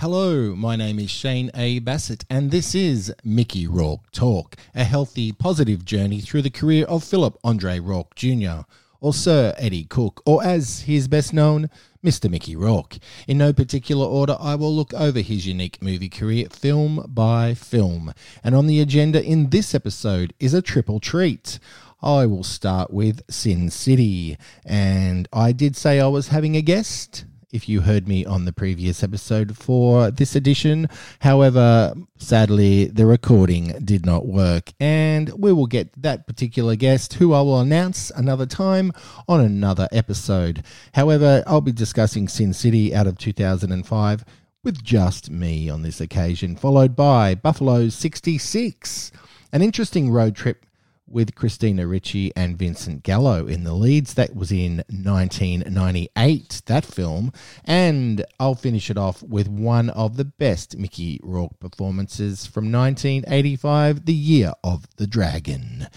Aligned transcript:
Hello, 0.00 0.56
my 0.56 0.76
name 0.76 0.98
is 0.98 1.10
Shane 1.10 1.50
A. 1.54 1.78
Bassett, 1.78 2.24
and 2.30 2.50
this 2.50 2.74
is 2.74 3.12
Mickey 3.22 3.66
Rourke 3.66 4.10
Talk, 4.12 4.56
a 4.74 4.82
healthy, 4.82 5.30
positive 5.30 5.84
journey 5.84 6.22
through 6.22 6.40
the 6.40 6.48
career 6.48 6.86
of 6.86 7.04
Philip 7.04 7.36
Andre 7.44 7.80
Rourke 7.80 8.14
Jr., 8.14 8.60
or 9.02 9.12
Sir 9.12 9.52
Eddie 9.58 9.84
Cook, 9.84 10.22
or 10.24 10.42
as 10.42 10.80
he 10.84 10.96
is 10.96 11.06
best 11.06 11.34
known, 11.34 11.68
Mr. 12.02 12.30
Mickey 12.30 12.56
Rourke. 12.56 12.96
In 13.28 13.36
no 13.36 13.52
particular 13.52 14.06
order, 14.06 14.38
I 14.40 14.54
will 14.54 14.74
look 14.74 14.94
over 14.94 15.20
his 15.20 15.46
unique 15.46 15.82
movie 15.82 16.08
career 16.08 16.46
film 16.48 17.04
by 17.06 17.52
film. 17.52 18.14
And 18.42 18.54
on 18.54 18.68
the 18.68 18.80
agenda 18.80 19.22
in 19.22 19.50
this 19.50 19.74
episode 19.74 20.32
is 20.40 20.54
a 20.54 20.62
triple 20.62 21.00
treat. 21.00 21.58
I 22.00 22.24
will 22.24 22.42
start 22.42 22.90
with 22.90 23.20
Sin 23.30 23.68
City. 23.68 24.38
And 24.64 25.28
I 25.30 25.52
did 25.52 25.76
say 25.76 26.00
I 26.00 26.06
was 26.06 26.28
having 26.28 26.56
a 26.56 26.62
guest 26.62 27.26
if 27.52 27.68
you 27.68 27.80
heard 27.80 28.06
me 28.06 28.24
on 28.24 28.44
the 28.44 28.52
previous 28.52 29.02
episode 29.02 29.56
for 29.56 30.10
this 30.10 30.34
edition. 30.34 30.88
However, 31.20 31.94
sadly, 32.16 32.86
the 32.86 33.06
recording 33.06 33.84
did 33.84 34.06
not 34.06 34.26
work, 34.26 34.72
and 34.78 35.30
we 35.38 35.52
will 35.52 35.66
get 35.66 36.00
that 36.00 36.26
particular 36.26 36.76
guest, 36.76 37.14
who 37.14 37.32
I 37.32 37.40
will 37.40 37.60
announce 37.60 38.10
another 38.10 38.46
time 38.46 38.92
on 39.28 39.40
another 39.40 39.88
episode. 39.92 40.64
However, 40.94 41.42
I'll 41.46 41.60
be 41.60 41.72
discussing 41.72 42.28
Sin 42.28 42.52
City 42.52 42.94
out 42.94 43.06
of 43.06 43.18
2005 43.18 44.24
with 44.62 44.82
just 44.82 45.30
me 45.30 45.70
on 45.70 45.82
this 45.82 46.00
occasion, 46.00 46.56
followed 46.56 46.94
by 46.94 47.34
Buffalo 47.34 47.88
66, 47.88 49.10
an 49.52 49.62
interesting 49.62 50.10
road 50.10 50.36
trip 50.36 50.66
with 51.10 51.34
Christina 51.34 51.86
Ricci 51.86 52.32
and 52.36 52.56
Vincent 52.56 53.02
Gallo 53.02 53.46
in 53.46 53.64
the 53.64 53.74
leads. 53.74 54.14
That 54.14 54.34
was 54.34 54.52
in 54.52 54.84
1998, 54.88 56.62
that 56.66 56.84
film. 56.84 57.32
And 57.64 58.24
I'll 58.38 58.54
finish 58.54 58.90
it 58.90 58.96
off 58.96 59.22
with 59.22 59.48
one 59.48 59.90
of 59.90 60.16
the 60.16 60.24
best 60.24 60.78
Mickey 60.78 61.20
Rourke 61.22 61.58
performances 61.58 62.46
from 62.46 62.70
1985, 62.70 64.06
The 64.06 64.14
Year 64.14 64.52
of 64.62 64.86
the 64.96 65.06
Dragon. 65.06 65.88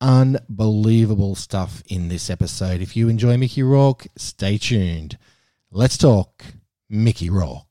Unbelievable 0.00 1.34
stuff 1.34 1.82
in 1.88 2.08
this 2.08 2.30
episode. 2.30 2.80
If 2.80 2.96
you 2.96 3.08
enjoy 3.08 3.36
Mickey 3.36 3.62
Rourke, 3.62 4.06
stay 4.16 4.58
tuned. 4.58 5.18
Let's 5.70 5.98
talk 5.98 6.44
Mickey 6.88 7.30
Rourke. 7.30 7.63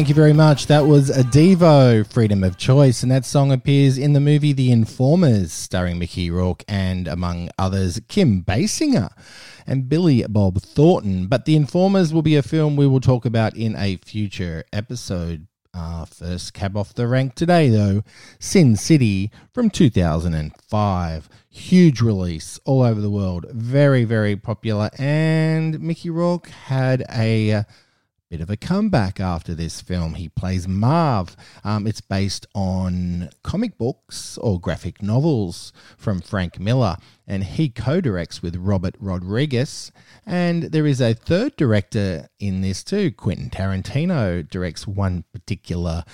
Thank 0.00 0.08
you 0.08 0.14
very 0.14 0.32
much. 0.32 0.66
That 0.66 0.86
was 0.86 1.10
a 1.10 1.22
Devo, 1.22 2.10
Freedom 2.10 2.42
of 2.42 2.56
Choice, 2.56 3.02
and 3.02 3.12
that 3.12 3.26
song 3.26 3.52
appears 3.52 3.98
in 3.98 4.14
the 4.14 4.18
movie 4.18 4.54
The 4.54 4.72
Informers, 4.72 5.52
starring 5.52 5.98
Mickey 5.98 6.30
Rourke 6.30 6.64
and, 6.66 7.06
among 7.06 7.50
others, 7.58 8.00
Kim 8.08 8.42
Basinger 8.42 9.10
and 9.66 9.90
Billy 9.90 10.24
Bob 10.26 10.62
Thornton. 10.62 11.26
But 11.26 11.44
The 11.44 11.54
Informers 11.54 12.14
will 12.14 12.22
be 12.22 12.34
a 12.34 12.42
film 12.42 12.76
we 12.76 12.86
will 12.86 13.02
talk 13.02 13.26
about 13.26 13.54
in 13.54 13.76
a 13.76 13.96
future 13.96 14.64
episode. 14.72 15.46
Uh, 15.74 16.06
first 16.06 16.54
cab 16.54 16.78
off 16.78 16.94
the 16.94 17.06
rank 17.06 17.34
today, 17.34 17.68
though 17.68 18.02
Sin 18.38 18.76
City 18.76 19.30
from 19.52 19.68
2005. 19.68 21.28
Huge 21.50 22.00
release 22.00 22.58
all 22.64 22.82
over 22.82 23.02
the 23.02 23.10
world. 23.10 23.44
Very, 23.50 24.04
very 24.04 24.34
popular. 24.34 24.88
And 24.98 25.78
Mickey 25.78 26.08
Rourke 26.08 26.48
had 26.48 27.04
a 27.12 27.66
bit 28.30 28.40
of 28.40 28.48
a 28.48 28.56
comeback 28.56 29.18
after 29.18 29.54
this 29.54 29.80
film. 29.80 30.14
He 30.14 30.28
plays 30.28 30.68
Marv. 30.68 31.36
Um, 31.64 31.88
it's 31.88 32.00
based 32.00 32.46
on 32.54 33.28
comic 33.42 33.76
books 33.76 34.38
or 34.38 34.60
graphic 34.60 35.02
novels 35.02 35.72
from 35.98 36.20
Frank 36.20 36.60
Miller, 36.60 36.96
and 37.26 37.42
he 37.42 37.68
co 37.68 38.00
directs 38.00 38.40
with 38.40 38.54
Robert 38.54 38.94
Rodriguez. 39.00 39.90
And 40.24 40.64
there 40.64 40.86
is 40.86 41.00
a 41.00 41.12
third 41.12 41.56
director 41.56 42.28
in 42.38 42.60
this 42.60 42.84
too. 42.84 43.10
Quentin 43.10 43.50
Tarantino 43.50 44.48
directs 44.48 44.86
one 44.86 45.24
particular 45.32 46.04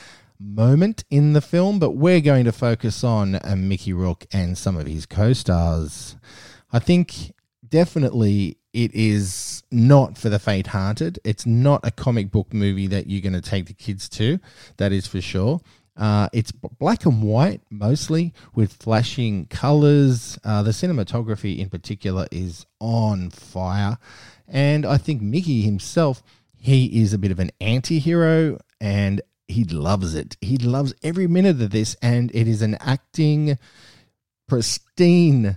moment 0.41 1.05
in 1.10 1.34
the 1.34 1.43
film, 1.43 1.78
but 1.78 1.93
we're 1.93 2.21
going 2.21 2.47
to 2.47 2.53
focus 2.53 3.05
on 3.05 3.34
uh, 3.34 3.55
Mickey 3.56 3.93
Rourke 3.93 4.26
and 4.32 4.56
some 4.56 4.78
of 4.78 4.87
his 4.87 5.05
co 5.05 5.34
stars. 5.34 6.16
I 6.72 6.78
think 6.78 7.34
definitely 7.69 8.56
it 8.76 8.94
is 8.94 9.62
not 9.70 10.19
for 10.19 10.28
the 10.28 10.38
faint 10.38 10.66
hearted. 10.66 11.19
It's 11.25 11.47
not 11.47 11.81
a 11.82 11.91
comic 11.91 12.31
book 12.31 12.53
movie 12.53 12.87
that 12.88 13.06
you're 13.06 13.22
going 13.22 13.32
to 13.32 13.41
take 13.41 13.66
the 13.66 13.72
kids 13.72 14.06
to, 14.10 14.38
that 14.76 14.92
is 14.92 15.06
for 15.06 15.22
sure. 15.22 15.62
Uh, 15.97 16.28
it's 16.34 16.53
black 16.53 17.06
and 17.06 17.22
white 17.22 17.62
mostly 17.70 18.34
with 18.54 18.75
flashing 18.75 19.47
colors. 19.47 20.38
Uh, 20.44 20.62
the 20.62 20.72
cinematography 20.72 21.59
in 21.59 21.70
particular 21.70 22.26
is 22.31 22.66
on 22.78 23.31
fire. 23.31 23.97
And 24.47 24.84
I 24.84 24.98
think 24.98 25.22
Mickey 25.22 25.62
himself, 25.62 26.22
he 26.58 27.00
is 27.00 27.14
a 27.14 27.19
bit 27.19 27.31
of 27.31 27.38
an 27.38 27.53
anti 27.62 27.98
hero 27.98 28.58
and 28.78 29.22
he 29.48 29.64
loves 29.64 30.14
it. 30.14 30.37
He 30.43 30.58
loves 30.58 30.93
every 31.03 31.26
minute 31.26 31.62
of 31.62 31.70
this. 31.70 31.97
And 32.03 32.31
it 32.34 32.47
is 32.47 32.60
an 32.60 32.75
acting, 32.75 33.58
pristine 34.47 35.56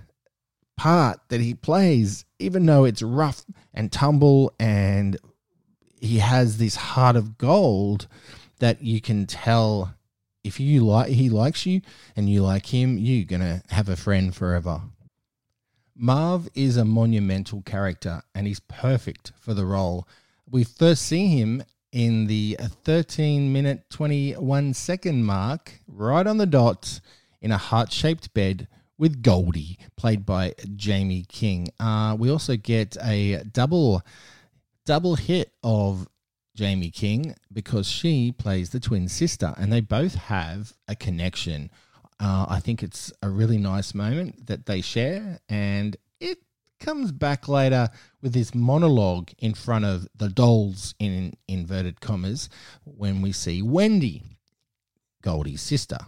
part 0.80 1.20
that 1.28 1.42
he 1.42 1.52
plays, 1.52 2.24
even 2.38 2.64
though 2.64 2.84
it's 2.84 3.02
rough 3.02 3.44
and 3.74 3.92
tumble 3.92 4.50
and 4.58 5.18
he 6.00 6.20
has 6.20 6.56
this 6.56 6.74
heart 6.74 7.16
of 7.16 7.36
gold 7.36 8.08
that 8.60 8.82
you 8.82 8.98
can 8.98 9.26
tell 9.26 9.94
if 10.42 10.58
you 10.58 10.80
like 10.80 11.10
he 11.10 11.28
likes 11.28 11.66
you 11.66 11.82
and 12.16 12.30
you 12.30 12.40
like 12.42 12.72
him, 12.72 12.96
you're 12.96 13.26
gonna 13.26 13.62
have 13.68 13.90
a 13.90 13.96
friend 13.96 14.34
forever. 14.34 14.80
Marv 15.94 16.48
is 16.54 16.78
a 16.78 16.84
monumental 16.86 17.60
character 17.60 18.22
and 18.34 18.46
he's 18.46 18.60
perfect 18.60 19.32
for 19.38 19.52
the 19.52 19.66
role. 19.66 20.08
We 20.50 20.64
first 20.64 21.02
see 21.02 21.26
him 21.26 21.62
in 21.92 22.26
the 22.26 22.56
13 22.58 23.52
minute 23.52 23.84
21 23.90 24.72
second 24.72 25.26
mark, 25.26 25.74
right 25.86 26.26
on 26.26 26.38
the 26.38 26.46
dot, 26.46 27.02
in 27.42 27.52
a 27.52 27.58
heart 27.58 27.92
shaped 27.92 28.32
bed 28.32 28.66
with 29.00 29.22
Goldie, 29.22 29.78
played 29.96 30.26
by 30.26 30.54
Jaime 30.80 31.24
King. 31.26 31.68
Uh, 31.80 32.14
we 32.18 32.30
also 32.30 32.56
get 32.56 32.98
a 33.02 33.42
double 33.50 34.02
double 34.84 35.16
hit 35.16 35.52
of 35.62 36.06
Jaime 36.58 36.90
King 36.90 37.34
because 37.50 37.88
she 37.88 38.30
plays 38.30 38.70
the 38.70 38.78
twin 38.78 39.08
sister, 39.08 39.54
and 39.56 39.72
they 39.72 39.80
both 39.80 40.14
have 40.14 40.74
a 40.86 40.94
connection. 40.94 41.70
Uh, 42.20 42.44
I 42.48 42.60
think 42.60 42.82
it's 42.82 43.10
a 43.22 43.30
really 43.30 43.56
nice 43.56 43.94
moment 43.94 44.46
that 44.46 44.66
they 44.66 44.82
share, 44.82 45.40
and 45.48 45.96
it 46.20 46.38
comes 46.78 47.10
back 47.10 47.48
later 47.48 47.88
with 48.20 48.34
this 48.34 48.54
monologue 48.54 49.30
in 49.38 49.54
front 49.54 49.86
of 49.86 50.08
the 50.14 50.28
dolls 50.28 50.94
in 50.98 51.32
inverted 51.48 52.02
commas 52.02 52.50
when 52.84 53.22
we 53.22 53.32
see 53.32 53.62
Wendy, 53.62 54.22
Goldie's 55.22 55.62
sister. 55.62 55.98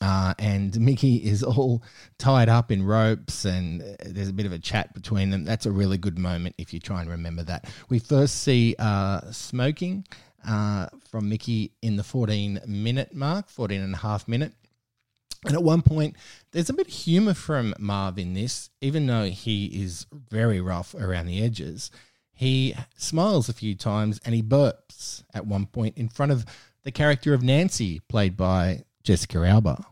Uh, 0.00 0.32
and 0.38 0.80
Mickey 0.80 1.16
is 1.16 1.42
all 1.42 1.82
tied 2.16 2.48
up 2.48 2.72
in 2.72 2.82
ropes, 2.82 3.44
and 3.44 3.82
there's 4.04 4.28
a 4.28 4.32
bit 4.32 4.46
of 4.46 4.52
a 4.52 4.58
chat 4.58 4.94
between 4.94 5.30
them. 5.30 5.44
That's 5.44 5.66
a 5.66 5.72
really 5.72 5.98
good 5.98 6.18
moment 6.18 6.54
if 6.58 6.72
you 6.72 6.80
try 6.80 7.02
and 7.02 7.10
remember 7.10 7.42
that. 7.44 7.70
We 7.88 7.98
first 7.98 8.36
see 8.42 8.74
uh, 8.78 9.30
smoking 9.30 10.06
uh, 10.46 10.86
from 11.10 11.28
Mickey 11.28 11.72
in 11.82 11.96
the 11.96 12.04
14 12.04 12.60
minute 12.66 13.14
mark, 13.14 13.50
14 13.50 13.80
and 13.80 13.94
a 13.94 13.98
half 13.98 14.26
minute. 14.26 14.52
And 15.44 15.54
at 15.54 15.62
one 15.62 15.82
point, 15.82 16.16
there's 16.52 16.68
a 16.68 16.74
bit 16.74 16.88
of 16.88 16.92
humor 16.92 17.34
from 17.34 17.74
Marv 17.78 18.18
in 18.18 18.34
this, 18.34 18.68
even 18.80 19.06
though 19.06 19.24
he 19.24 19.66
is 19.66 20.06
very 20.12 20.60
rough 20.60 20.94
around 20.94 21.26
the 21.26 21.42
edges. 21.42 21.90
he 22.32 22.74
smiles 22.96 23.48
a 23.48 23.54
few 23.54 23.74
times 23.74 24.18
and 24.24 24.34
he 24.34 24.42
burps 24.42 25.24
at 25.34 25.46
one 25.46 25.66
point 25.66 25.96
in 25.98 26.08
front 26.08 26.32
of 26.32 26.46
the 26.84 26.92
character 26.92 27.34
of 27.34 27.42
Nancy, 27.42 28.00
played 28.08 28.36
by 28.36 28.84
Jessica 29.02 29.44
Alba. 29.44 29.84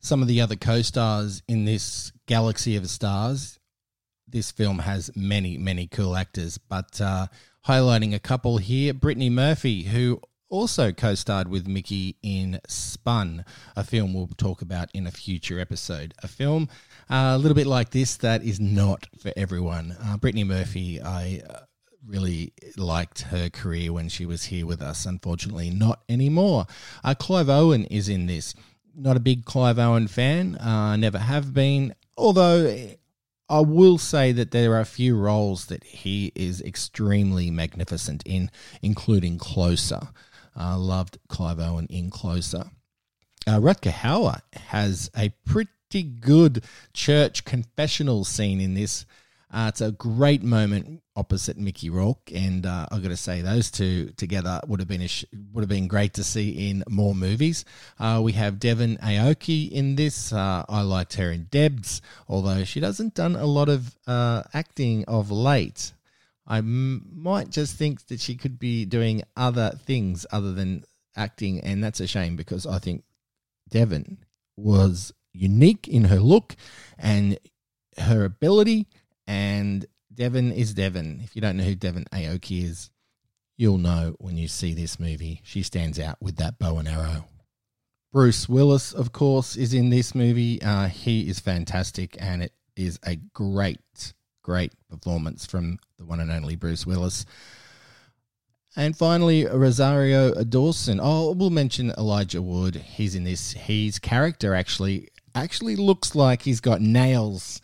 Some 0.00 0.22
of 0.22 0.28
the 0.28 0.40
other 0.40 0.56
co 0.56 0.82
stars 0.82 1.42
in 1.48 1.64
this 1.64 2.12
galaxy 2.26 2.76
of 2.76 2.88
stars, 2.88 3.58
this 4.26 4.50
film 4.50 4.80
has 4.80 5.10
many, 5.16 5.58
many 5.58 5.86
cool 5.86 6.16
actors, 6.16 6.58
but 6.58 7.00
uh, 7.00 7.26
highlighting 7.66 8.14
a 8.14 8.18
couple 8.18 8.58
here 8.58 8.94
Brittany 8.94 9.30
Murphy, 9.30 9.82
who 9.84 10.20
also 10.48 10.92
co 10.92 11.14
starred 11.14 11.48
with 11.48 11.66
Mickey 11.66 12.16
in 12.22 12.60
Spun, 12.66 13.44
a 13.76 13.84
film 13.84 14.14
we'll 14.14 14.28
talk 14.28 14.62
about 14.62 14.90
in 14.94 15.06
a 15.06 15.10
future 15.10 15.60
episode. 15.60 16.14
A 16.22 16.28
film 16.28 16.68
uh, 17.10 17.32
a 17.34 17.38
little 17.38 17.54
bit 17.54 17.66
like 17.66 17.90
this 17.90 18.16
that 18.18 18.42
is 18.42 18.60
not 18.60 19.06
for 19.18 19.32
everyone. 19.36 19.96
Uh, 20.02 20.16
Brittany 20.16 20.44
Murphy, 20.44 21.00
I 21.00 21.42
uh, 21.48 21.60
really 22.08 22.52
liked 22.76 23.22
her 23.22 23.50
career 23.50 23.92
when 23.92 24.08
she 24.08 24.24
was 24.26 24.44
here 24.44 24.66
with 24.66 24.80
us. 24.80 25.04
Unfortunately, 25.06 25.70
not 25.70 26.02
anymore. 26.08 26.66
Uh, 27.04 27.14
Clive 27.14 27.48
Owen 27.48 27.84
is 27.84 28.08
in 28.08 28.26
this. 28.26 28.54
Not 28.96 29.16
a 29.16 29.20
big 29.20 29.44
Clive 29.44 29.78
Owen 29.78 30.08
fan, 30.08 30.56
uh, 30.56 30.96
never 30.96 31.18
have 31.18 31.52
been. 31.54 31.94
Although 32.16 32.96
I 33.48 33.60
will 33.60 33.98
say 33.98 34.32
that 34.32 34.50
there 34.50 34.72
are 34.72 34.80
a 34.80 34.86
few 34.86 35.16
roles 35.16 35.66
that 35.66 35.84
he 35.84 36.32
is 36.34 36.60
extremely 36.60 37.50
magnificent 37.50 38.22
in, 38.26 38.50
including 38.82 39.38
Closer. 39.38 40.08
I 40.56 40.72
uh, 40.72 40.78
loved 40.78 41.18
Clive 41.28 41.60
Owen 41.60 41.86
in 41.88 42.10
Closer. 42.10 42.64
Uh, 43.46 43.58
Rutger 43.60 43.92
Hauer 43.92 44.40
has 44.54 45.10
a 45.16 45.30
pretty 45.46 46.02
good 46.02 46.64
church 46.92 47.44
confessional 47.44 48.24
scene 48.24 48.60
in 48.60 48.74
this. 48.74 49.06
Uh, 49.50 49.66
it's 49.68 49.80
a 49.80 49.92
great 49.92 50.42
moment 50.42 51.02
opposite 51.16 51.56
Mickey 51.56 51.88
Rourke, 51.88 52.30
and 52.34 52.66
uh, 52.66 52.86
I've 52.90 53.02
got 53.02 53.08
to 53.08 53.16
say 53.16 53.40
those 53.40 53.70
two 53.70 54.10
together 54.16 54.60
would 54.66 54.78
have 54.80 54.88
been 54.88 55.06
sh- 55.06 55.24
would 55.52 55.62
have 55.62 55.68
been 55.68 55.88
great 55.88 56.14
to 56.14 56.24
see 56.24 56.70
in 56.70 56.84
more 56.88 57.14
movies. 57.14 57.64
Uh, 57.98 58.20
we 58.22 58.32
have 58.32 58.60
Devon 58.60 58.98
Aoki 58.98 59.70
in 59.70 59.96
this. 59.96 60.32
Uh, 60.32 60.64
I 60.68 60.82
liked 60.82 61.14
her 61.14 61.30
in 61.32 61.44
Debs, 61.44 62.02
although 62.28 62.64
she 62.64 62.78
doesn't 62.78 63.14
done 63.14 63.36
a 63.36 63.46
lot 63.46 63.68
of 63.68 63.96
uh, 64.06 64.42
acting 64.52 65.04
of 65.06 65.30
late. 65.30 65.92
I 66.46 66.58
m- 66.58 67.06
might 67.14 67.50
just 67.50 67.76
think 67.76 68.06
that 68.08 68.20
she 68.20 68.34
could 68.34 68.58
be 68.58 68.84
doing 68.84 69.22
other 69.36 69.72
things 69.84 70.26
other 70.30 70.52
than 70.52 70.84
acting, 71.16 71.60
and 71.60 71.82
that's 71.82 72.00
a 72.00 72.06
shame 72.06 72.36
because 72.36 72.66
I 72.66 72.78
think 72.78 73.04
Devon 73.70 74.18
was 74.56 75.12
unique 75.32 75.88
in 75.88 76.04
her 76.04 76.20
look 76.20 76.54
and 76.98 77.38
her 77.98 78.24
ability, 78.24 78.86
and 79.28 79.86
Devon 80.12 80.50
is 80.50 80.74
Devon. 80.74 81.20
If 81.22 81.36
you 81.36 81.42
don't 81.42 81.58
know 81.58 81.62
who 81.62 81.76
Devon 81.76 82.06
Aoki 82.12 82.64
is, 82.64 82.90
you'll 83.56 83.78
know 83.78 84.16
when 84.18 84.36
you 84.38 84.48
see 84.48 84.72
this 84.72 84.98
movie. 84.98 85.42
She 85.44 85.62
stands 85.62 86.00
out 86.00 86.16
with 86.20 86.36
that 86.36 86.58
bow 86.58 86.78
and 86.78 86.88
arrow. 86.88 87.26
Bruce 88.10 88.48
Willis, 88.48 88.94
of 88.94 89.12
course, 89.12 89.54
is 89.54 89.74
in 89.74 89.90
this 89.90 90.14
movie. 90.14 90.60
Uh, 90.62 90.88
he 90.88 91.28
is 91.28 91.38
fantastic, 91.38 92.16
and 92.18 92.42
it 92.42 92.52
is 92.74 92.98
a 93.04 93.16
great 93.34 94.14
great 94.42 94.72
performance 94.88 95.44
from 95.44 95.78
the 95.98 96.06
one 96.06 96.20
and 96.20 96.30
only 96.30 96.56
Bruce 96.56 96.86
Willis. 96.86 97.26
And 98.76 98.96
finally, 98.96 99.44
Rosario 99.44 100.42
Dawson. 100.42 101.00
Oh, 101.02 101.32
we'll 101.32 101.50
mention 101.50 101.92
Elijah 101.98 102.40
Wood. 102.40 102.76
He's 102.76 103.14
in 103.14 103.24
this. 103.24 103.52
His 103.52 103.98
character 103.98 104.54
actually 104.54 105.08
actually 105.34 105.76
looks 105.76 106.14
like 106.14 106.42
he's 106.42 106.60
got 106.60 106.80
nails 106.80 107.60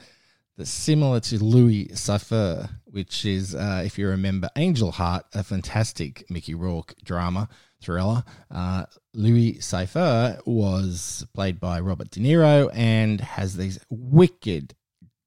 that's 0.56 0.70
similar 0.70 1.20
to 1.20 1.42
Louis 1.42 1.86
Cyphre, 1.88 2.70
which 2.86 3.24
is, 3.24 3.54
uh, 3.54 3.82
if 3.84 3.98
you 3.98 4.08
remember, 4.08 4.48
Angel 4.56 4.92
Heart, 4.92 5.26
a 5.34 5.42
fantastic 5.42 6.24
Mickey 6.30 6.54
Rourke 6.54 6.94
drama 7.02 7.48
thriller. 7.82 8.24
Uh, 8.50 8.84
Louis 9.14 9.54
Cyphre 9.54 10.40
was 10.46 11.26
played 11.34 11.60
by 11.60 11.80
Robert 11.80 12.10
De 12.10 12.20
Niro 12.20 12.70
and 12.72 13.20
has 13.20 13.56
these 13.56 13.78
wicked, 13.90 14.74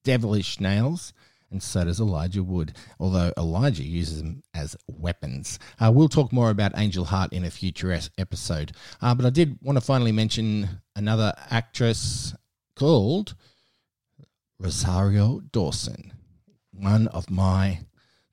devilish 0.03 0.59
nails 0.59 1.13
and 1.51 1.63
so 1.63 1.85
does 1.85 1.99
Elijah 1.99 2.43
Wood, 2.43 2.73
although 2.99 3.31
Elijah 3.37 3.83
uses 3.83 4.21
them 4.21 4.43
as 4.53 4.75
weapons. 4.87 5.59
Uh, 5.79 5.91
we'll 5.93 6.09
talk 6.09 6.33
more 6.33 6.49
about 6.49 6.77
Angel 6.77 7.05
Heart 7.05 7.33
in 7.33 7.45
a 7.45 7.51
future 7.51 7.97
episode. 8.17 8.73
Uh, 9.01 9.15
but 9.15 9.25
I 9.25 9.29
did 9.29 9.57
want 9.61 9.77
to 9.77 9.81
finally 9.81 10.11
mention 10.11 10.81
another 10.95 11.33
actress 11.49 12.35
called 12.75 13.35
Rosario 14.59 15.41
Dawson, 15.51 16.13
one 16.71 17.07
of 17.07 17.29
my 17.29 17.79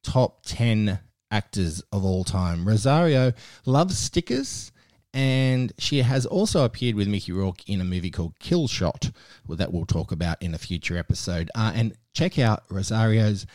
top 0.02 0.44
10 0.44 0.98
actors 1.30 1.82
of 1.92 2.04
all 2.04 2.24
time. 2.24 2.66
Rosario 2.66 3.32
loves 3.66 3.98
stickers 3.98 4.72
and 5.14 5.72
she 5.78 6.02
has 6.02 6.26
also 6.26 6.64
appeared 6.64 6.96
with 6.96 7.06
Mickey 7.06 7.30
Rourke 7.30 7.68
in 7.68 7.80
a 7.80 7.84
movie 7.84 8.10
called 8.10 8.38
Kill 8.40 8.66
Shot, 8.66 9.12
that 9.48 9.72
we'll 9.72 9.86
talk 9.86 10.10
about 10.10 10.42
in 10.42 10.54
a 10.54 10.58
future 10.58 10.98
episode. 10.98 11.52
Uh, 11.54 11.70
and 11.72 11.94
check 12.14 12.36
out 12.36 12.64
Rosario's, 12.68 13.46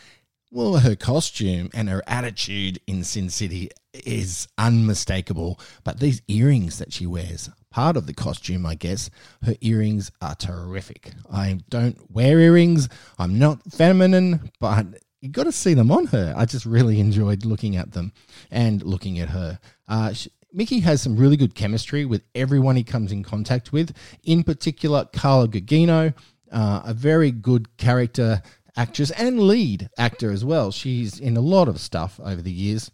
well, 0.51 0.77
her 0.77 0.95
costume 0.95 1.69
and 1.73 1.89
her 1.89 2.01
attitude 2.07 2.79
in 2.87 3.03
Sin 3.03 3.29
City 3.29 3.71
is 3.93 4.47
unmistakable. 4.57 5.59
But 5.83 5.99
these 5.99 6.21
earrings 6.29 6.79
that 6.79 6.93
she 6.93 7.05
wears, 7.05 7.49
part 7.71 7.97
of 7.97 8.07
the 8.07 8.13
costume, 8.13 8.65
I 8.65 8.75
guess, 8.75 9.09
her 9.43 9.55
earrings 9.61 10.11
are 10.21 10.35
terrific. 10.35 11.11
I 11.31 11.59
don't 11.69 11.97
wear 12.11 12.39
earrings, 12.39 12.89
I'm 13.17 13.39
not 13.39 13.61
feminine, 13.71 14.51
but 14.59 14.85
you 15.21 15.29
got 15.29 15.43
to 15.43 15.51
see 15.51 15.73
them 15.73 15.91
on 15.91 16.07
her. 16.07 16.33
I 16.35 16.45
just 16.45 16.65
really 16.65 16.99
enjoyed 16.99 17.45
looking 17.45 17.75
at 17.75 17.91
them 17.91 18.13
and 18.51 18.81
looking 18.83 19.19
at 19.19 19.29
her. 19.29 19.59
Uh, 19.87 20.13
she, 20.13 20.31
Mickey 20.51 20.79
has 20.79 21.01
some 21.01 21.15
really 21.15 21.37
good 21.37 21.53
chemistry 21.53 22.05
with 22.05 22.23
everyone 22.33 22.75
he 22.75 22.83
comes 22.83 23.11
in 23.11 23.23
contact 23.23 23.71
with. 23.71 23.95
In 24.23 24.43
particular, 24.43 25.05
Carla 25.13 25.47
Gugino, 25.47 26.13
uh, 26.51 26.81
a 26.85 26.93
very 26.93 27.31
good 27.31 27.77
character 27.77 28.41
actress 28.75 29.11
and 29.11 29.41
lead 29.41 29.89
actor 29.97 30.31
as 30.31 30.43
well. 30.43 30.71
She's 30.71 31.19
in 31.19 31.37
a 31.37 31.41
lot 31.41 31.67
of 31.67 31.79
stuff 31.79 32.19
over 32.23 32.41
the 32.41 32.51
years. 32.51 32.89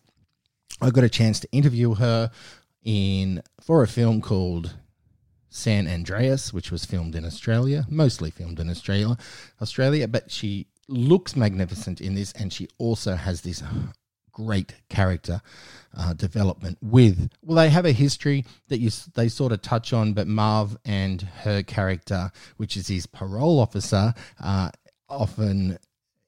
I 0.82 0.90
got 0.90 1.04
a 1.04 1.10
chance 1.10 1.40
to 1.42 1.52
interview 1.52 1.94
her 1.94 2.32
in 2.86 3.42
for 3.60 3.84
a 3.84 3.88
film 3.88 4.22
called 4.22 4.76
San 5.50 5.88
Andreas, 5.88 6.54
which 6.54 6.72
was 6.72 6.86
filmed 6.86 7.16
in 7.16 7.26
Australia, 7.26 7.86
mostly 7.90 8.30
filmed 8.30 8.60
in 8.60 8.70
Australia, 8.70 9.18
Australia. 9.62 10.08
But 10.08 10.32
she 10.32 10.68
looks 10.88 11.36
magnificent 11.36 12.00
in 12.00 12.16
this, 12.16 12.32
and 12.34 12.54
she 12.54 12.70
also 12.78 13.16
has 13.16 13.42
this 13.42 13.64
great 14.32 14.76
character 14.90 15.42
uh, 15.98 16.14
development 16.14 16.78
with. 16.82 17.30
Well, 17.42 17.58
they 17.58 17.70
have 17.70 17.86
a 17.86 17.92
history 17.92 18.46
that 18.68 18.80
you 18.80 18.92
they 19.16 19.30
sort 19.30 19.52
of 19.52 19.62
touch 19.62 19.94
on, 19.94 20.14
but 20.14 20.28
Marv 20.28 20.78
and 20.86 21.22
her 21.22 21.64
character, 21.64 22.32
which 22.58 22.78
is 22.78 22.88
his 22.88 23.08
parole 23.08 23.60
officer, 23.60 24.14
uh, 24.40 24.70
often 25.10 25.80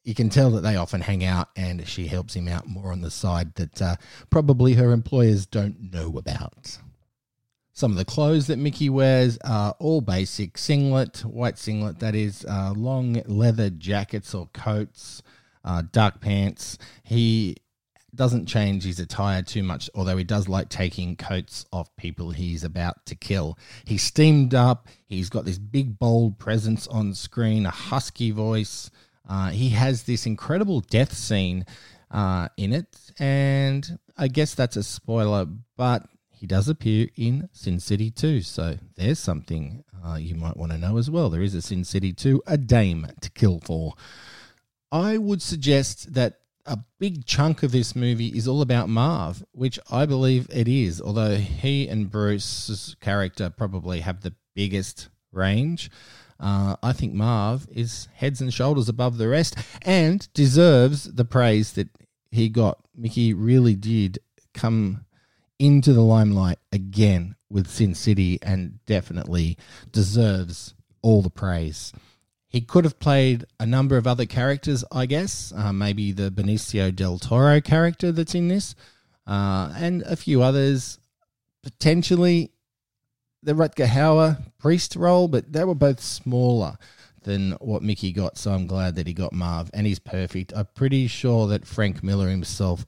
you 0.08 0.16
can 0.16 0.30
tell 0.30 0.52
that 0.52 0.62
they 0.62 0.78
often 0.78 1.02
hang 1.02 1.26
out, 1.26 1.50
and 1.58 1.86
she 1.86 2.08
helps 2.08 2.34
him 2.34 2.48
out 2.48 2.66
more 2.66 2.94
on 2.94 3.02
the 3.02 3.12
side 3.12 3.54
that 3.56 3.82
uh, 3.82 3.98
probably 4.30 4.76
her 4.76 4.94
employers 4.94 5.46
don't 5.46 5.92
know 5.92 6.18
about. 6.18 6.78
Some 7.74 7.92
of 7.92 7.98
the 7.98 8.06
clothes 8.06 8.48
that 8.48 8.56
Mickey 8.56 8.90
wears 8.90 9.38
are 9.44 9.76
all 9.80 10.00
basic 10.00 10.58
singlet, 10.58 11.26
white 11.26 11.58
singlet, 11.58 12.00
that 12.00 12.16
is, 12.16 12.46
uh, 12.46 12.74
long 12.74 13.22
leather 13.26 13.70
jackets 13.70 14.34
or 14.34 14.48
coats, 14.54 15.22
uh, 15.66 15.84
dark 15.92 16.22
pants. 16.22 16.78
He 17.04 17.58
doesn't 18.16 18.46
change 18.46 18.86
his 18.86 19.02
attire 19.02 19.42
too 19.42 19.62
much, 19.62 19.90
although 19.94 20.16
he 20.16 20.24
does 20.24 20.48
like 20.48 20.70
taking 20.70 21.18
coats 21.18 21.66
off 21.74 21.94
people 21.98 22.32
he's 22.32 22.64
about 22.64 23.06
to 23.08 23.16
kill. 23.16 23.58
He's 23.84 24.04
steamed 24.04 24.56
up. 24.56 24.88
He's 25.06 25.30
got 25.30 25.44
this 25.44 25.58
big, 25.58 26.00
bold 26.00 26.40
presence 26.40 26.88
on 26.88 27.14
screen, 27.14 27.66
a 27.66 27.72
husky 27.72 28.32
voice. 28.32 28.90
Uh, 29.28 29.50
he 29.50 29.70
has 29.70 30.04
this 30.04 30.26
incredible 30.26 30.80
death 30.80 31.14
scene 31.14 31.66
uh, 32.12 32.48
in 32.58 32.74
it, 32.74 32.88
and 33.20 34.00
I 34.18 34.28
guess 34.28 34.56
that's 34.56 34.78
a 34.78 34.84
spoiler, 34.84 35.46
but 35.76 36.08
he 36.32 36.48
does 36.48 36.70
appear 36.70 37.10
in 37.16 37.50
Sin 37.52 37.80
City 37.80 38.12
2, 38.12 38.42
so 38.42 38.78
there's 38.96 39.20
something 39.20 39.84
uh, 40.06 40.16
you 40.16 40.36
might 40.36 40.56
want 40.56 40.72
to 40.72 40.78
know 40.78 40.98
as 40.98 41.10
well. 41.10 41.30
There 41.30 41.42
is 41.42 41.56
a 41.56 41.62
Sin 41.62 41.84
City 41.84 42.14
2, 42.14 42.44
a 42.46 42.58
dame 42.58 43.08
to 43.22 43.30
kill 43.32 43.60
for. 43.60 43.94
I 44.92 45.18
would 45.18 45.42
suggest 45.42 46.14
that 46.14 46.40
a 46.66 46.80
big 47.00 47.26
chunk 47.26 47.64
of 47.64 47.72
this 47.72 47.96
movie 47.96 48.28
is 48.28 48.48
all 48.48 48.62
about 48.62 48.90
Marv, 48.90 49.44
which 49.52 49.80
I 49.90 50.06
believe 50.06 50.48
it 50.52 50.68
is, 50.68 51.02
although 51.02 51.36
he 51.38 51.88
and 51.88 52.12
Bruce's 52.12 52.96
character 53.02 53.50
probably 53.50 54.02
have 54.02 54.22
the 54.22 54.36
biggest 54.54 55.10
range. 55.32 55.90
Uh, 56.40 56.76
I 56.84 56.94
think 56.94 57.14
Marv 57.14 57.68
is 57.72 58.08
heads 58.14 58.42
and 58.42 58.54
shoulders 58.54 58.90
above 58.90 59.18
the 59.18 59.28
rest 59.28 59.56
and 59.82 60.28
deserves 60.34 61.04
the 61.04 61.26
praise 61.26 61.74
that 61.74 61.90
he 62.32 62.50
got. 62.50 62.80
Mickey 62.96 63.34
really 63.34 63.76
did 63.76 64.20
come 64.54 65.06
into 65.60 65.94
the 65.94 66.02
limelight 66.02 66.60
again 66.72 67.36
with 67.50 67.68
Sin 67.68 67.96
City 67.96 68.40
and 68.42 68.80
definitely 68.86 69.58
deserves 69.92 70.76
all 71.02 71.22
the 71.22 71.30
praise. 71.30 71.94
He 72.48 72.62
could 72.62 72.86
have 72.86 73.00
played 73.00 73.46
a 73.60 73.66
number 73.66 73.98
of 73.98 74.08
other 74.08 74.26
characters, 74.26 74.84
I 74.92 75.06
guess. 75.06 75.52
Uh, 75.56 75.74
maybe 75.74 76.12
the 76.12 76.32
Benicio 76.32 76.96
del 76.96 77.20
Toro 77.20 77.60
character 77.62 78.12
that's 78.12 78.36
in 78.36 78.48
this, 78.48 78.76
uh, 79.26 79.74
and 79.76 80.02
a 80.04 80.16
few 80.16 80.42
others. 80.42 81.00
Potentially 81.64 82.52
the 83.44 83.54
Rutger 83.54 83.88
Hauer 83.88 84.38
priest 84.58 84.96
role, 84.96 85.28
but 85.28 85.52
they 85.52 85.64
were 85.64 85.76
both 85.76 86.00
smaller 86.00 86.78
than 87.24 87.52
what 87.54 87.84
Mickey 87.84 88.12
got. 88.12 88.38
So 88.38 88.52
I'm 88.52 88.68
glad 88.68 88.96
that 88.96 89.08
he 89.08 89.14
got 89.14 89.34
Marv, 89.34 89.70
and 89.74 89.86
he's 89.86 90.00
perfect. 90.00 90.54
I'm 90.56 90.68
pretty 90.76 91.08
sure 91.08 91.48
that 91.48 91.68
Frank 91.68 92.04
Miller 92.04 92.30
himself 92.30 92.86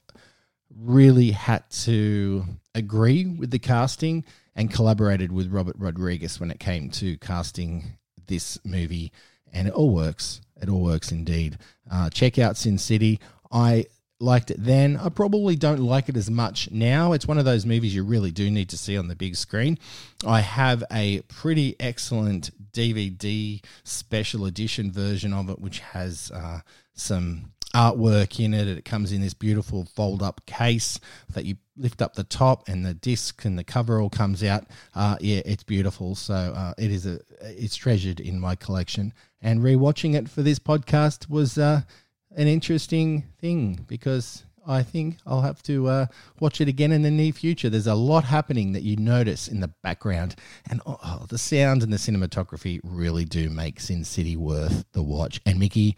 really 0.74 1.32
had 1.32 1.68
to 1.70 2.44
agree 2.74 3.26
with 3.26 3.50
the 3.50 3.58
casting 3.58 4.24
and 4.54 4.72
collaborated 4.72 5.32
with 5.32 5.52
Robert 5.52 5.76
Rodriguez 5.78 6.40
when 6.40 6.50
it 6.50 6.60
came 6.60 6.90
to 6.90 7.16
casting 7.18 7.98
this 8.26 8.58
movie 8.64 9.12
and 9.52 9.68
it 9.68 9.74
all 9.74 9.90
works. 9.90 10.40
It 10.60 10.68
all 10.68 10.82
works 10.82 11.12
indeed. 11.12 11.58
Uh, 11.90 12.10
check 12.10 12.38
out 12.38 12.56
Sin 12.56 12.78
City. 12.78 13.20
I 13.50 13.86
liked 14.20 14.50
it 14.50 14.62
then. 14.62 14.96
I 14.96 15.08
probably 15.08 15.56
don't 15.56 15.80
like 15.80 16.08
it 16.08 16.16
as 16.16 16.30
much 16.30 16.70
now. 16.70 17.12
It's 17.12 17.26
one 17.26 17.38
of 17.38 17.44
those 17.44 17.64
movies 17.64 17.94
you 17.94 18.04
really 18.04 18.30
do 18.30 18.50
need 18.50 18.68
to 18.68 18.78
see 18.78 18.96
on 18.96 19.08
the 19.08 19.16
big 19.16 19.34
screen. 19.34 19.78
I 20.26 20.40
have 20.40 20.84
a 20.92 21.22
pretty 21.22 21.74
excellent 21.80 22.50
DVD 22.72 23.62
special 23.82 24.44
edition 24.44 24.92
version 24.92 25.32
of 25.32 25.48
it, 25.48 25.58
which 25.58 25.80
has 25.80 26.30
uh, 26.32 26.60
some 26.94 27.52
artwork 27.74 28.42
in 28.44 28.52
it. 28.52 28.68
It 28.68 28.84
comes 28.84 29.12
in 29.12 29.20
this 29.20 29.34
beautiful 29.34 29.84
fold 29.84 30.22
up 30.22 30.44
case 30.46 31.00
that 31.32 31.44
you 31.44 31.56
lift 31.76 32.02
up 32.02 32.14
the 32.14 32.24
top 32.24 32.68
and 32.68 32.84
the 32.84 32.94
disc 32.94 33.44
and 33.44 33.58
the 33.58 33.64
cover 33.64 34.00
all 34.00 34.10
comes 34.10 34.42
out. 34.44 34.66
Uh, 34.94 35.16
yeah, 35.20 35.40
it's 35.44 35.62
beautiful. 35.62 36.14
So 36.14 36.34
uh, 36.34 36.74
it 36.78 36.90
is 36.90 37.06
a 37.06 37.20
it's 37.40 37.76
treasured 37.76 38.20
in 38.20 38.38
my 38.38 38.54
collection. 38.54 39.14
And 39.40 39.60
rewatching 39.60 40.14
it 40.14 40.28
for 40.28 40.42
this 40.42 40.58
podcast 40.58 41.30
was 41.30 41.56
uh, 41.56 41.82
an 42.36 42.46
interesting 42.48 43.24
thing 43.40 43.84
because 43.86 44.44
I 44.66 44.82
think 44.82 45.18
I'll 45.26 45.40
have 45.40 45.62
to 45.64 45.88
uh, 45.88 46.06
watch 46.38 46.60
it 46.60 46.68
again 46.68 46.92
in 46.92 47.02
the 47.02 47.10
near 47.10 47.32
future. 47.32 47.70
There's 47.70 47.86
a 47.86 47.94
lot 47.94 48.24
happening 48.24 48.72
that 48.72 48.82
you 48.82 48.96
notice 48.96 49.48
in 49.48 49.60
the 49.60 49.68
background, 49.82 50.36
and 50.70 50.80
oh, 50.86 50.98
oh, 51.02 51.26
the 51.28 51.38
sound 51.38 51.82
and 51.82 51.92
the 51.92 51.96
cinematography 51.96 52.80
really 52.84 53.24
do 53.24 53.50
make 53.50 53.80
Sin 53.80 54.04
City 54.04 54.36
worth 54.36 54.84
the 54.92 55.02
watch. 55.02 55.40
And 55.46 55.58
Mickey, 55.58 55.96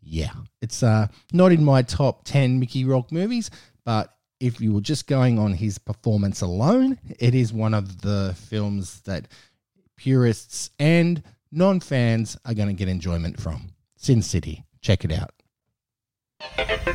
yeah, 0.00 0.32
it's 0.62 0.82
uh, 0.82 1.08
not 1.32 1.52
in 1.52 1.64
my 1.64 1.82
top 1.82 2.24
10 2.24 2.60
Mickey 2.60 2.84
Rourke 2.84 3.10
movies, 3.12 3.50
but 3.84 4.14
if 4.40 4.60
you 4.60 4.72
were 4.72 4.80
just 4.80 5.06
going 5.06 5.38
on 5.38 5.52
his 5.52 5.78
performance 5.78 6.40
alone, 6.40 6.98
it 7.18 7.34
is 7.34 7.52
one 7.52 7.74
of 7.74 8.02
the 8.02 8.34
films 8.48 9.00
that 9.02 9.28
purists 9.96 10.70
and 10.78 11.22
non 11.50 11.80
fans 11.80 12.36
are 12.44 12.54
going 12.54 12.68
to 12.68 12.74
get 12.74 12.88
enjoyment 12.88 13.40
from. 13.40 13.70
Sin 13.96 14.22
City. 14.22 14.64
Check 14.80 15.04
it 15.04 15.12
out. 15.12 15.30
Thank 16.40 16.92
you. 16.92 16.94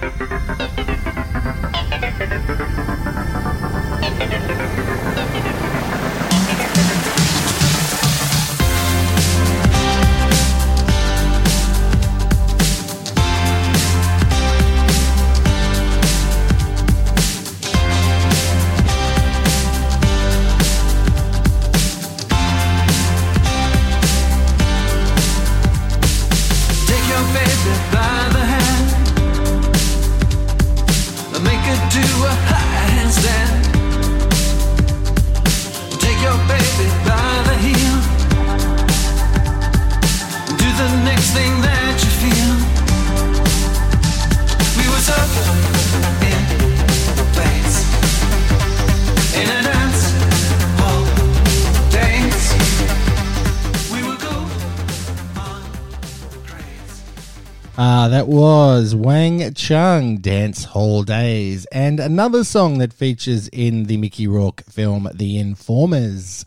Uh, 57.79 58.09
that 58.09 58.27
was 58.27 58.93
Wang 58.93 59.53
Chung 59.53 60.17
Dance 60.17 60.65
Hall 60.65 61.03
Days, 61.03 61.65
and 61.67 62.01
another 62.01 62.43
song 62.43 62.79
that 62.79 62.91
features 62.91 63.47
in 63.53 63.85
the 63.85 63.95
Mickey 63.95 64.27
Rourke 64.27 64.65
film 64.65 65.07
The 65.13 65.39
Informers. 65.39 66.43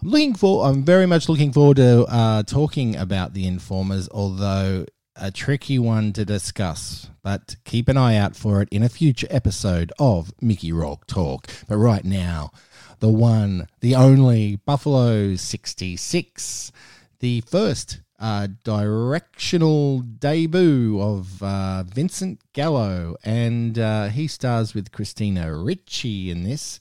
I'm 0.00 0.10
looking 0.10 0.34
for. 0.36 0.64
I'm 0.64 0.84
very 0.84 1.06
much 1.06 1.28
looking 1.28 1.52
forward 1.52 1.78
to 1.78 2.04
uh, 2.04 2.44
talking 2.44 2.94
about 2.94 3.34
The 3.34 3.48
Informers, 3.48 4.08
although 4.12 4.86
a 5.16 5.32
tricky 5.32 5.80
one 5.80 6.12
to 6.12 6.24
discuss. 6.24 7.10
But 7.24 7.56
keep 7.64 7.88
an 7.88 7.96
eye 7.96 8.14
out 8.14 8.36
for 8.36 8.62
it 8.62 8.68
in 8.70 8.84
a 8.84 8.88
future 8.88 9.26
episode 9.28 9.92
of 9.98 10.32
Mickey 10.40 10.70
Rourke 10.70 11.04
Talk. 11.08 11.48
But 11.66 11.78
right 11.78 12.04
now, 12.04 12.52
the 13.00 13.08
one, 13.08 13.66
the 13.80 13.96
only 13.96 14.54
Buffalo 14.54 15.34
66, 15.34 16.70
the 17.18 17.40
first 17.40 18.02
uh, 18.20 18.48
directional 18.64 20.00
debut 20.00 21.00
of 21.00 21.42
uh, 21.42 21.82
Vincent 21.84 22.40
Gallo, 22.52 23.16
and 23.24 23.78
uh, 23.78 24.08
he 24.08 24.26
stars 24.26 24.74
with 24.74 24.92
Christina 24.92 25.56
Ricci 25.56 26.30
in 26.30 26.44
this. 26.44 26.80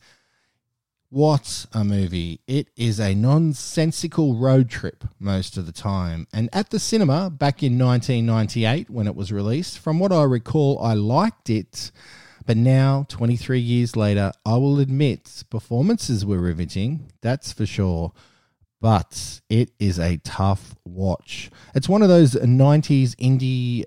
What 1.10 1.66
a 1.74 1.84
movie! 1.84 2.42
It 2.46 2.68
is 2.76 3.00
a 3.00 3.16
nonsensical 3.16 4.36
road 4.36 4.70
trip 4.70 5.06
most 5.18 5.58
of 5.58 5.66
the 5.66 5.72
time. 5.72 6.28
And 6.32 6.50
at 6.54 6.70
the 6.70 6.80
cinema 6.80 7.30
back 7.32 7.64
in 7.64 7.80
1998, 7.80 8.90
when 8.90 9.08
it 9.08 9.16
was 9.16 9.32
released, 9.32 9.80
from 9.80 9.98
what 9.98 10.12
I 10.12 10.24
recall, 10.24 10.78
I 10.80 10.94
liked 10.94 11.50
it. 11.50 11.92
But 12.46 12.58
now, 12.58 13.06
23 13.10 13.60
years 13.60 13.96
later, 13.96 14.34
I 14.46 14.58
will 14.58 14.80
admit 14.80 15.44
performances 15.50 16.26
were 16.26 16.40
riveting, 16.40 17.12
that's 17.22 17.54
for 17.54 17.66
sure 17.66 18.12
but 18.82 19.42
it 19.50 19.72
is 19.80 20.00
a 20.00 20.18
tough 20.18 20.76
watch. 20.86 21.50
It's 21.76 21.90
one 21.90 22.02
of 22.02 22.10
those 22.10 22.34
90s 22.34 23.16
indie 23.16 23.84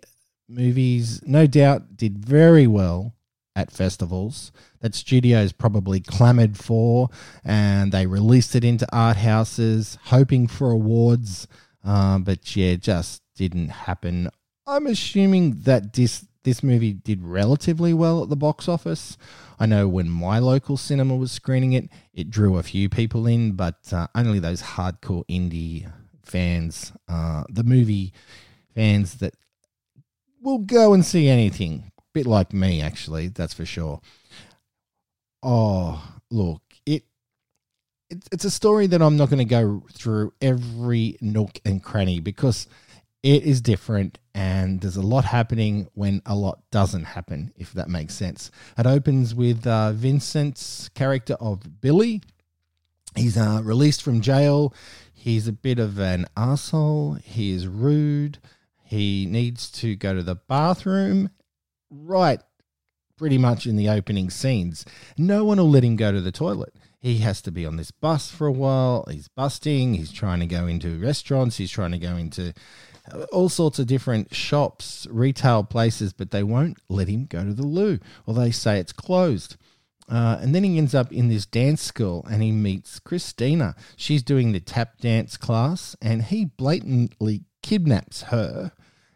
movies, 0.49 1.23
no 1.27 1.47
doubt, 1.47 1.97
did 1.97 2.19
very 2.19 2.67
well 2.67 3.15
at 3.55 3.71
festivals 3.71 4.53
that 4.81 4.95
studios 4.95 5.53
probably 5.53 6.01
clamored 6.01 6.57
for, 6.57 7.09
and 7.45 7.93
they 7.93 8.07
released 8.07 8.55
it 8.55 8.65
into 8.65 8.87
art 8.93 9.17
houses, 9.19 9.99
hoping 10.05 10.47
for 10.47 10.71
awards. 10.71 11.47
Uh, 11.85 12.19
but 12.19 12.55
yeah, 12.57 12.77
just 12.77 13.23
didn't 13.37 13.69
happen. 13.69 14.29
I'm 14.67 14.87
assuming 14.87 15.61
that 15.63 15.93
this 15.93 16.27
this 16.45 16.63
movie 16.63 16.93
did 16.93 17.23
relatively 17.23 17.93
well 17.93 18.23
at 18.23 18.29
the 18.29 18.37
box 18.37 18.69
office. 18.69 19.17
I 19.59 19.67
know 19.67 19.89
when 19.89 20.09
my 20.09 20.39
local 20.39 20.77
cinema 20.77 21.17
was 21.17 21.31
screening 21.31 21.73
it, 21.73 21.89
it 22.13 22.31
drew 22.31 22.57
a 22.57 22.63
few 22.63 22.89
people 22.89 23.27
in, 23.27 23.53
but 23.53 23.93
uh, 23.93 24.09
only 24.15 24.39
those 24.39 24.63
hardcore 24.63 25.25
indie 25.27 25.91
fans, 26.25 26.93
uh, 27.09 27.45
the 27.49 27.65
movie 27.65 28.13
fans 28.75 29.17
that 29.17 29.35
will 30.41 30.59
go 30.59 30.93
and 30.93 31.05
see 31.05 31.29
anything. 31.29 31.93
Bit 32.13 32.27
like 32.27 32.53
me, 32.53 32.83
actually, 32.83 33.29
that's 33.29 33.55
for 33.55 33.65
sure. 33.65 34.01
Oh, 35.43 36.17
look, 36.31 36.63
it, 36.85 37.05
it 38.11 38.29
it's 38.31 38.45
a 38.45 38.51
story 38.51 38.87
that 38.89 39.01
I'm 39.01 39.17
not 39.17 39.31
going 39.31 39.39
to 39.39 39.45
go 39.45 39.85
through 39.93 40.33
every 40.43 41.17
nook 41.21 41.61
and 41.65 41.83
cranny 41.83 42.21
because 42.21 42.67
it 43.23 43.45
is 43.45 43.61
different 43.61 44.19
and 44.35 44.81
there's 44.81 44.97
a 44.97 45.03
lot 45.03 45.25
happening 45.25 45.89
when 45.95 46.23
a 46.27 46.35
lot 46.35 46.61
doesn't 46.71 47.05
happen 47.05 47.53
if 47.57 47.73
that 47.73 47.89
makes 47.89 48.15
sense. 48.15 48.51
It 48.79 48.87
opens 48.87 49.35
with 49.35 49.67
uh, 49.67 49.93
vincent's 49.93 50.89
character 50.91 51.35
of 51.35 51.81
billy. 51.81 52.23
He's 53.15 53.37
uh, 53.37 53.61
released 53.63 54.03
from 54.03 54.21
jail. 54.21 54.75
He's 55.13 55.47
a 55.47 55.53
bit 55.53 55.79
of 55.79 55.99
an 55.99 56.27
asshole 56.37 57.15
he 57.23 57.53
is 57.53 57.67
rude. 57.67 58.39
He 58.85 59.27
needs 59.27 59.71
to 59.73 59.95
go 59.97 60.15
to 60.15 60.23
the 60.23 60.35
bathroom. 60.35 61.31
Right 61.91 62.41
pretty 63.23 63.39
much 63.39 63.67
in 63.67 63.77
the 63.77 63.89
opening 63.89 64.29
scenes. 64.31 64.85
No 65.17 65.45
one 65.45 65.59
will 65.59 65.71
let 65.71 65.85
him 65.85 65.95
go 65.95 66.11
to 66.11 66.21
the 66.21 66.33
toilet. 66.33 66.75
He 66.99 67.19
has 67.19 67.41
to 67.43 67.53
be 67.53 67.65
on 67.65 67.77
this 67.77 67.93
bus 67.93 68.29
for 68.29 68.49
a 68.49 68.53
while. 68.53 69.05
He's 69.09 69.29
busting. 69.29 69.95
He's 69.95 70.11
trying 70.11 70.41
to 70.41 70.47
go 70.47 70.67
into 70.67 70.99
restaurants. 70.99 71.57
He's 71.57 71.71
trying 71.71 71.93
to 71.93 71.99
go 71.99 72.17
into 72.17 72.53
all 73.33 73.49
sorts 73.49 73.79
of 73.79 73.87
different 73.87 74.35
shops, 74.35 75.07
retail 75.11 75.65
places, 75.65 76.13
but 76.13 76.31
they 76.31 76.43
won't 76.43 76.79
let 76.89 77.09
him 77.09 77.27
go 77.27 77.45
to 77.45 77.53
the 77.53 77.67
loo, 77.67 77.99
or 78.27 78.35
they 78.35 78.51
say 78.51 78.79
it's 78.79 78.93
closed. 78.93 79.57
Uh, 80.09 80.39
and 80.41 80.55
then 80.55 80.65
he 80.65 80.79
ends 80.79 80.95
up 80.95 81.13
in 81.13 81.29
this 81.29 81.47
dance 81.47 81.81
school 81.81 82.27
and 82.31 82.43
he 82.43 82.53
meets 82.53 82.99
Christina. 82.99 83.75
She's 83.97 84.23
doing 84.23 84.53
the 84.53 84.61
tap 84.61 84.99
dance 84.99 85.37
class, 85.37 85.97
and 86.01 86.23
he 86.23 86.45
blatantly 86.45 87.45
kidnaps 87.63 88.23
her 88.23 88.73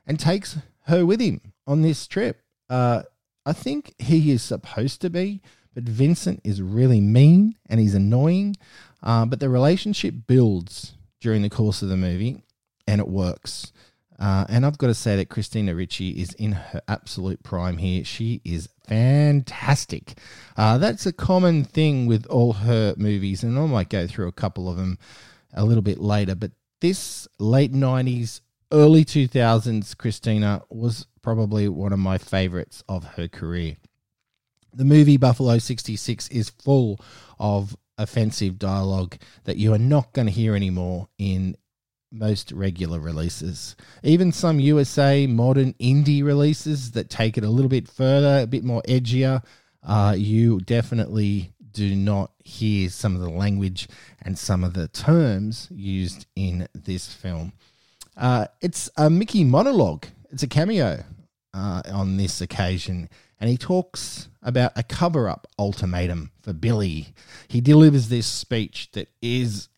and 0.07 0.19
takes 0.19 0.59
her 0.87 1.05
with 1.05 1.21
him 1.21 1.40
on 1.66 1.83
this 1.83 2.07
trip. 2.07 2.43
Uh, 2.69 3.02
I 3.45 3.52
think 3.52 3.95
he 3.99 4.31
is 4.31 4.43
supposed 4.43 5.00
to 5.02 5.11
be, 5.11 5.43
but 5.75 5.85
Vincent 5.85 6.40
is 6.45 6.62
really 6.62 7.00
mean 7.00 7.55
and 7.69 7.78
he's 7.78 7.95
annoying. 7.95 8.57
Uh, 9.02 9.26
but 9.26 9.40
the 9.40 9.49
relationship 9.49 10.14
builds 10.26 10.95
during 11.21 11.43
the 11.43 11.50
course 11.50 11.83
of 11.83 11.88
the 11.88 11.97
movie 11.97 12.43
and 12.87 13.00
it 13.00 13.09
works. 13.09 13.73
Uh, 14.19 14.47
and 14.49 14.64
I've 14.64 14.78
got 14.78 14.87
to 14.87 14.95
say 14.95 15.16
that 15.16 15.28
Christina 15.28 15.75
Ricci 15.75 16.11
is 16.11 16.33
in 16.35 16.52
her 16.52 16.81
absolute 16.88 17.43
prime 17.43 17.76
here. 17.76 18.02
She 18.05 18.40
is 18.45 18.69
fantastic. 18.88 20.19
Uh, 20.57 20.78
that's 20.78 21.05
a 21.05 21.12
common 21.12 21.64
thing 21.64 22.07
with 22.07 22.26
all 22.26 22.55
her 22.55 22.95
movies, 22.97 23.43
and 23.43 23.59
I 23.59 23.66
might 23.66 23.90
go 23.90 24.07
through 24.07 24.28
a 24.28 24.33
couple 24.33 24.71
of 24.71 24.76
them 24.76 24.99
a 25.52 25.64
little 25.64 25.83
bit 25.83 25.99
later. 25.99 26.35
But 26.35 26.52
this 26.81 27.28
late 27.38 27.73
90s, 27.73 28.40
early 28.73 29.05
2000s 29.05 29.97
Christina 29.97 30.62
was 30.71 31.07
probably 31.21 31.69
one 31.69 31.93
of 31.93 31.99
my 31.99 32.16
favorites 32.16 32.83
of 32.88 33.05
her 33.16 33.28
career. 33.28 33.76
The 34.73 34.85
movie 34.85 35.16
Buffalo 35.16 35.59
66 35.59 36.28
is 36.28 36.50
full 36.50 37.00
of 37.38 37.76
offensive 37.99 38.59
dialogue 38.59 39.16
that 39.45 39.57
you 39.57 39.73
are 39.73 39.78
not 39.78 40.12
going 40.12 40.26
to 40.26 40.33
hear 40.33 40.55
anymore 40.55 41.09
in 41.19 41.57
most 42.13 42.53
regular 42.53 43.01
releases. 43.01 43.77
Even 44.03 44.33
some 44.33 44.61
USA 44.61 45.27
modern 45.27 45.73
indie 45.75 46.25
releases 46.25 46.93
that 46.93 47.11
take 47.11 47.37
it 47.37 47.45
a 47.45 47.51
little 47.51 47.69
bit 47.69 47.89
further, 47.89 48.43
a 48.43 48.47
bit 48.47 48.65
more 48.65 48.83
edgier, 48.89 49.43
uh, 49.83 50.15
you 50.17 50.61
definitely 50.61 51.53
do 51.73 51.95
not 51.95 52.33
hear 52.43 52.89
some 52.89 53.15
of 53.15 53.21
the 53.21 53.31
language 53.31 53.87
and 54.23 54.39
some 54.39 54.65
of 54.65 54.73
the 54.73 54.89
terms 54.89 55.69
used 55.71 56.27
in 56.35 56.67
this 56.75 57.13
film. 57.13 57.53
Uh, 58.17 58.47
it's 58.63 58.89
a 58.97 59.11
Mickey 59.11 59.45
monologue. 59.45 60.07
It's 60.31 60.43
a 60.43 60.49
cameo 60.49 61.05
uh, 61.53 61.83
on 61.93 62.17
this 62.17 62.41
occasion, 62.41 63.09
and 63.39 63.51
he 63.51 63.59
talks 63.59 64.29
about 64.43 64.73
a 64.75 64.83
cover 64.83 65.29
up 65.29 65.47
ultimatum 65.59 66.31
for 66.41 66.53
Billy. 66.53 67.09
He 67.49 67.61
delivers 67.61 68.09
this 68.09 68.27
speech 68.27 68.91
that 68.93 69.09
is 69.21 69.69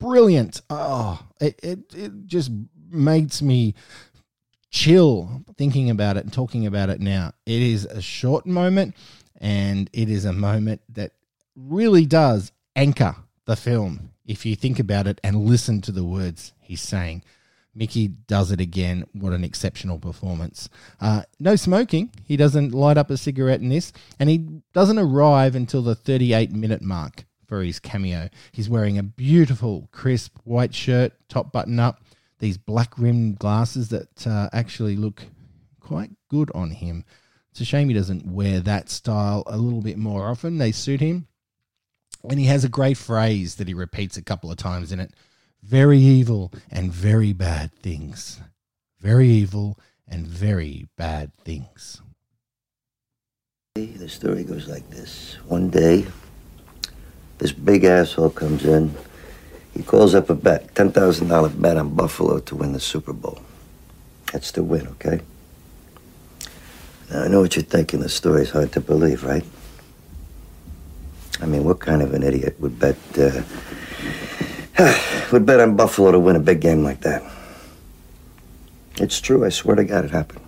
brilliant. 0.00 0.62
Oh, 0.68 1.24
it, 1.40 1.60
it, 1.62 1.94
it 1.94 2.26
just 2.26 2.50
makes 2.90 3.40
me 3.40 3.74
chill 4.70 5.44
thinking 5.56 5.90
about 5.90 6.16
it 6.16 6.24
and 6.24 6.32
talking 6.32 6.66
about 6.66 6.90
it 6.90 7.00
now. 7.00 7.32
It 7.46 7.62
is 7.62 7.84
a 7.84 8.02
short 8.02 8.46
moment 8.46 8.96
and 9.40 9.88
it 9.92 10.08
is 10.08 10.24
a 10.24 10.32
moment 10.32 10.80
that 10.88 11.12
really 11.54 12.06
does 12.06 12.50
anchor 12.74 13.16
the 13.44 13.56
film 13.56 14.10
if 14.26 14.46
you 14.46 14.56
think 14.56 14.78
about 14.78 15.06
it 15.06 15.20
and 15.22 15.44
listen 15.44 15.80
to 15.82 15.92
the 15.92 16.04
words 16.04 16.52
he's 16.60 16.80
saying. 16.80 17.22
Mickey 17.74 18.08
does 18.08 18.50
it 18.50 18.60
again. 18.60 19.06
What 19.12 19.32
an 19.32 19.44
exceptional 19.44 19.98
performance. 19.98 20.68
Uh, 21.00 21.22
no 21.38 21.54
smoking. 21.54 22.10
He 22.24 22.36
doesn't 22.36 22.74
light 22.74 22.98
up 22.98 23.10
a 23.10 23.16
cigarette 23.16 23.60
in 23.60 23.68
this, 23.68 23.92
and 24.18 24.28
he 24.28 24.38
doesn't 24.72 24.98
arrive 24.98 25.54
until 25.54 25.80
the 25.80 25.94
38 25.94 26.50
minute 26.50 26.82
mark 26.82 27.24
for 27.50 27.64
his 27.64 27.80
cameo. 27.80 28.30
He's 28.52 28.70
wearing 28.70 28.96
a 28.96 29.02
beautiful, 29.02 29.88
crisp 29.90 30.38
white 30.44 30.72
shirt, 30.72 31.12
top 31.28 31.50
button 31.50 31.80
up, 31.80 32.00
these 32.38 32.56
black 32.56 32.96
rimmed 32.96 33.40
glasses 33.40 33.88
that 33.88 34.24
uh, 34.24 34.48
actually 34.52 34.94
look 34.94 35.24
quite 35.80 36.12
good 36.28 36.52
on 36.54 36.70
him. 36.70 37.04
It's 37.50 37.60
a 37.60 37.64
shame 37.64 37.88
he 37.88 37.94
doesn't 37.94 38.24
wear 38.24 38.60
that 38.60 38.88
style 38.88 39.42
a 39.48 39.58
little 39.58 39.82
bit 39.82 39.98
more 39.98 40.28
often. 40.28 40.58
They 40.58 40.70
suit 40.70 41.00
him. 41.00 41.26
And 42.22 42.38
he 42.38 42.46
has 42.46 42.62
a 42.62 42.68
great 42.68 42.96
phrase 42.96 43.56
that 43.56 43.66
he 43.66 43.74
repeats 43.74 44.16
a 44.16 44.22
couple 44.22 44.52
of 44.52 44.56
times 44.56 44.92
in 44.92 45.00
it 45.00 45.12
very 45.62 45.98
evil 45.98 46.52
and 46.70 46.92
very 46.92 47.32
bad 47.32 47.72
things. 47.72 48.40
Very 49.00 49.28
evil 49.28 49.76
and 50.06 50.24
very 50.24 50.86
bad 50.96 51.34
things. 51.34 52.00
The 53.74 54.08
story 54.08 54.44
goes 54.44 54.68
like 54.68 54.88
this. 54.88 55.36
One 55.46 55.68
day, 55.68 56.06
this 57.40 57.52
big 57.52 57.84
asshole 57.84 58.30
comes 58.30 58.66
in. 58.66 58.94
He 59.74 59.82
calls 59.82 60.14
up 60.14 60.28
a 60.28 60.34
bet, 60.34 60.74
$10,000 60.74 61.60
bet 61.60 61.78
on 61.78 61.94
Buffalo 61.94 62.38
to 62.38 62.54
win 62.54 62.74
the 62.74 62.80
Super 62.80 63.14
Bowl. 63.14 63.40
That's 64.30 64.50
the 64.50 64.62
win, 64.62 64.86
okay? 64.88 65.20
Now, 67.10 67.22
I 67.22 67.28
know 67.28 67.40
what 67.40 67.56
you're 67.56 67.64
thinking. 67.64 68.00
The 68.00 68.10
story's 68.10 68.50
hard 68.50 68.72
to 68.72 68.80
believe, 68.80 69.24
right? 69.24 69.44
I 71.40 71.46
mean, 71.46 71.64
what 71.64 71.80
kind 71.80 72.02
of 72.02 72.12
an 72.12 72.22
idiot 72.22 72.60
would 72.60 72.78
bet, 72.78 72.96
uh, 73.16 73.42
would 75.32 75.46
bet 75.46 75.60
on 75.60 75.76
Buffalo 75.76 76.12
to 76.12 76.18
win 76.18 76.36
a 76.36 76.40
big 76.40 76.60
game 76.60 76.84
like 76.84 77.00
that? 77.00 77.22
It's 78.96 79.18
true. 79.18 79.46
I 79.46 79.48
swear 79.48 79.76
to 79.76 79.84
God 79.84 80.04
it 80.04 80.10
happened. 80.10 80.44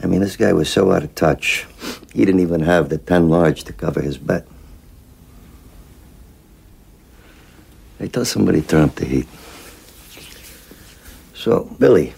I 0.00 0.06
mean, 0.06 0.20
this 0.20 0.36
guy 0.36 0.52
was 0.52 0.70
so 0.70 0.92
out 0.92 1.02
of 1.02 1.16
touch, 1.16 1.66
he 2.14 2.24
didn't 2.24 2.42
even 2.42 2.60
have 2.60 2.90
the 2.90 2.98
10 2.98 3.28
large 3.28 3.64
to 3.64 3.72
cover 3.72 4.00
his 4.00 4.16
bet. 4.18 4.46
Hey, 7.98 8.06
tell 8.06 8.24
somebody 8.24 8.60
to 8.60 8.66
turn 8.66 8.84
up 8.84 8.94
the 8.94 9.04
heat. 9.04 9.26
So, 11.34 11.64
Billy, 11.80 12.14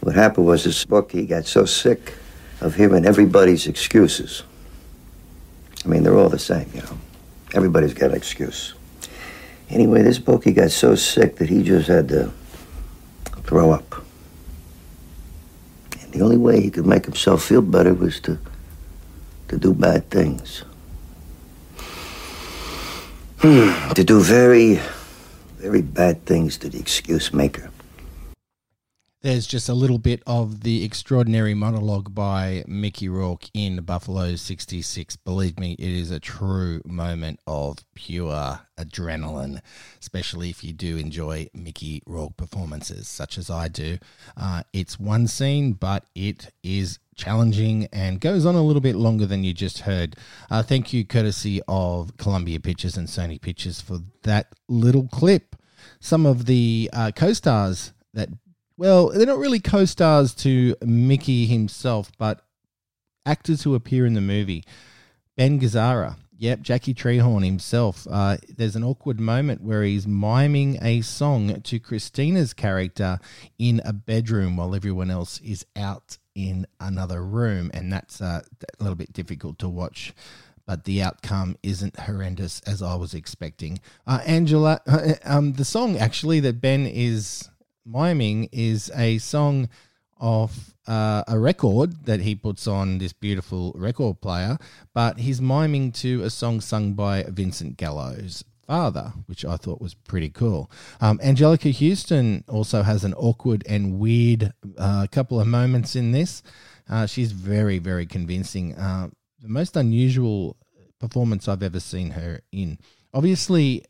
what 0.00 0.14
happened 0.14 0.46
was 0.46 0.64
this 0.64 0.84
book, 0.86 1.12
he 1.12 1.26
got 1.26 1.44
so 1.44 1.66
sick 1.66 2.14
of 2.62 2.74
hearing 2.74 3.04
everybody's 3.04 3.66
excuses. 3.66 4.42
I 5.84 5.88
mean, 5.88 6.02
they're 6.02 6.16
all 6.16 6.30
the 6.30 6.38
same, 6.38 6.70
you 6.74 6.80
know. 6.80 6.98
Everybody's 7.54 7.92
got 7.92 8.10
an 8.10 8.16
excuse. 8.16 8.72
Anyway, 9.68 10.02
this 10.02 10.18
book, 10.18 10.44
he 10.44 10.52
got 10.52 10.70
so 10.70 10.94
sick 10.94 11.36
that 11.36 11.50
he 11.50 11.62
just 11.62 11.88
had 11.88 12.08
to 12.08 12.32
throw 13.44 13.70
up. 13.70 14.02
And 16.00 16.12
the 16.12 16.22
only 16.22 16.38
way 16.38 16.60
he 16.60 16.70
could 16.70 16.86
make 16.86 17.04
himself 17.04 17.44
feel 17.44 17.62
better 17.62 17.92
was 17.92 18.18
to, 18.20 18.38
to 19.48 19.58
do 19.58 19.74
bad 19.74 20.08
things. 20.08 20.64
Hmm. 23.42 23.92
to 23.94 24.04
do 24.04 24.20
very, 24.20 24.78
very 25.58 25.82
bad 25.82 26.24
things 26.26 26.56
to 26.58 26.68
the 26.68 26.78
excuse 26.78 27.34
maker. 27.34 27.71
There's 29.22 29.46
just 29.46 29.68
a 29.68 29.74
little 29.74 30.00
bit 30.00 30.20
of 30.26 30.62
the 30.62 30.82
extraordinary 30.82 31.54
monologue 31.54 32.12
by 32.12 32.64
Mickey 32.66 33.08
Rourke 33.08 33.44
in 33.54 33.76
Buffalo 33.84 34.34
66. 34.34 35.14
Believe 35.14 35.60
me, 35.60 35.76
it 35.78 35.90
is 35.90 36.10
a 36.10 36.18
true 36.18 36.82
moment 36.84 37.38
of 37.46 37.78
pure 37.94 38.58
adrenaline, 38.76 39.60
especially 40.00 40.50
if 40.50 40.64
you 40.64 40.72
do 40.72 40.96
enjoy 40.96 41.48
Mickey 41.54 42.02
Rourke 42.04 42.36
performances, 42.36 43.06
such 43.06 43.38
as 43.38 43.48
I 43.48 43.68
do. 43.68 43.98
Uh, 44.36 44.64
it's 44.72 44.98
one 44.98 45.28
scene, 45.28 45.74
but 45.74 46.04
it 46.16 46.52
is 46.64 46.98
challenging 47.14 47.86
and 47.92 48.20
goes 48.20 48.44
on 48.44 48.56
a 48.56 48.62
little 48.64 48.82
bit 48.82 48.96
longer 48.96 49.24
than 49.24 49.44
you 49.44 49.54
just 49.54 49.80
heard. 49.82 50.16
Uh, 50.50 50.64
thank 50.64 50.92
you, 50.92 51.04
courtesy 51.04 51.62
of 51.68 52.16
Columbia 52.16 52.58
Pictures 52.58 52.96
and 52.96 53.06
Sony 53.06 53.40
Pictures, 53.40 53.80
for 53.80 54.00
that 54.24 54.48
little 54.66 55.06
clip. 55.06 55.54
Some 56.00 56.26
of 56.26 56.46
the 56.46 56.90
uh, 56.92 57.12
co 57.14 57.32
stars 57.32 57.92
that, 58.14 58.28
well, 58.76 59.10
they're 59.10 59.26
not 59.26 59.38
really 59.38 59.60
co 59.60 59.84
stars 59.84 60.34
to 60.36 60.74
Mickey 60.82 61.46
himself, 61.46 62.12
but 62.18 62.44
actors 63.26 63.62
who 63.62 63.74
appear 63.74 64.06
in 64.06 64.14
the 64.14 64.20
movie. 64.20 64.64
Ben 65.36 65.60
Gazzara. 65.60 66.16
Yep, 66.38 66.62
Jackie 66.62 66.92
Treehorn 66.92 67.44
himself. 67.44 68.04
Uh, 68.10 68.36
there's 68.48 68.74
an 68.74 68.82
awkward 68.82 69.20
moment 69.20 69.62
where 69.62 69.84
he's 69.84 70.08
miming 70.08 70.76
a 70.82 71.00
song 71.02 71.60
to 71.60 71.78
Christina's 71.78 72.52
character 72.52 73.20
in 73.60 73.80
a 73.84 73.92
bedroom 73.92 74.56
while 74.56 74.74
everyone 74.74 75.08
else 75.08 75.40
is 75.42 75.64
out 75.76 76.18
in 76.34 76.66
another 76.80 77.24
room, 77.24 77.70
and 77.72 77.92
that's 77.92 78.20
uh, 78.20 78.40
a 78.60 78.82
little 78.82 78.96
bit 78.96 79.12
difficult 79.12 79.60
to 79.60 79.68
watch. 79.68 80.12
But 80.66 80.82
the 80.84 81.00
outcome 81.00 81.56
isn't 81.62 82.00
horrendous 82.00 82.60
as 82.62 82.82
I 82.82 82.96
was 82.96 83.14
expecting. 83.14 83.80
Uh, 84.04 84.20
Angela, 84.26 84.80
um, 85.24 85.52
the 85.52 85.64
song 85.64 85.96
actually 85.96 86.40
that 86.40 86.60
Ben 86.60 86.86
is 86.86 87.48
miming 87.86 88.48
is 88.52 88.90
a 88.94 89.18
song 89.18 89.68
of 90.20 90.74
uh, 90.86 91.24
a 91.26 91.38
record 91.38 92.06
that 92.06 92.20
he 92.20 92.34
puts 92.34 92.66
on 92.66 92.98
this 92.98 93.12
beautiful 93.12 93.72
record 93.74 94.20
player, 94.20 94.56
but 94.94 95.18
he's 95.18 95.40
miming 95.40 95.92
to 95.92 96.22
a 96.22 96.30
song 96.30 96.60
sung 96.60 96.92
by 96.92 97.24
Vincent 97.24 97.76
Gallo's 97.76 98.44
father, 98.66 99.12
which 99.26 99.44
I 99.44 99.56
thought 99.56 99.80
was 99.80 99.94
pretty 99.94 100.30
cool. 100.30 100.70
Um, 101.00 101.18
Anjelica 101.18 101.72
Huston 101.76 102.44
also 102.48 102.82
has 102.82 103.04
an 103.04 103.14
awkward 103.14 103.64
and 103.68 103.98
weird 103.98 104.52
uh, 104.78 105.06
couple 105.10 105.40
of 105.40 105.46
moments 105.46 105.96
in 105.96 106.12
this. 106.12 106.42
Uh, 106.88 107.06
she's 107.06 107.32
very, 107.32 107.78
very 107.78 108.06
convincing. 108.06 108.74
Uh, 108.76 109.10
the 109.40 109.48
most 109.48 109.76
unusual 109.76 110.56
performance 111.00 111.48
I've 111.48 111.62
ever 111.62 111.80
seen 111.80 112.10
her 112.10 112.40
in. 112.52 112.78
Obviously, 113.12 113.84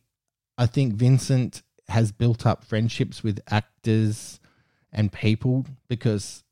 I 0.56 0.66
think 0.66 0.94
Vincent 0.94 1.62
has 1.92 2.12
built 2.12 2.44
up 2.44 2.64
friendships 2.64 3.22
with 3.22 3.40
actors 3.48 4.40
and 4.92 5.12
people 5.12 5.64
because 5.88 6.44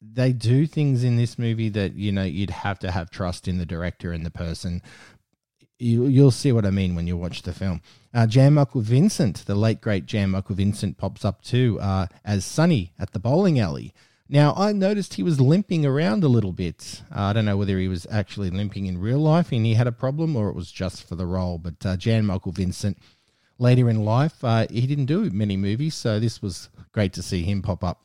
they 0.00 0.32
do 0.32 0.66
things 0.66 1.02
in 1.02 1.16
this 1.16 1.38
movie 1.38 1.68
that 1.68 1.94
you 1.94 2.12
know 2.12 2.22
you'd 2.22 2.50
have 2.50 2.78
to 2.78 2.90
have 2.90 3.10
trust 3.10 3.48
in 3.48 3.58
the 3.58 3.66
director 3.66 4.12
and 4.12 4.24
the 4.24 4.30
person 4.30 4.82
you, 5.78 6.06
you'll 6.06 6.30
see 6.30 6.52
what 6.52 6.66
I 6.66 6.70
mean 6.70 6.94
when 6.94 7.06
you 7.06 7.16
watch 7.16 7.42
the 7.42 7.52
film. 7.52 7.80
Uh, 8.12 8.26
Jan 8.26 8.54
Michael 8.54 8.80
Vincent, 8.80 9.46
the 9.46 9.54
late 9.54 9.80
great 9.80 10.06
Jan 10.06 10.30
Michael 10.30 10.56
Vincent, 10.56 10.98
pops 10.98 11.24
up 11.24 11.42
too 11.42 11.78
uh, 11.80 12.06
as 12.24 12.44
Sonny 12.44 12.92
at 12.98 13.12
the 13.12 13.18
bowling 13.18 13.58
alley. 13.60 13.94
Now, 14.28 14.52
I 14.56 14.72
noticed 14.72 15.14
he 15.14 15.22
was 15.22 15.40
limping 15.40 15.86
around 15.86 16.22
a 16.22 16.28
little 16.28 16.52
bit. 16.52 17.02
Uh, 17.10 17.22
I 17.22 17.32
don't 17.32 17.46
know 17.46 17.56
whether 17.56 17.78
he 17.78 17.88
was 17.88 18.06
actually 18.10 18.50
limping 18.50 18.86
in 18.86 18.98
real 18.98 19.20
life 19.20 19.52
and 19.52 19.64
he 19.64 19.74
had 19.74 19.86
a 19.86 19.92
problem 19.92 20.36
or 20.36 20.50
it 20.50 20.54
was 20.54 20.70
just 20.70 21.08
for 21.08 21.16
the 21.16 21.26
role. 21.26 21.56
But 21.58 21.86
uh, 21.86 21.96
Jan 21.96 22.26
Michael 22.26 22.52
Vincent, 22.52 22.98
later 23.58 23.90
in 23.90 24.04
life, 24.04 24.42
uh, 24.44 24.66
he 24.70 24.86
didn't 24.86 25.06
do 25.06 25.30
many 25.30 25.56
movies, 25.56 25.94
so 25.94 26.18
this 26.18 26.40
was 26.40 26.68
great 26.92 27.12
to 27.14 27.22
see 27.22 27.42
him 27.42 27.62
pop 27.62 27.84
up. 27.84 28.02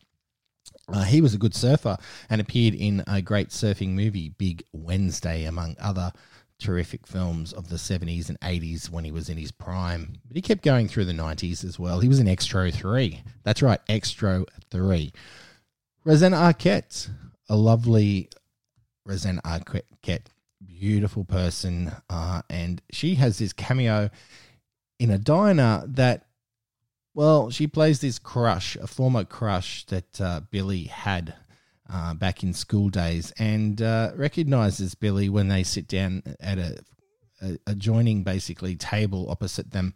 Uh, 0.88 1.04
he 1.04 1.22
was 1.22 1.34
a 1.34 1.38
good 1.38 1.56
surfer 1.56 1.98
and 2.30 2.42
appeared 2.42 2.74
in 2.74 3.04
a 3.08 3.22
great 3.22 3.50
surfing 3.50 3.92
movie, 3.92 4.30
Big 4.30 4.63
Wednesday, 4.74 5.46
among 5.46 5.76
other 5.80 6.12
terrific 6.60 7.08
films 7.08 7.54
of 7.54 7.70
the 7.70 7.76
70s 7.76 8.30
and 8.30 8.39
80s 8.42 8.89
when 8.89 9.04
he 9.04 9.12
was 9.12 9.30
in 9.30 9.38
his 9.38 9.52
prime. 9.52 10.16
But 10.28 10.36
he 10.36 10.42
kept 10.42 10.63
going 10.63 10.88
through 10.88 11.06
the 11.06 11.13
90s 11.13 11.63
as 11.63 11.80
well. 11.80 12.00
He 12.00 12.08
was 12.08 12.20
in 12.20 12.28
Xtro 12.28 12.74
3. 12.74 13.22
That's 13.44 13.62
right, 13.62 13.80
Xtro 13.88 14.46
3. 14.72 15.13
Rosanna 16.06 16.38
Arquette, 16.38 17.10
a 17.50 17.56
lovely 17.56 18.30
Rosanna 19.06 19.42
Arquette, 19.42 20.28
beautiful 20.66 21.24
person. 21.24 21.92
Uh, 22.10 22.42
and 22.50 22.82
she 22.92 23.16
has 23.16 23.38
this 23.38 23.54
cameo 23.54 24.10
in 25.00 25.10
a 25.12 25.18
diner 25.18 25.84
that, 25.88 26.26
well, 27.14 27.50
she 27.50 27.68
plays 27.68 28.00
this 28.00 28.20
crush, 28.20 28.76
a 28.78 28.88
former 28.88 29.24
crush 29.24 29.86
that 29.88 30.22
uh, 30.22 30.42
Billy 30.52 30.86
had 30.86 31.36
uh, 31.92 32.14
back 32.14 32.44
in 32.44 32.54
school 32.54 32.90
days 32.90 33.32
and 33.38 33.82
uh, 33.82 34.12
recognizes 34.16 34.96
Billy 34.96 35.30
when 35.30 35.48
they 35.48 35.64
sit 35.64 35.88
down 35.88 36.24
at 36.40 36.58
a, 36.58 36.78
adjoining, 37.68 38.24
basically, 38.24 38.76
table 38.76 39.30
opposite 39.30 39.72
them 39.72 39.94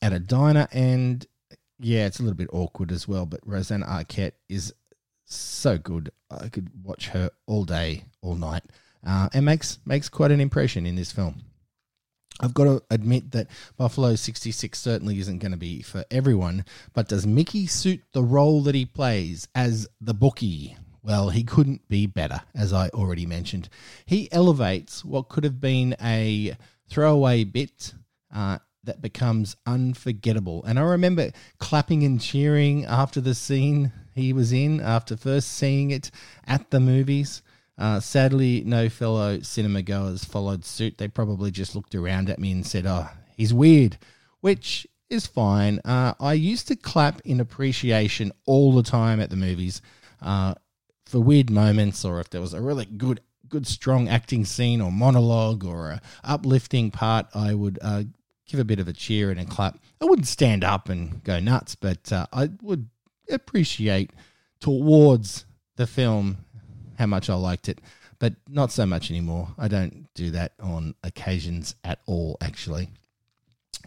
at 0.00 0.12
a 0.12 0.18
diner. 0.18 0.68
And 0.72 1.24
yeah, 1.78 2.06
it's 2.06 2.18
a 2.18 2.22
little 2.22 2.36
bit 2.36 2.50
awkward 2.52 2.92
as 2.92 3.06
well, 3.06 3.26
but 3.26 3.40
Rosanna 3.44 3.86
Arquette 3.86 4.32
is 4.48 4.74
so 5.24 5.78
good. 5.78 6.10
I 6.30 6.48
could 6.48 6.70
watch 6.82 7.08
her 7.08 7.30
all 7.46 7.64
day, 7.64 8.04
all 8.20 8.34
night, 8.34 8.64
uh, 9.06 9.28
and 9.32 9.44
makes 9.44 9.78
makes 9.84 10.08
quite 10.08 10.30
an 10.30 10.40
impression 10.40 10.86
in 10.86 10.96
this 10.96 11.12
film. 11.12 11.42
I've 12.42 12.54
got 12.54 12.64
to 12.64 12.82
admit 12.90 13.30
that 13.30 13.46
Buffalo 13.76 14.16
66 14.16 14.78
certainly 14.78 15.20
isn't 15.20 15.38
going 15.38 15.52
to 15.52 15.58
be 15.58 15.80
for 15.80 16.04
everyone, 16.10 16.64
but 16.92 17.08
does 17.08 17.26
Mickey 17.26 17.66
suit 17.66 18.02
the 18.12 18.22
role 18.22 18.62
that 18.62 18.74
he 18.74 18.84
plays 18.84 19.46
as 19.54 19.88
the 20.00 20.12
bookie? 20.12 20.76
Well, 21.04 21.30
he 21.30 21.44
couldn't 21.44 21.88
be 21.88 22.06
better, 22.06 22.40
as 22.54 22.72
I 22.72 22.88
already 22.88 23.26
mentioned. 23.26 23.68
He 24.06 24.30
elevates 24.32 25.04
what 25.04 25.28
could 25.28 25.44
have 25.44 25.60
been 25.60 25.94
a 26.02 26.56
throwaway 26.88 27.44
bit 27.44 27.94
uh, 28.34 28.58
that 28.84 29.00
becomes 29.00 29.56
unforgettable. 29.66 30.64
And 30.64 30.78
I 30.78 30.82
remember 30.82 31.30
clapping 31.58 32.02
and 32.02 32.20
cheering 32.20 32.84
after 32.84 33.20
the 33.20 33.34
scene 33.34 33.92
he 34.14 34.32
was 34.32 34.52
in 34.52 34.80
after 34.80 35.16
first 35.16 35.48
seeing 35.48 35.90
it 35.90 36.10
at 36.46 36.70
the 36.70 36.80
movies. 36.80 37.42
Uh, 37.78 38.00
sadly, 38.00 38.62
no 38.64 38.88
fellow 38.88 39.40
cinema 39.40 39.82
goers 39.82 40.24
followed 40.24 40.64
suit. 40.64 40.98
They 40.98 41.08
probably 41.08 41.50
just 41.50 41.74
looked 41.74 41.94
around 41.94 42.28
at 42.30 42.38
me 42.38 42.52
and 42.52 42.66
said, 42.66 42.86
Oh, 42.86 43.08
he's 43.36 43.54
weird, 43.54 43.98
which 44.40 44.86
is 45.08 45.26
fine. 45.26 45.80
Uh, 45.84 46.14
I 46.20 46.34
used 46.34 46.68
to 46.68 46.76
clap 46.76 47.20
in 47.22 47.40
appreciation 47.40 48.32
all 48.46 48.72
the 48.72 48.82
time 48.82 49.20
at 49.20 49.30
the 49.30 49.36
movies 49.36 49.80
uh, 50.20 50.54
for 51.12 51.20
weird 51.20 51.50
moments 51.50 52.04
or 52.04 52.20
if 52.20 52.30
there 52.30 52.40
was 52.40 52.54
a 52.54 52.60
really 52.60 52.86
good 52.86 53.20
good 53.48 53.66
strong 53.66 54.08
acting 54.08 54.46
scene 54.46 54.80
or 54.80 54.90
monologue 54.90 55.62
or 55.62 55.90
a 55.90 56.00
uplifting 56.24 56.90
part 56.90 57.26
i 57.34 57.52
would 57.52 57.78
uh, 57.82 58.02
give 58.46 58.58
a 58.58 58.64
bit 58.64 58.80
of 58.80 58.88
a 58.88 58.94
cheer 58.94 59.30
and 59.30 59.38
a 59.38 59.44
clap 59.44 59.78
i 60.00 60.06
wouldn't 60.06 60.26
stand 60.26 60.64
up 60.64 60.88
and 60.88 61.22
go 61.22 61.38
nuts 61.38 61.74
but 61.74 62.10
uh, 62.10 62.24
i 62.32 62.48
would 62.62 62.88
appreciate 63.28 64.10
towards 64.58 65.44
the 65.76 65.86
film 65.86 66.38
how 66.98 67.06
much 67.06 67.30
I 67.30 67.34
liked 67.34 67.68
it, 67.68 67.80
but 68.18 68.34
not 68.48 68.72
so 68.72 68.86
much 68.86 69.10
anymore. 69.10 69.48
I 69.58 69.68
don't 69.68 70.08
do 70.14 70.30
that 70.30 70.52
on 70.60 70.94
occasions 71.02 71.74
at 71.84 72.00
all, 72.06 72.36
actually. 72.40 72.88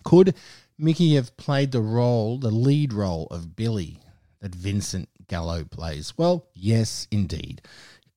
Could 0.04 0.36
Mickey 0.78 1.16
have 1.16 1.36
played 1.38 1.72
the 1.72 1.82
role, 1.82 2.38
the 2.38 2.52
lead 2.52 2.94
role 2.94 3.28
of 3.32 3.56
Billy 3.56 4.00
that 4.42 4.54
Vincent 4.54 5.10
Gallo 5.28 5.64
plays? 5.64 6.14
Well, 6.18 6.48
yes, 6.54 7.08
indeed. 7.12 7.62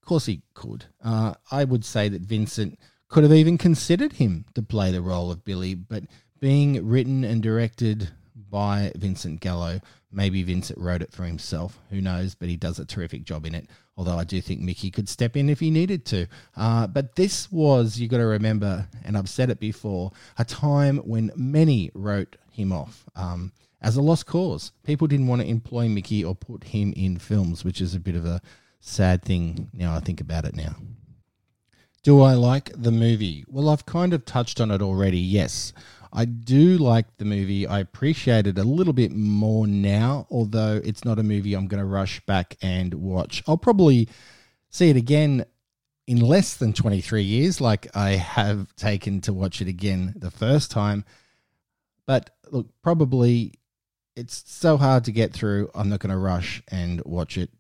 Of 0.01 0.07
course 0.07 0.27
he 0.27 0.43
could. 0.55 0.87
Uh, 1.03 1.35
I 1.51 1.65
would 1.65 1.85
say 1.85 2.09
that 2.09 2.23
Vincent 2.23 2.79
could 3.09 3.23
have 3.23 3.33
even 3.33 3.59
considered 3.59 4.15
him 4.15 4.45
to 4.55 4.63
play 4.63 4.91
the 4.91 5.03
role 5.03 5.31
of 5.31 5.45
Billy, 5.45 5.75
but 5.75 6.05
being 6.41 6.87
written 6.87 7.25
and 7.25 7.43
directed 7.43 8.11
by 8.51 8.93
Vincent 8.97 9.41
Gallo. 9.41 9.81
Maybe 10.11 10.43
Vincent 10.43 10.79
wrote 10.79 11.03
it 11.03 11.13
for 11.13 11.25
himself. 11.25 11.79
Who 11.91 12.01
knows? 12.01 12.35
But 12.35 12.49
he 12.49 12.57
does 12.57 12.79
a 12.79 12.85
terrific 12.85 13.25
job 13.25 13.45
in 13.45 13.55
it. 13.55 13.69
Although 13.97 14.17
I 14.17 14.25
do 14.25 14.41
think 14.41 14.61
Mickey 14.61 14.91
could 14.91 15.09
step 15.09 15.37
in 15.37 15.51
if 15.51 15.61
he 15.61 15.71
needed 15.71 16.07
to. 16.07 16.27
Uh, 16.57 16.87
but 16.87 17.17
this 17.17 17.51
was, 17.53 17.99
you 17.99 18.09
got 18.09 18.19
to 18.19 18.27
remember, 18.27 18.89
and 19.05 19.19
I've 19.19 19.29
said 19.29 19.51
it 19.51 19.61
before, 19.61 20.13
a 20.39 20.45
time 20.45 20.99
when 20.99 21.31
many 21.37 21.91
wrote 21.95 22.37
him 22.51 22.73
off 22.73 23.05
um, 23.17 23.53
as 23.83 23.97
a 23.97 24.03
lost 24.03 24.27
cause. 24.27 24.73
People 24.85 25.09
didn't 25.09 25.27
want 25.27 25.43
to 25.43 25.49
employ 25.49 25.89
Mickey 25.89 26.25
or 26.25 26.35
put 26.35 26.65
him 26.65 26.95
in 26.97 27.19
films, 27.19 27.65
which 27.65 27.81
is 27.81 27.95
a 27.95 28.01
bit 28.01 28.15
of 28.15 28.25
a 28.25 28.41
sad 28.81 29.23
thing 29.23 29.69
now 29.73 29.95
I 29.95 30.01
think 30.01 30.21
about 30.21 30.45
it 30.45 30.55
now. 30.55 30.77
Do 32.05 32.23
I 32.23 32.35
like 32.35 32.71
the 32.75 32.93
movie? 32.93 33.45
Well, 33.49 33.69
I've 33.69 33.85
kind 33.85 34.15
of 34.15 34.25
touched 34.25 34.61
on 34.61 34.71
it 34.71 34.81
already, 34.81 35.19
yes. 35.19 35.73
I 36.13 36.25
do 36.25 36.79
like 36.79 37.17
the 37.19 37.25
movie. 37.25 37.67
I 37.67 37.81
appreciate 37.81 38.47
it 38.47 38.59
a 38.59 38.65
little 38.65 38.93
bit 38.93 39.13
more 39.13 39.67
now, 39.67 40.27
although 40.31 40.81
it's 40.83 41.05
not 41.05 41.19
a 41.19 41.23
movie 41.23 41.55
I'm 41.55 41.67
going 41.67 41.83
to 41.83 41.87
rush 41.87 42.21
back 42.21 42.57
and 42.63 42.95
watch. 42.95 43.43
I'll 43.47 43.59
probably 43.59 44.09
see 44.71 44.91
it 44.91 44.97
again 44.97 45.45
in 46.07 46.21
less 46.21 46.57
than 46.57 46.73
23 46.73 47.23
years, 47.23 47.61
like 47.61 47.95
I 47.95 48.13
have 48.13 48.75
taken 48.77 49.21
to 49.23 49.33
watch 49.33 49.61
it 49.61 49.69
again 49.69 50.15
the 50.17 50.31
first 50.31 50.71
time. 50.71 51.05
But 52.07 52.31
look, 52.51 52.67
probably 52.83 53.53
it's 54.17 54.43
so 54.47 54.79
hard 54.79 55.05
to 55.05 55.13
get 55.13 55.35
through. 55.35 55.71
I'm 55.75 55.91
not 55.91 56.01
going 56.01 56.11
to 56.11 56.19
rush 56.19 56.63
and 56.69 57.03
watch 57.05 57.37
it 57.37 57.51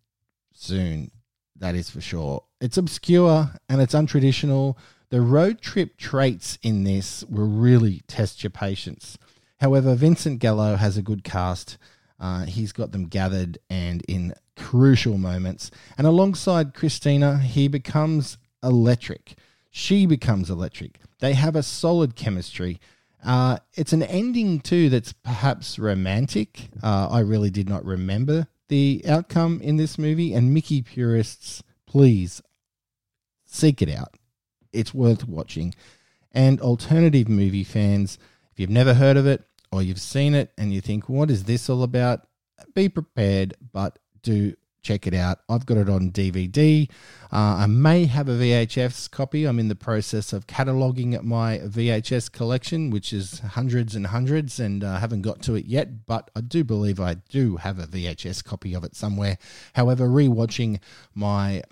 soon. 0.54 1.10
That 1.56 1.74
is 1.74 1.90
for 1.90 2.00
sure. 2.00 2.44
It's 2.60 2.78
obscure 2.78 3.50
and 3.68 3.82
it's 3.82 3.94
untraditional 3.94 4.76
the 5.10 5.20
road 5.20 5.60
trip 5.60 5.96
traits 5.96 6.58
in 6.62 6.84
this 6.84 7.24
will 7.24 7.48
really 7.48 8.02
test 8.06 8.42
your 8.42 8.50
patience. 8.50 9.18
However, 9.60 9.94
Vincent 9.94 10.38
Gallo 10.38 10.76
has 10.76 10.96
a 10.96 11.02
good 11.02 11.24
cast. 11.24 11.78
Uh, 12.20 12.44
he's 12.44 12.72
got 12.72 12.92
them 12.92 13.06
gathered 13.06 13.58
and 13.70 14.02
in 14.08 14.34
crucial 14.56 15.18
moments. 15.18 15.70
And 15.96 16.06
alongside 16.06 16.74
Christina, 16.74 17.38
he 17.38 17.68
becomes 17.68 18.38
electric. 18.62 19.36
She 19.70 20.06
becomes 20.06 20.50
electric. 20.50 20.98
They 21.20 21.34
have 21.34 21.56
a 21.56 21.62
solid 21.62 22.14
chemistry. 22.14 22.80
Uh, 23.24 23.58
it's 23.74 23.92
an 23.92 24.02
ending, 24.02 24.60
too, 24.60 24.88
that's 24.90 25.12
perhaps 25.12 25.78
romantic. 25.78 26.68
Uh, 26.82 27.08
I 27.10 27.20
really 27.20 27.50
did 27.50 27.68
not 27.68 27.84
remember 27.84 28.46
the 28.68 29.02
outcome 29.08 29.60
in 29.60 29.76
this 29.76 29.98
movie. 29.98 30.34
And 30.34 30.54
Mickey 30.54 30.82
purists, 30.82 31.62
please 31.86 32.42
seek 33.44 33.80
it 33.80 33.88
out 33.88 34.14
it's 34.72 34.94
worth 34.94 35.28
watching. 35.28 35.74
And 36.32 36.60
alternative 36.60 37.28
movie 37.28 37.64
fans, 37.64 38.18
if 38.52 38.60
you've 38.60 38.70
never 38.70 38.94
heard 38.94 39.16
of 39.16 39.26
it 39.26 39.44
or 39.72 39.82
you've 39.82 40.00
seen 40.00 40.34
it 40.34 40.52
and 40.58 40.72
you 40.72 40.80
think, 40.80 41.08
what 41.08 41.30
is 41.30 41.44
this 41.44 41.68
all 41.68 41.82
about? 41.82 42.26
Be 42.74 42.88
prepared, 42.88 43.54
but 43.72 43.98
do 44.22 44.54
check 44.82 45.06
it 45.06 45.14
out. 45.14 45.40
I've 45.48 45.66
got 45.66 45.76
it 45.76 45.88
on 45.88 46.10
DVD. 46.10 46.88
Uh, 47.32 47.36
I 47.36 47.66
may 47.66 48.06
have 48.06 48.28
a 48.28 48.32
VHS 48.32 49.10
copy. 49.10 49.44
I'm 49.44 49.58
in 49.58 49.68
the 49.68 49.74
process 49.74 50.32
of 50.32 50.46
cataloging 50.46 51.22
my 51.22 51.58
VHS 51.58 52.32
collection, 52.32 52.90
which 52.90 53.12
is 53.12 53.40
hundreds 53.40 53.94
and 53.94 54.06
hundreds, 54.06 54.58
and 54.58 54.82
I 54.82 54.94
uh, 54.94 54.98
haven't 55.00 55.22
got 55.22 55.42
to 55.42 55.56
it 55.56 55.66
yet, 55.66 56.06
but 56.06 56.30
I 56.34 56.40
do 56.40 56.64
believe 56.64 57.00
I 57.00 57.14
do 57.28 57.56
have 57.56 57.78
a 57.78 57.86
VHS 57.86 58.44
copy 58.44 58.74
of 58.74 58.84
it 58.84 58.96
somewhere. 58.96 59.36
However, 59.74 60.08
rewatching 60.08 60.80
my 61.14 61.62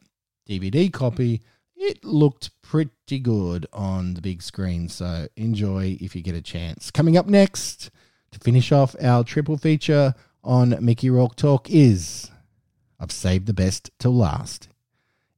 DVD 0.48 0.92
copy, 0.92 1.42
it 1.76 2.04
looked 2.04 2.50
pretty 2.62 3.18
good 3.18 3.66
on 3.72 4.14
the 4.14 4.20
big 4.20 4.42
screen. 4.42 4.88
So 4.88 5.28
enjoy 5.36 5.98
if 6.00 6.16
you 6.16 6.22
get 6.22 6.34
a 6.34 6.42
chance. 6.42 6.90
Coming 6.90 7.16
up 7.16 7.26
next 7.26 7.90
to 8.32 8.38
finish 8.38 8.72
off 8.72 8.96
our 9.00 9.22
triple 9.24 9.56
feature 9.56 10.14
on 10.42 10.76
Mickey 10.80 11.10
Rourke 11.10 11.36
Talk 11.36 11.70
is 11.70 12.30
I've 12.98 13.12
saved 13.12 13.46
the 13.46 13.54
best 13.54 13.90
till 13.98 14.14
last. 14.14 14.68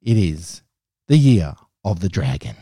It 0.00 0.16
is 0.16 0.62
the 1.08 1.18
year 1.18 1.54
of 1.84 2.00
the 2.00 2.08
dragon. 2.08 2.56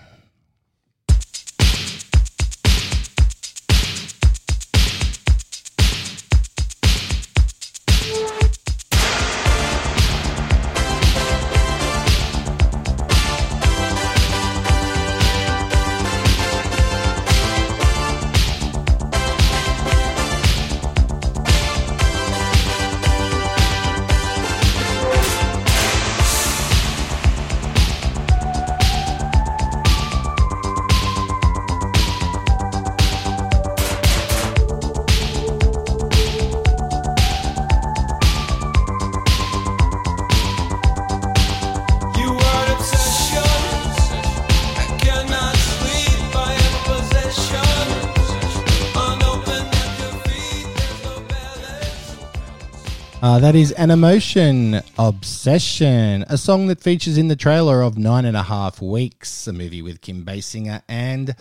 Uh, 53.23 53.39
that 53.39 53.55
is 53.55 53.73
Animotion 53.79 54.85
Obsession, 54.99 56.25
a 56.29 56.37
song 56.37 56.67
that 56.67 56.81
features 56.81 57.17
in 57.17 57.29
the 57.29 57.35
trailer 57.35 57.81
of 57.81 57.97
Nine 57.97 58.27
and 58.27 58.37
a 58.37 58.43
Half 58.43 58.83
Weeks, 58.83 59.47
a 59.47 59.53
movie 59.55 59.81
with 59.81 60.03
Kim 60.03 60.25
Basinger 60.25 60.83
and 60.87 61.35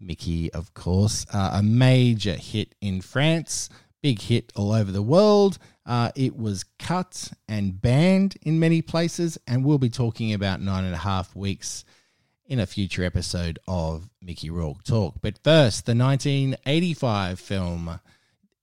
Mickey, 0.00 0.50
of 0.52 0.72
course. 0.72 1.26
Uh, 1.32 1.50
a 1.54 1.62
major 1.62 2.34
hit 2.34 2.74
in 2.80 3.02
France, 3.02 3.68
big 4.02 4.20
hit 4.20 4.52
all 4.56 4.72
over 4.72 4.90
the 4.90 5.02
world. 5.02 5.58
Uh, 5.84 6.10
it 6.16 6.36
was 6.36 6.64
cut 6.78 7.30
and 7.46 7.80
banned 7.80 8.36
in 8.42 8.58
many 8.58 8.80
places, 8.80 9.38
and 9.46 9.64
we'll 9.64 9.78
be 9.78 9.90
talking 9.90 10.32
about 10.32 10.60
Nine 10.62 10.84
and 10.84 10.94
a 10.94 10.98
Half 10.98 11.36
Weeks 11.36 11.84
in 12.46 12.58
a 12.58 12.66
future 12.66 13.04
episode 13.04 13.58
of 13.68 14.08
Mickey 14.22 14.48
Rourke 14.48 14.82
Talk. 14.82 15.16
But 15.20 15.38
first, 15.44 15.84
the 15.84 15.94
1985 15.94 17.38
film 17.38 18.00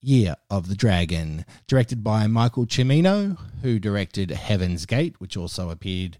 Year 0.01 0.35
of 0.49 0.69
the 0.69 0.75
Dragon, 0.75 1.45
directed 1.67 2.03
by 2.03 2.27
Michael 2.27 2.65
Cimino, 2.65 3.37
who 3.61 3.79
directed 3.79 4.31
Heaven's 4.31 4.85
Gate, 4.85 5.19
which 5.19 5.35
also 5.35 5.69
appeared, 5.69 6.17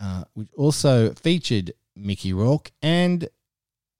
uh, 0.00 0.24
which 0.34 0.48
also 0.56 1.12
featured 1.12 1.72
Mickey 1.94 2.32
Rourke 2.32 2.72
and 2.80 3.28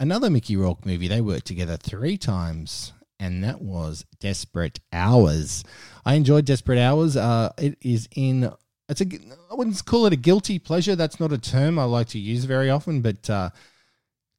another 0.01 0.31
Mickey 0.31 0.57
Rourke 0.57 0.87
movie. 0.87 1.09
They 1.09 1.21
worked 1.21 1.47
together 1.47 1.77
three 1.77 2.17
times, 2.17 2.93
and 3.21 3.45
that 3.45 3.61
was 3.61 4.05
Desperate 4.19 4.81
Hours. 4.93 5.63
I 6.05 6.15
enjoyed 6.15 6.45
Desperate 6.45 6.79
Hours. 6.79 7.17
Uh, 7.17 7.53
it 7.59 7.77
is 7.83 8.09
in. 8.17 8.51
It's 8.89 9.01
a. 9.01 9.07
I 9.51 9.55
wouldn't 9.55 9.85
call 9.85 10.07
it 10.07 10.13
a 10.13 10.17
guilty 10.17 10.59
pleasure. 10.59 10.97
That's 10.97 11.21
not 11.21 11.33
a 11.33 11.39
term 11.39 11.79
I 11.79 11.85
like 11.85 12.09
to 12.09 12.19
use 12.19 12.45
very 12.45 12.71
often, 12.71 13.03
but 13.03 13.29
uh, 13.29 13.51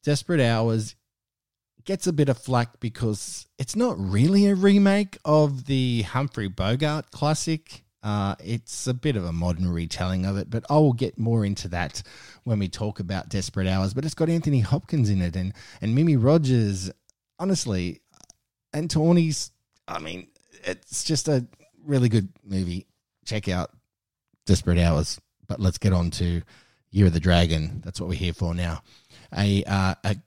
Desperate 0.04 0.42
Hours 0.42 0.96
gets 1.86 2.08
a 2.08 2.14
bit 2.14 2.30
of 2.30 2.38
flack 2.38 2.80
because 2.80 3.48
it's 3.58 3.76
not 3.76 3.96
really 4.00 4.48
a 4.48 4.56
remake 4.56 5.18
of 5.26 5.66
the 5.66 6.04
Humphrey 6.04 6.48
Bogart 6.48 7.12
classic. 7.12 7.84
Uh, 8.02 8.36
it's 8.44 8.86
a 8.88 8.94
bit 8.94 9.16
of 9.16 9.24
a 9.24 9.32
modern 9.32 9.70
retelling 9.70 10.26
of 10.26 10.38
it, 10.38 10.50
but 10.50 10.66
I 10.70 10.74
will 10.74 10.94
get 10.94 11.18
more 11.18 11.46
into 11.46 11.70
that 11.70 12.04
when 12.44 12.60
we 12.60 12.68
talk 12.68 13.00
about 13.00 13.30
Desperate 13.30 13.68
Hours. 13.68 13.94
But 13.94 14.04
it's 14.04 14.14
got 14.14 14.30
Anthony 14.30 14.60
Hopkins 14.60 15.10
in 15.10 15.22
it 15.22 15.36
and, 15.36 15.54
and 15.82 15.96
Mimi 15.96 16.18
Rogers. 16.18 16.92
Honestly, 17.40 18.02
and 18.74 18.90
Tawny's, 18.90 19.52
I 19.88 20.00
mean, 20.00 20.28
it's 20.66 21.04
just 21.04 21.28
a 21.28 21.46
really 21.86 22.10
good 22.10 22.30
movie. 22.44 22.88
Check 23.26 23.48
out 23.48 23.72
Desperate 24.46 24.80
Hours. 24.80 25.20
But 25.48 25.60
let's 25.60 25.78
get 25.78 25.94
on 25.94 26.12
to 26.12 26.42
Year 26.92 27.08
of 27.08 27.14
the 27.14 27.20
Dragon. 27.20 27.82
That's 27.84 28.00
what 28.00 28.10
we're 28.10 28.16
here 28.16 28.34
for 28.34 28.54
now. 28.54 28.82
A, 29.36 29.64
uh, 29.64 29.96
a 30.04 30.18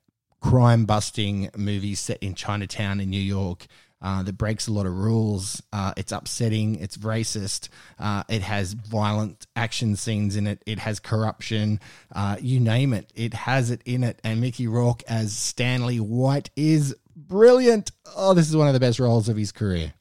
crime 0.46 0.84
busting 0.84 1.50
movie 1.56 1.96
set 1.96 2.22
in 2.22 2.34
Chinatown 2.34 3.00
in 3.00 3.10
New 3.10 3.20
York. 3.20 3.66
Uh, 4.00 4.22
that 4.22 4.34
breaks 4.34 4.68
a 4.68 4.72
lot 4.72 4.86
of 4.86 4.92
rules. 4.92 5.60
Uh, 5.72 5.92
it's 5.96 6.12
upsetting. 6.12 6.76
It's 6.76 6.98
racist. 6.98 7.70
Uh, 7.98 8.22
it 8.28 8.42
has 8.42 8.74
violent 8.74 9.46
action 9.56 9.96
scenes 9.96 10.36
in 10.36 10.46
it. 10.46 10.62
It 10.66 10.78
has 10.78 11.00
corruption. 11.00 11.80
Uh, 12.14 12.36
you 12.38 12.60
name 12.60 12.92
it. 12.92 13.10
It 13.16 13.32
has 13.34 13.70
it 13.70 13.80
in 13.86 14.04
it. 14.04 14.20
And 14.22 14.40
Mickey 14.40 14.68
Rourke 14.68 15.02
as 15.08 15.32
Stanley 15.32 15.98
White 15.98 16.50
is 16.54 16.94
brilliant. 17.16 17.90
Oh, 18.14 18.34
this 18.34 18.48
is 18.48 18.56
one 18.56 18.68
of 18.68 18.74
the 18.74 18.80
best 18.80 19.00
roles 19.00 19.28
of 19.28 19.36
his 19.36 19.50
career. 19.50 19.94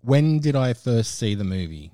When 0.00 0.40
did 0.40 0.56
I 0.56 0.72
first 0.72 1.16
see 1.16 1.34
the 1.34 1.44
movie? 1.44 1.92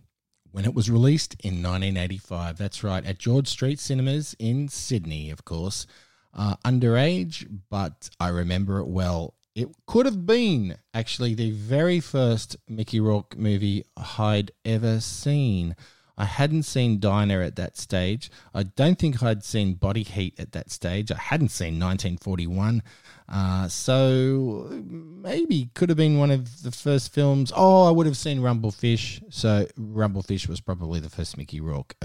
When 0.53 0.64
it 0.64 0.73
was 0.73 0.88
released 0.88 1.35
in 1.40 1.62
1985. 1.62 2.57
That's 2.57 2.85
right, 2.85 3.05
at 3.05 3.18
George 3.18 3.49
Street 3.49 3.81
Cinemas 3.81 4.37
in 4.38 4.68
Sydney, 4.68 5.31
of 5.31 5.44
course 5.44 5.87
uh, 6.35 6.57
underage, 6.64 7.47
but 7.70 8.11
I 8.18 8.29
remember 8.29 8.79
it 8.79 8.88
well. 8.88 9.35
It 9.55 9.68
could 9.87 10.07
have 10.07 10.27
been 10.27 10.77
actually 10.92 11.35
the 11.35 11.53
very 11.53 12.01
first 12.01 12.57
Mickey 12.68 12.99
Rourke 12.99 13.37
movie 13.37 13.85
I'd 14.18 14.51
ever 14.64 15.01
seen. 15.01 15.77
I 16.16 16.25
hadn't 16.25 16.64
seen 16.64 17.01
Diner 17.01 17.40
at 17.42 17.57
that 17.57 17.77
stage. 17.77 18.31
I 18.53 18.64
don't 18.64 18.99
think 18.99 19.23
I'd 19.23 19.44
seen 19.44 19.75
Body 19.75 20.03
Heat 20.03 20.38
at 20.38 20.53
that 20.53 20.70
stage. 20.70 21.11
I 21.11 21.18
hadn't 21.18 21.51
seen 21.51 21.75
1941. 21.81 22.83
Uh, 23.29 23.68
so 23.68 24.68
maybe 24.70 25.70
could 25.75 25.88
have 25.88 25.99
been 25.99 26.18
one 26.18 26.31
of 26.31 26.62
the 26.62 26.70
first 26.70 27.12
films. 27.12 27.53
Oh, 27.55 27.87
I 27.87 27.90
would 27.90 28.07
have 28.07 28.16
seen 28.16 28.40
Rumblefish. 28.40 29.23
So 29.31 29.66
Rumblefish 29.79 30.49
was 30.49 30.61
probably 30.61 31.01
the 31.01 31.11
first 31.11 31.37
Mickey 31.37 31.61
Rourke 31.61 31.97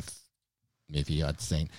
movie 0.90 1.24
I'd 1.24 1.42
seen. 1.42 1.70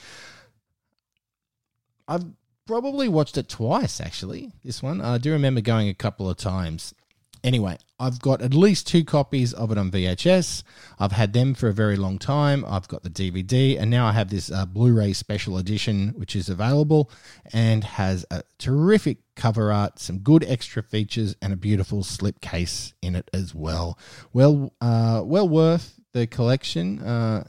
I've 2.07 2.25
probably 2.71 3.09
watched 3.09 3.37
it 3.37 3.49
twice, 3.49 4.01
actually. 4.01 4.53
This 4.63 4.81
one. 4.81 5.01
I 5.01 5.19
do 5.19 5.33
remember 5.33 5.61
going 5.61 5.89
a 5.89 5.95
couple 5.95 6.31
of 6.31 6.37
times. 6.37 6.95
Anyway, 7.43 7.77
I've 7.99 8.21
got 8.21 8.43
at 8.43 8.55
least 8.55 8.87
two 8.87 9.03
copies 9.03 9.53
of 9.53 9.73
it 9.73 9.79
on 9.79 9.91
VHS. 9.91 10.63
I've 10.97 11.11
had 11.11 11.33
them 11.33 11.55
for 11.55 11.69
a 11.69 11.73
very 11.73 11.97
long 11.97 12.17
time. 12.17 12.65
I've 12.69 12.87
got 12.87 13.03
the 13.03 13.11
DVD, 13.11 13.77
and 13.77 13.91
now 13.91 14.07
I 14.07 14.13
have 14.13 14.31
this 14.31 14.53
uh, 14.53 14.67
Blu 14.67 14.93
ray 14.93 15.13
special 15.15 15.59
edition, 15.59 16.11
which 16.11 16.37
is 16.37 16.49
available 16.49 17.11
and 17.53 17.83
has 17.83 18.25
a 18.31 18.45
terrific 18.59 19.19
cover 19.35 19.73
art, 19.73 19.99
some 19.99 20.19
good 20.19 20.45
extra 20.45 20.81
features, 20.81 21.35
and 21.43 21.53
a 21.53 21.57
beautiful 21.57 22.05
slip 22.05 22.41
case 22.41 22.95
in 23.03 23.17
it 23.17 23.29
as 23.33 23.53
well. 23.53 23.99
Well, 24.33 24.73
uh, 24.81 25.23
well 25.25 25.49
worth 25.49 25.99
the 26.13 26.29
collection, 26.29 27.01
uh, 27.01 27.49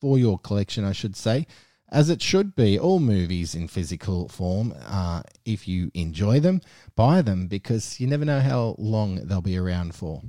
for 0.00 0.18
your 0.18 0.38
collection, 0.38 0.84
I 0.84 0.92
should 0.92 1.16
say 1.16 1.48
as 1.92 2.08
it 2.08 2.22
should 2.22 2.56
be. 2.56 2.78
All 2.78 2.98
movies 2.98 3.54
in 3.54 3.68
physical 3.68 4.28
form, 4.28 4.74
uh, 4.84 5.22
if 5.44 5.68
you 5.68 5.92
enjoy 5.94 6.40
them, 6.40 6.62
buy 6.96 7.22
them 7.22 7.46
because 7.46 8.00
you 8.00 8.06
never 8.08 8.24
know 8.24 8.40
how 8.40 8.74
long 8.78 9.16
they'll 9.26 9.42
be 9.42 9.58
around 9.58 9.94
for. 9.94 10.22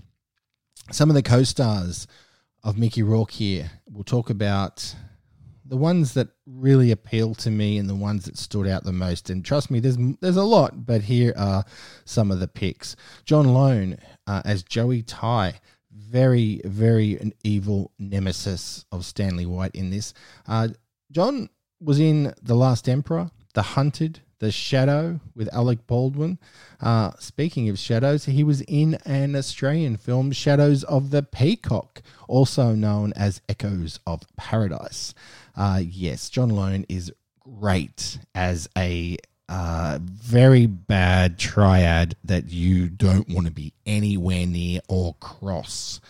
Some 0.91 1.09
of 1.09 1.15
the 1.15 1.23
co 1.23 1.43
stars 1.43 2.05
of 2.63 2.77
Mickey 2.77 3.01
Rourke 3.01 3.31
here, 3.31 3.71
we'll 3.89 4.03
talk 4.03 4.29
about 4.29 4.93
the 5.65 5.77
ones 5.77 6.13
that 6.13 6.27
really 6.45 6.91
appeal 6.91 7.33
to 7.33 7.49
me 7.49 7.77
and 7.77 7.89
the 7.89 7.95
ones 7.95 8.25
that 8.25 8.37
stood 8.37 8.67
out 8.67 8.83
the 8.83 8.91
most. 8.91 9.29
And 9.29 9.43
trust 9.43 9.71
me, 9.71 9.79
there's 9.79 9.97
there's 10.19 10.35
a 10.35 10.43
lot, 10.43 10.85
but 10.85 11.03
here 11.03 11.33
are 11.37 11.63
some 12.03 12.29
of 12.29 12.41
the 12.41 12.47
picks. 12.49 12.97
John 13.23 13.53
Lone 13.53 13.97
uh, 14.27 14.41
as 14.43 14.63
Joey 14.63 15.01
Tai 15.01 15.53
very, 16.13 16.61
very 16.63 17.17
an 17.17 17.33
evil 17.43 17.91
nemesis 17.97 18.85
of 18.91 19.05
Stanley 19.05 19.45
White 19.45 19.75
in 19.75 19.89
this. 19.89 20.13
Uh, 20.47 20.69
John 21.13 21.49
was 21.79 21.99
in 21.99 22.33
The 22.41 22.55
Last 22.55 22.89
Emperor, 22.89 23.29
The 23.53 23.61
Hunted, 23.61 24.21
The 24.39 24.51
Shadow 24.51 25.19
with 25.35 25.47
Alec 25.53 25.85
Baldwin. 25.85 26.39
Uh, 26.81 27.11
speaking 27.19 27.69
of 27.69 27.77
shadows, 27.77 28.25
he 28.25 28.43
was 28.43 28.61
in 28.61 28.95
an 29.05 29.35
Australian 29.35 29.97
film, 29.97 30.31
Shadows 30.31 30.83
of 30.85 31.11
the 31.11 31.21
Peacock, 31.21 32.01
also 32.27 32.73
known 32.73 33.13
as 33.15 33.41
Echoes 33.47 33.99
of 34.07 34.23
Paradise. 34.37 35.13
Uh, 35.55 35.83
yes, 35.85 36.31
John 36.31 36.49
Lone 36.49 36.83
is 36.89 37.13
great 37.39 38.17
as 38.33 38.67
a 38.75 39.17
uh, 39.49 39.99
very 40.01 40.65
bad 40.65 41.37
triad 41.37 42.15
that 42.23 42.49
you 42.49 42.89
don't 42.89 43.29
want 43.29 43.45
to 43.45 43.53
be 43.53 43.71
anywhere 43.85 44.47
near 44.47 44.79
or 44.89 45.13
cross. 45.19 46.01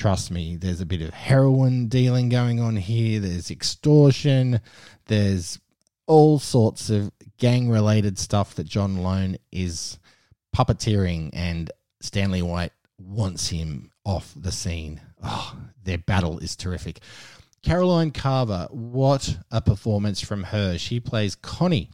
Trust 0.00 0.30
me, 0.30 0.56
there's 0.56 0.80
a 0.80 0.86
bit 0.86 1.02
of 1.02 1.12
heroin 1.12 1.88
dealing 1.88 2.30
going 2.30 2.58
on 2.58 2.74
here. 2.74 3.20
There's 3.20 3.50
extortion. 3.50 4.62
There's 5.08 5.60
all 6.06 6.38
sorts 6.38 6.88
of 6.88 7.12
gang 7.36 7.68
related 7.68 8.18
stuff 8.18 8.54
that 8.54 8.64
John 8.64 9.02
Lone 9.02 9.36
is 9.52 9.98
puppeteering, 10.56 11.28
and 11.34 11.70
Stanley 12.00 12.40
White 12.40 12.72
wants 12.98 13.48
him 13.48 13.90
off 14.02 14.32
the 14.34 14.52
scene. 14.52 15.02
Oh, 15.22 15.54
their 15.84 15.98
battle 15.98 16.38
is 16.38 16.56
terrific. 16.56 17.00
Caroline 17.62 18.10
Kava, 18.10 18.68
what 18.70 19.36
a 19.50 19.60
performance 19.60 20.22
from 20.22 20.44
her. 20.44 20.78
She 20.78 20.98
plays 20.98 21.34
Connie. 21.34 21.90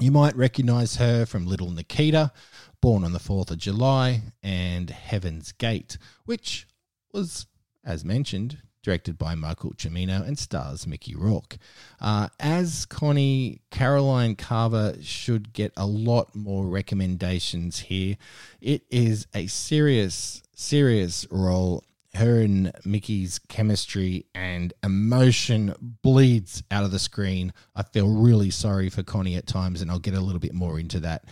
You 0.00 0.12
might 0.12 0.34
recognize 0.34 0.96
her 0.96 1.26
from 1.26 1.46
Little 1.46 1.72
Nikita, 1.72 2.32
Born 2.80 3.04
on 3.04 3.12
the 3.12 3.18
4th 3.18 3.50
of 3.50 3.58
July, 3.58 4.22
and 4.42 4.88
Heaven's 4.88 5.52
Gate, 5.52 5.98
which 6.24 6.66
was, 7.12 7.46
as 7.84 8.04
mentioned, 8.04 8.58
directed 8.82 9.16
by 9.16 9.34
Michael 9.34 9.72
Cimino 9.74 10.26
and 10.26 10.38
stars 10.38 10.86
Mickey 10.86 11.14
Rourke. 11.14 11.56
Uh, 12.00 12.28
as 12.40 12.84
Connie, 12.86 13.60
Caroline 13.70 14.34
Kava 14.34 15.00
should 15.02 15.52
get 15.52 15.72
a 15.76 15.86
lot 15.86 16.34
more 16.34 16.66
recommendations 16.66 17.78
here. 17.78 18.16
It 18.60 18.82
is 18.90 19.26
a 19.34 19.46
serious, 19.46 20.42
serious 20.54 21.26
role. 21.30 21.84
Her 22.14 22.40
and 22.40 22.72
Mickey's 22.84 23.38
chemistry 23.38 24.26
and 24.34 24.74
emotion 24.82 25.74
bleeds 26.02 26.62
out 26.70 26.84
of 26.84 26.90
the 26.90 26.98
screen. 26.98 27.54
I 27.74 27.84
feel 27.84 28.08
really 28.08 28.50
sorry 28.50 28.90
for 28.90 29.02
Connie 29.02 29.36
at 29.36 29.46
times, 29.46 29.80
and 29.80 29.90
I'll 29.90 29.98
get 29.98 30.14
a 30.14 30.20
little 30.20 30.40
bit 30.40 30.52
more 30.52 30.78
into 30.78 31.00
that 31.00 31.24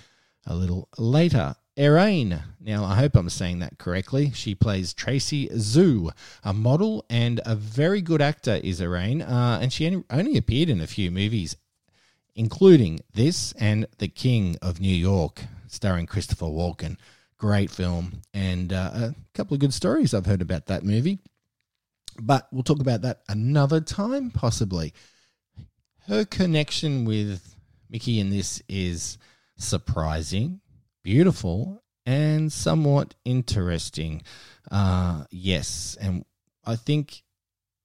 a 0.46 0.54
little 0.54 0.88
later. 0.96 1.54
Ariane. 1.80 2.42
Now, 2.60 2.84
I 2.84 2.96
hope 2.96 3.16
I'm 3.16 3.30
saying 3.30 3.60
that 3.60 3.78
correctly. 3.78 4.32
She 4.34 4.54
plays 4.54 4.92
Tracy 4.92 5.48
Tzu, 5.48 6.10
a 6.44 6.52
model 6.52 7.06
and 7.08 7.40
a 7.46 7.56
very 7.56 8.02
good 8.02 8.20
actor, 8.20 8.60
is 8.62 8.82
Ariane. 8.82 9.22
Uh, 9.22 9.58
and 9.62 9.72
she 9.72 10.02
only 10.10 10.36
appeared 10.36 10.68
in 10.68 10.82
a 10.82 10.86
few 10.86 11.10
movies, 11.10 11.56
including 12.34 13.00
this 13.14 13.52
and 13.52 13.86
The 13.96 14.08
King 14.08 14.56
of 14.60 14.78
New 14.78 14.94
York, 14.94 15.44
starring 15.68 16.04
Christopher 16.04 16.46
Walken. 16.46 16.98
Great 17.38 17.70
film, 17.70 18.20
and 18.34 18.70
uh, 18.74 18.90
a 18.92 19.14
couple 19.32 19.54
of 19.54 19.60
good 19.60 19.72
stories 19.72 20.12
I've 20.12 20.26
heard 20.26 20.42
about 20.42 20.66
that 20.66 20.84
movie. 20.84 21.20
But 22.20 22.46
we'll 22.52 22.62
talk 22.62 22.80
about 22.80 23.00
that 23.02 23.22
another 23.30 23.80
time, 23.80 24.30
possibly. 24.30 24.92
Her 26.08 26.26
connection 26.26 27.06
with 27.06 27.56
Mickey 27.88 28.20
in 28.20 28.28
this 28.28 28.62
is 28.68 29.16
surprising, 29.56 30.60
beautiful, 31.02 31.82
and 32.06 32.52
somewhat 32.52 33.14
interesting. 33.24 34.22
Uh, 34.70 35.24
yes, 35.30 35.96
and 36.00 36.24
I 36.64 36.76
think 36.76 37.22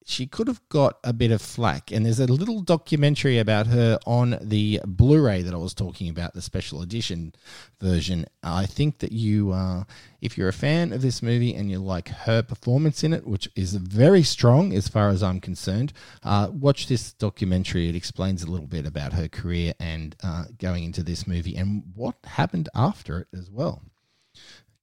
she 0.08 0.24
could 0.24 0.46
have 0.46 0.60
got 0.68 1.00
a 1.02 1.12
bit 1.12 1.32
of 1.32 1.42
flack. 1.42 1.90
And 1.90 2.06
there's 2.06 2.20
a 2.20 2.26
little 2.26 2.60
documentary 2.60 3.38
about 3.38 3.66
her 3.66 3.98
on 4.06 4.38
the 4.40 4.80
Blu 4.86 5.20
ray 5.20 5.42
that 5.42 5.52
I 5.52 5.56
was 5.56 5.74
talking 5.74 6.08
about, 6.08 6.32
the 6.32 6.40
special 6.40 6.80
edition 6.80 7.34
version. 7.80 8.24
I 8.40 8.66
think 8.66 9.00
that 9.00 9.10
you, 9.10 9.50
uh, 9.50 9.82
if 10.20 10.38
you're 10.38 10.48
a 10.48 10.52
fan 10.52 10.92
of 10.92 11.02
this 11.02 11.24
movie 11.24 11.56
and 11.56 11.72
you 11.72 11.80
like 11.80 12.08
her 12.08 12.40
performance 12.40 13.02
in 13.02 13.12
it, 13.12 13.26
which 13.26 13.48
is 13.56 13.74
very 13.74 14.22
strong 14.22 14.72
as 14.72 14.86
far 14.86 15.08
as 15.08 15.24
I'm 15.24 15.40
concerned, 15.40 15.92
uh, 16.22 16.50
watch 16.52 16.86
this 16.86 17.12
documentary. 17.12 17.88
It 17.88 17.96
explains 17.96 18.44
a 18.44 18.50
little 18.50 18.68
bit 18.68 18.86
about 18.86 19.12
her 19.14 19.26
career 19.26 19.74
and 19.80 20.14
uh, 20.22 20.44
going 20.58 20.84
into 20.84 21.02
this 21.02 21.26
movie 21.26 21.56
and 21.56 21.82
what 21.96 22.14
happened 22.24 22.68
after 22.76 23.18
it 23.18 23.28
as 23.36 23.50
well. 23.50 23.82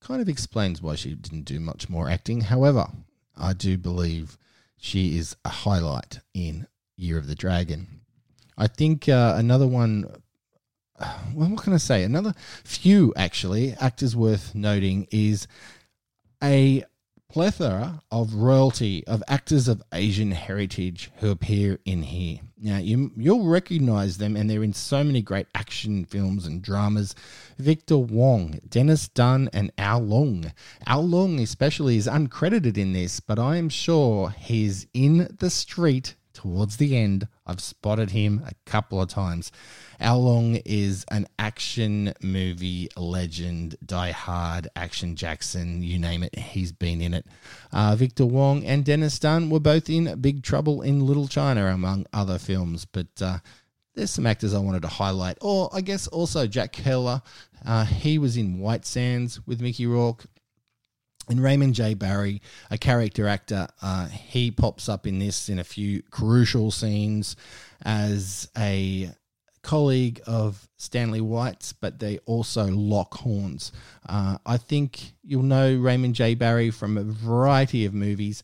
Kind 0.02 0.22
of 0.22 0.28
explains 0.28 0.82
why 0.82 0.96
she 0.96 1.16
didn't 1.16 1.46
do 1.46 1.62
much 1.62 1.88
more 1.88 2.10
acting. 2.10 2.42
However, 2.42 2.88
I 3.38 3.54
do 3.54 3.78
believe 3.78 4.38
she 4.84 5.18
is 5.18 5.38
a 5.46 5.50
highlight 5.50 6.20
in 6.34 6.68
Year 6.98 7.18
of 7.18 7.28
the 7.28 7.36
Dragon. 7.36 8.02
I 8.58 8.68
think 8.68 9.08
uh, 9.08 9.36
another 9.38 9.66
one. 9.66 10.06
Well, 11.34 11.50
what 11.50 11.64
can 11.64 11.74
I 11.74 11.78
say? 11.78 12.04
Another 12.04 12.34
few 12.64 13.14
actually 13.16 13.74
actors 13.74 14.16
worth 14.16 14.54
noting 14.54 15.08
is 15.10 15.48
a 16.44 16.84
plethora 17.34 18.00
of 18.12 18.36
royalty 18.36 19.04
of 19.08 19.24
actors 19.28 19.68
of 19.68 19.82
Asian 19.92 20.30
heritage 20.30 21.10
who 21.16 21.32
appear 21.32 21.80
in 21.84 22.04
here. 22.04 22.40
Now 22.62 22.78
you 22.78 23.12
you'll 23.18 23.48
recognize 23.48 24.20
them, 24.20 24.38
and 24.38 24.48
they're 24.48 24.62
in 24.62 24.74
so 24.74 25.04
many 25.04 25.24
great 25.24 25.48
action 25.56 26.06
films 26.06 26.46
and 26.46 26.62
dramas. 26.62 27.16
Victor 27.58 27.98
Wong, 27.98 28.60
Dennis 28.70 29.08
Dun, 29.08 29.50
and 29.52 29.72
Al 29.80 30.02
Leong. 30.02 30.54
Al 30.86 31.08
Leong 31.08 31.42
especially 31.42 31.98
is 31.98 32.06
uncredited 32.06 32.78
in 32.78 32.94
this, 32.94 33.20
but 33.20 33.40
I 33.40 33.58
am 33.58 33.68
sure 33.68 34.30
he's 34.30 34.86
in 34.94 35.36
the 35.40 35.50
street 35.50 36.14
towards 36.34 36.78
the 36.78 36.96
end. 36.96 37.28
I've 37.46 37.62
spotted 37.62 38.12
him 38.12 38.44
a 38.48 38.54
couple 38.70 39.02
of 39.02 39.10
times. 39.10 39.52
Al 40.00 40.22
Leong 40.22 40.62
is 40.66 41.06
an 41.12 41.28
action 41.38 42.14
movie 42.22 42.90
legend, 42.98 43.76
Die 43.86 44.12
Hard, 44.12 44.68
Action 44.76 45.16
Jackson, 45.16 45.84
you 45.84 46.00
name 46.00 46.24
it, 46.24 46.38
he's 46.38 46.72
been 46.72 47.02
in 47.02 47.14
it. 47.14 47.26
Uh, 47.72 47.96
Victor 47.96 48.26
Wong 48.26 48.66
and 48.66 48.86
Dennis 48.86 49.20
Dun 49.20 49.50
were 49.50 49.60
both 49.60 49.90
in 49.90 50.20
Big 50.22 50.44
Trouble 50.44 50.82
in 50.82 51.06
Little 51.06 51.28
China, 51.28 51.68
among 51.68 52.06
other 52.14 52.38
films, 52.38 52.86
but 52.86 53.08
uh, 53.22 53.38
there's 53.96 54.12
some 54.12 54.26
actors 54.26 54.54
I 54.54 54.60
wanted 54.60 54.82
to 54.84 54.88
highlight. 54.88 55.38
Or 55.42 55.70
I 55.74 55.82
guess 55.82 56.08
also 56.08 56.48
Jack 56.48 56.74
Kehler. 56.74 57.22
Uh, 57.66 57.86
he 57.86 58.18
was 58.18 58.36
in 58.36 58.60
White 58.60 58.86
Sands 58.86 59.40
with 59.46 59.62
Mickey 59.62 59.86
Rourke. 59.86 60.26
And 61.30 61.42
Raymond 61.42 61.74
J. 61.76 61.94
Barry, 61.94 62.42
a 62.70 62.78
character 62.78 63.28
actor, 63.28 63.68
uh, 63.82 64.08
he 64.08 64.52
pops 64.52 64.90
up 64.90 65.08
in 65.08 65.20
this 65.20 65.50
in 65.50 65.58
a 65.60 65.64
few 65.64 66.02
crucial 66.04 66.70
scenes 66.70 67.36
as 67.84 68.50
a 68.58 69.12
colleague 69.62 70.22
of 70.28 70.68
Stanley 70.78 71.22
White's, 71.22 71.74
but 71.74 72.00
they 72.00 72.20
also 72.26 72.68
lock 72.68 73.16
horns. 73.16 73.72
Uh, 74.08 74.38
I 74.46 74.58
think 74.58 75.14
you'll 75.24 75.44
know 75.44 75.76
Raymond 75.76 76.16
J. 76.16 76.36
Barry 76.36 76.70
from 76.70 76.98
a 76.98 77.04
variety 77.04 77.86
of 77.86 77.94
movies 77.94 78.44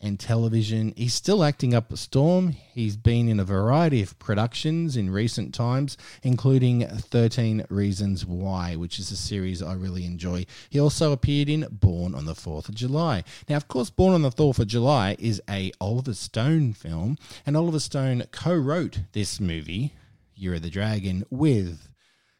and 0.00 0.18
television. 0.18 0.92
He's 0.96 1.14
still 1.14 1.44
acting 1.44 1.74
up 1.74 1.92
a 1.92 1.96
storm. 1.96 2.52
He's 2.72 2.96
been 2.96 3.28
in 3.28 3.38
a 3.38 3.44
variety 3.44 4.02
of 4.02 4.18
productions 4.18 4.96
in 4.96 5.10
recent 5.10 5.54
times, 5.54 5.96
including 6.22 6.86
13 6.86 7.66
Reasons 7.68 8.24
Why, 8.24 8.76
which 8.76 8.98
is 8.98 9.10
a 9.10 9.16
series 9.16 9.62
I 9.62 9.74
really 9.74 10.04
enjoy. 10.04 10.46
He 10.70 10.80
also 10.80 11.12
appeared 11.12 11.48
in 11.48 11.66
Born 11.70 12.14
on 12.14 12.24
the 12.24 12.34
4th 12.34 12.68
of 12.68 12.74
July. 12.74 13.24
Now, 13.48 13.56
of 13.56 13.68
course, 13.68 13.90
Born 13.90 14.14
on 14.14 14.22
the 14.22 14.30
4th 14.30 14.58
of 14.58 14.68
July 14.68 15.16
is 15.18 15.42
a 15.48 15.72
Oliver 15.80 16.14
Stone 16.14 16.72
film, 16.72 17.18
and 17.44 17.56
Oliver 17.56 17.80
Stone 17.80 18.24
co-wrote 18.30 19.00
this 19.12 19.38
movie, 19.38 19.92
Year 20.34 20.54
of 20.54 20.62
the 20.62 20.70
Dragon, 20.70 21.24
with 21.30 21.88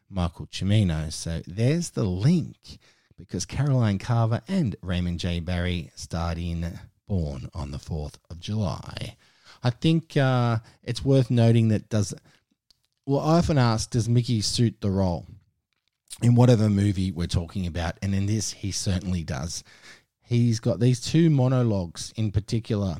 Michael 0.08 0.46
Cimino. 0.46 1.12
So 1.12 1.42
there's 1.46 1.90
the 1.90 2.04
link 2.04 2.78
because 3.18 3.44
Caroline 3.44 3.98
Kava 3.98 4.42
and 4.48 4.76
Raymond 4.82 5.20
J. 5.20 5.40
Barry 5.40 5.90
starred 5.94 6.38
in 6.38 6.80
born 7.10 7.50
on 7.52 7.72
the 7.72 7.78
4th 7.78 8.14
of 8.30 8.38
July. 8.38 9.16
I 9.64 9.70
think 9.70 10.16
uh, 10.16 10.58
it's 10.84 11.04
worth 11.04 11.28
noting 11.28 11.66
that 11.68 11.88
does. 11.88 12.14
Well, 13.04 13.18
I 13.18 13.38
often 13.38 13.58
ask, 13.58 13.90
does 13.90 14.08
Mickey 14.08 14.40
suit 14.40 14.80
the 14.80 14.92
role 14.92 15.26
in 16.22 16.36
whatever 16.36 16.70
movie 16.70 17.10
we're 17.10 17.26
talking 17.26 17.66
about? 17.66 17.98
And 18.00 18.14
in 18.14 18.26
this, 18.26 18.52
he 18.52 18.70
certainly 18.70 19.24
does. 19.24 19.64
He's 20.22 20.60
got 20.60 20.78
these 20.78 21.00
two 21.00 21.30
monologues 21.30 22.12
in 22.14 22.30
particular 22.30 22.98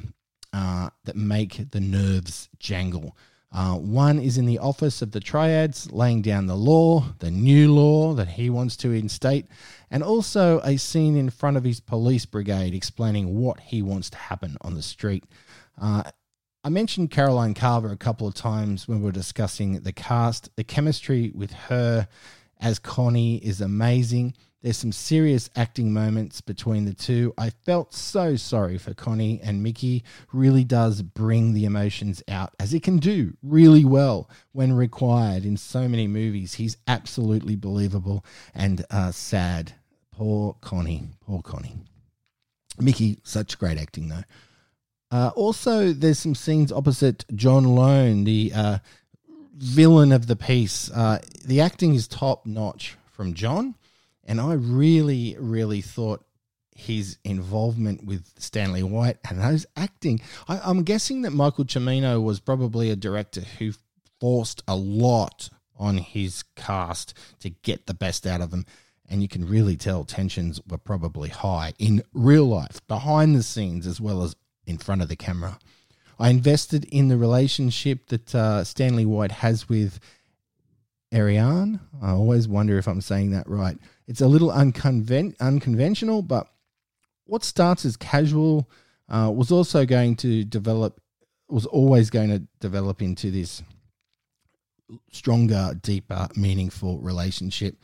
uh, 0.52 0.90
that 1.04 1.14
make 1.14 1.70
the 1.70 1.80
nerves 1.80 2.48
jangle. 2.58 3.16
Uh, 3.52 3.74
one 3.74 4.18
is 4.18 4.38
in 4.38 4.46
the 4.46 4.58
office 4.58 5.02
of 5.02 5.12
the 5.12 5.20
triads, 5.20 5.92
laying 5.92 6.20
down 6.20 6.46
the 6.46 6.56
law, 6.56 7.04
the 7.20 7.30
new 7.30 7.72
law 7.72 8.12
that 8.14 8.28
he 8.28 8.50
wants 8.50 8.76
to 8.76 8.90
instate, 8.90 9.46
and 9.90 10.02
also 10.02 10.60
a 10.60 10.76
scene 10.76 11.16
in 11.16 11.30
front 11.30 11.56
of 11.56 11.64
his 11.64 11.80
police 11.80 12.26
brigade 12.26 12.74
explaining 12.74 13.38
what 13.38 13.60
he 13.60 13.82
wants 13.82 14.10
to 14.10 14.16
happen 14.16 14.56
on 14.60 14.74
the 14.74 14.82
street. 14.82 15.24
Uh, 15.80 16.04
I 16.62 16.68
mentioned 16.68 17.10
Caroline 17.10 17.54
Kava 17.54 17.88
a 17.88 17.96
couple 17.96 18.28
of 18.28 18.34
times 18.34 18.86
when 18.86 18.98
we 18.98 19.06
were 19.06 19.12
discussing 19.12 19.80
the 19.80 19.92
cast. 19.92 20.54
The 20.56 20.64
chemistry 20.64 21.32
with 21.34 21.52
her 21.52 22.06
as 22.60 22.78
Connie 22.78 23.38
is 23.38 23.60
amazing. 23.60 24.34
There's 24.62 24.76
some 24.76 24.92
serious 24.92 25.48
acting 25.56 25.90
moments 25.90 26.42
between 26.42 26.84
the 26.84 26.92
two. 26.92 27.32
I 27.38 27.48
felt 27.48 27.94
so 27.94 28.36
sorry 28.36 28.76
for 28.76 28.92
Connie, 28.92 29.40
and 29.42 29.62
Mickey 29.62 30.04
really 30.34 30.64
does 30.64 31.00
bring 31.00 31.54
the 31.54 31.64
emotions 31.64 32.22
out, 32.28 32.54
as 32.60 32.70
he 32.70 32.78
can 32.78 32.98
do 32.98 33.32
really 33.42 33.86
well 33.86 34.28
when 34.52 34.74
required 34.74 35.46
in 35.46 35.56
so 35.56 35.88
many 35.88 36.06
movies. 36.06 36.54
He's 36.54 36.76
absolutely 36.86 37.56
believable 37.56 38.22
and 38.54 38.84
uh, 38.90 39.12
sad. 39.12 39.72
Poor 40.20 40.54
Connie. 40.60 41.08
Poor 41.24 41.40
Connie. 41.40 41.78
Mickey, 42.78 43.20
such 43.24 43.58
great 43.58 43.78
acting, 43.78 44.08
though. 44.08 44.24
Uh, 45.10 45.30
also, 45.34 45.94
there's 45.94 46.18
some 46.18 46.34
scenes 46.34 46.70
opposite 46.70 47.24
John 47.34 47.64
Lone, 47.64 48.24
the 48.24 48.52
uh, 48.54 48.78
villain 49.56 50.12
of 50.12 50.26
the 50.26 50.36
piece. 50.36 50.90
Uh, 50.90 51.20
the 51.46 51.62
acting 51.62 51.94
is 51.94 52.06
top 52.06 52.44
notch 52.44 52.98
from 53.10 53.32
John. 53.32 53.76
And 54.22 54.42
I 54.42 54.52
really, 54.52 55.36
really 55.40 55.80
thought 55.80 56.22
his 56.76 57.16
involvement 57.24 58.04
with 58.04 58.30
Stanley 58.36 58.82
White 58.82 59.16
and 59.26 59.40
those 59.40 59.64
acting. 59.74 60.20
I, 60.46 60.60
I'm 60.62 60.82
guessing 60.82 61.22
that 61.22 61.30
Michael 61.30 61.64
Cimino 61.64 62.22
was 62.22 62.40
probably 62.40 62.90
a 62.90 62.94
director 62.94 63.40
who 63.58 63.72
forced 64.20 64.62
a 64.68 64.76
lot 64.76 65.48
on 65.78 65.96
his 65.96 66.42
cast 66.56 67.14
to 67.38 67.48
get 67.48 67.86
the 67.86 67.94
best 67.94 68.26
out 68.26 68.42
of 68.42 68.50
them. 68.50 68.66
And 69.10 69.22
you 69.22 69.28
can 69.28 69.44
really 69.44 69.76
tell 69.76 70.04
tensions 70.04 70.60
were 70.68 70.78
probably 70.78 71.28
high 71.30 71.74
in 71.80 72.02
real 72.14 72.46
life, 72.46 72.80
behind 72.86 73.34
the 73.34 73.42
scenes, 73.42 73.86
as 73.86 74.00
well 74.00 74.22
as 74.22 74.36
in 74.66 74.78
front 74.78 75.02
of 75.02 75.08
the 75.08 75.16
camera. 75.16 75.58
I 76.18 76.28
invested 76.28 76.84
in 76.84 77.08
the 77.08 77.16
relationship 77.16 78.06
that 78.08 78.34
uh, 78.34 78.62
Stanley 78.62 79.04
White 79.04 79.32
has 79.32 79.68
with 79.68 79.98
Ariane. 81.12 81.80
I 82.00 82.10
always 82.12 82.46
wonder 82.46 82.78
if 82.78 82.86
I'm 82.86 83.00
saying 83.00 83.32
that 83.32 83.48
right. 83.48 83.76
It's 84.06 84.20
a 84.20 84.28
little 84.28 84.50
unconven- 84.50 85.34
unconventional, 85.40 86.22
but 86.22 86.46
what 87.24 87.42
starts 87.42 87.84
as 87.84 87.96
casual 87.96 88.70
uh, 89.08 89.32
was 89.34 89.50
also 89.50 89.84
going 89.84 90.14
to 90.16 90.44
develop, 90.44 91.00
was 91.48 91.66
always 91.66 92.10
going 92.10 92.28
to 92.30 92.42
develop 92.60 93.02
into 93.02 93.30
this 93.30 93.62
stronger, 95.10 95.74
deeper, 95.82 96.28
meaningful 96.36 97.00
relationship. 97.00 97.76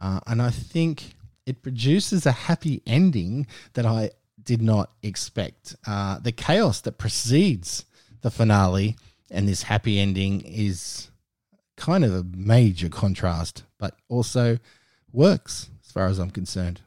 Uh, 0.00 0.20
and 0.26 0.40
I 0.40 0.50
think 0.50 1.14
it 1.46 1.62
produces 1.62 2.26
a 2.26 2.32
happy 2.32 2.82
ending 2.86 3.46
that 3.72 3.86
I 3.86 4.10
did 4.42 4.62
not 4.62 4.92
expect. 5.02 5.76
Uh, 5.86 6.18
the 6.18 6.32
chaos 6.32 6.80
that 6.82 6.98
precedes 6.98 7.84
the 8.22 8.30
finale 8.30 8.96
and 9.30 9.48
this 9.48 9.62
happy 9.64 9.98
ending 9.98 10.40
is 10.42 11.10
kind 11.76 12.04
of 12.04 12.14
a 12.14 12.24
major 12.34 12.88
contrast, 12.88 13.64
but 13.78 13.96
also 14.08 14.58
works 15.12 15.70
as 15.84 15.92
far 15.92 16.06
as 16.06 16.18
I'm 16.18 16.30
concerned. 16.30 16.80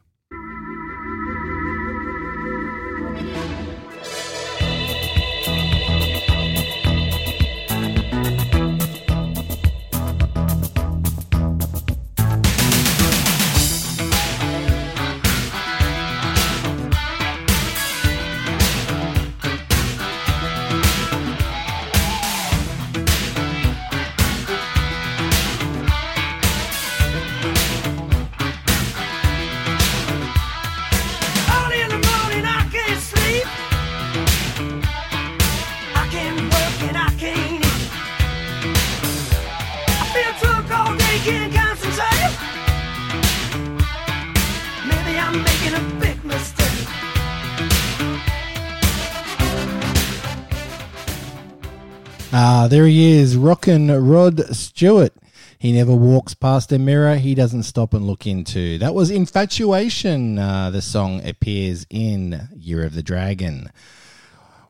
Rockin' 53.42 53.90
Rod 53.90 54.54
Stewart. 54.54 55.12
He 55.58 55.72
never 55.72 55.94
walks 55.94 56.34
past 56.34 56.72
a 56.72 56.78
mirror 56.78 57.16
he 57.16 57.34
doesn't 57.34 57.64
stop 57.64 57.92
and 57.92 58.06
look 58.06 58.26
into. 58.26 58.78
That 58.78 58.94
was 58.94 59.10
Infatuation. 59.10 60.38
Uh, 60.38 60.70
the 60.70 60.80
song 60.80 61.26
appears 61.26 61.86
in 61.90 62.48
Year 62.54 62.84
of 62.84 62.94
the 62.94 63.02
Dragon. 63.02 63.70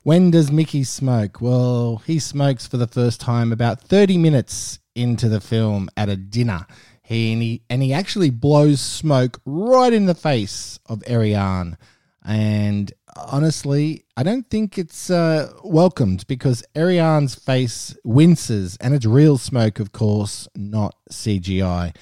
When 0.03 0.31
does 0.31 0.51
Mickey 0.51 0.85
smoke? 0.85 1.41
Well, 1.41 2.03
he 2.07 2.19
smokes 2.19 2.67
for 2.67 2.77
the 2.77 2.87
first 2.87 3.21
time 3.21 3.53
about 3.53 3.81
30 3.81 4.19
minutes 4.19 4.81
into 4.95 5.29
the 5.29 5.41
film 5.41 5.89
at 5.97 6.09
a 6.09 6.17
dinner. 6.17 6.67
He 7.03 7.33
and 7.33 7.43
he, 7.43 7.63
and 7.69 7.83
he 7.83 7.93
actually 7.93 8.31
blows 8.31 8.81
smoke 8.81 9.41
right 9.45 9.93
in 9.93 10.07
the 10.07 10.15
face 10.15 10.79
of 10.87 11.03
Ariane. 11.09 11.77
And 12.25 12.93
honestly, 13.17 14.05
I 14.17 14.23
don't 14.23 14.49
think 14.49 14.79
it's 14.79 15.11
uh, 15.11 15.53
welcomed 15.65 16.27
because 16.27 16.65
Ariane's 16.75 17.35
face 17.35 17.97
winces, 18.05 18.77
and 18.81 18.95
it's 18.95 19.07
real 19.07 19.39
smoke, 19.39 19.81
of 19.81 19.93
course, 19.93 20.49
not 20.55 20.95
CGI. 21.11 21.95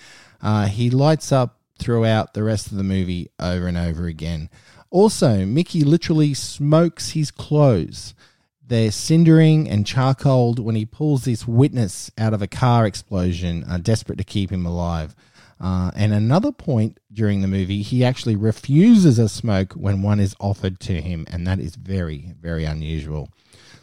Uh, 0.42 0.66
he 0.66 0.90
lights 0.90 1.32
up 1.32 1.58
throughout 1.78 2.34
the 2.34 2.42
rest 2.42 2.70
of 2.70 2.76
the 2.76 2.84
movie 2.84 3.30
over 3.38 3.66
and 3.66 3.76
over 3.76 4.06
again. 4.06 4.50
Also, 4.90 5.46
Mickey 5.46 5.82
literally 5.82 6.34
smokes 6.34 7.10
his 7.10 7.30
clothes. 7.30 8.14
They're 8.66 8.90
cindering 8.90 9.68
and 9.68 9.86
charcoaled 9.86 10.58
when 10.58 10.76
he 10.76 10.84
pulls 10.84 11.24
this 11.24 11.46
witness 11.46 12.10
out 12.18 12.34
of 12.34 12.42
a 12.42 12.46
car 12.46 12.86
explosion, 12.86 13.64
uh, 13.68 13.78
desperate 13.78 14.18
to 14.18 14.24
keep 14.24 14.50
him 14.50 14.66
alive. 14.66 15.14
Uh, 15.60 15.90
and 15.94 16.12
another 16.14 16.52
point 16.52 16.98
during 17.12 17.42
the 17.42 17.48
movie, 17.48 17.82
he 17.82 18.02
actually 18.02 18.36
refuses 18.36 19.18
a 19.18 19.28
smoke 19.28 19.74
when 19.74 20.02
one 20.02 20.18
is 20.18 20.34
offered 20.40 20.80
to 20.80 21.00
him, 21.00 21.26
and 21.30 21.46
that 21.46 21.60
is 21.60 21.76
very, 21.76 22.32
very 22.40 22.64
unusual. 22.64 23.28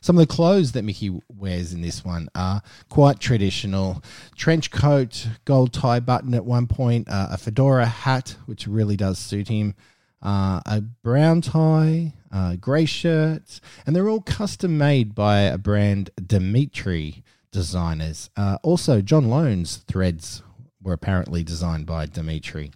Some 0.02 0.18
of 0.18 0.28
the 0.28 0.34
clothes 0.34 0.72
that 0.72 0.84
Mickey 0.84 1.20
wears 1.28 1.74
in 1.74 1.82
this 1.82 2.04
one 2.04 2.30
are 2.34 2.62
quite 2.90 3.20
traditional 3.20 4.02
trench 4.36 4.72
coat, 4.72 5.28
gold 5.46 5.74
tie 5.74 6.00
button 6.00 6.34
at 6.34 6.46
one 6.46 6.66
point, 6.66 7.10
uh, 7.10 7.28
a 7.32 7.38
fedora 7.38 7.86
hat, 7.86 8.38
which 8.46 8.68
really 8.68 8.96
does 8.96 9.20
suit 9.20 9.48
him, 9.48 9.76
uh, 10.22 10.62
a 10.66 10.82
brown 10.82 11.42
tie, 11.42 12.14
uh, 12.32 12.56
grey 12.56 12.86
shirts, 12.86 13.62
and 13.86 13.96
they're 13.96 14.10
all 14.10 14.22
custom 14.22 14.78
made 14.78 15.14
by 15.14 15.42
a 15.42 15.58
brand 15.58 16.10
Dimitri 16.26 17.24
designers. 17.52 18.30
Uh, 18.36 18.58
also, 18.64 19.02
John 19.02 19.30
Lone's 19.30 19.78
threads 19.88 20.42
were 20.88 20.94
apparently 20.94 21.44
designed 21.44 21.86
by 21.86 22.06
Dimitri. 22.06 22.72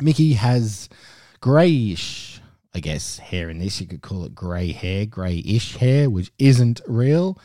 Mickey 0.00 0.32
has 0.32 0.88
greyish, 1.40 2.40
I 2.74 2.80
guess, 2.80 3.18
hair 3.18 3.50
in 3.50 3.58
this. 3.58 3.82
You 3.82 3.86
could 3.86 4.00
call 4.00 4.24
it 4.24 4.34
grey 4.34 4.72
hair, 4.72 5.04
greyish 5.04 5.76
hair, 5.76 6.08
which 6.08 6.32
isn't 6.38 6.80
real. 6.88 7.38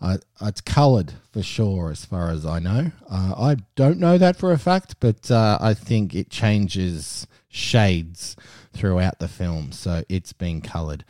Uh, 0.00 0.18
it's 0.42 0.60
coloured 0.60 1.12
for 1.30 1.44
sure, 1.44 1.92
as 1.92 2.04
far 2.04 2.30
as 2.30 2.44
I 2.44 2.58
know. 2.58 2.90
Uh, 3.08 3.34
I 3.38 3.56
don't 3.76 4.00
know 4.00 4.18
that 4.18 4.36
for 4.36 4.50
a 4.50 4.58
fact, 4.58 4.96
but 4.98 5.30
uh, 5.30 5.58
I 5.60 5.74
think 5.74 6.12
it 6.12 6.28
changes 6.28 7.28
shades 7.48 8.34
throughout 8.72 9.20
the 9.20 9.28
film, 9.28 9.70
so 9.70 10.02
it's 10.08 10.32
been 10.32 10.60
coloured. 10.60 11.04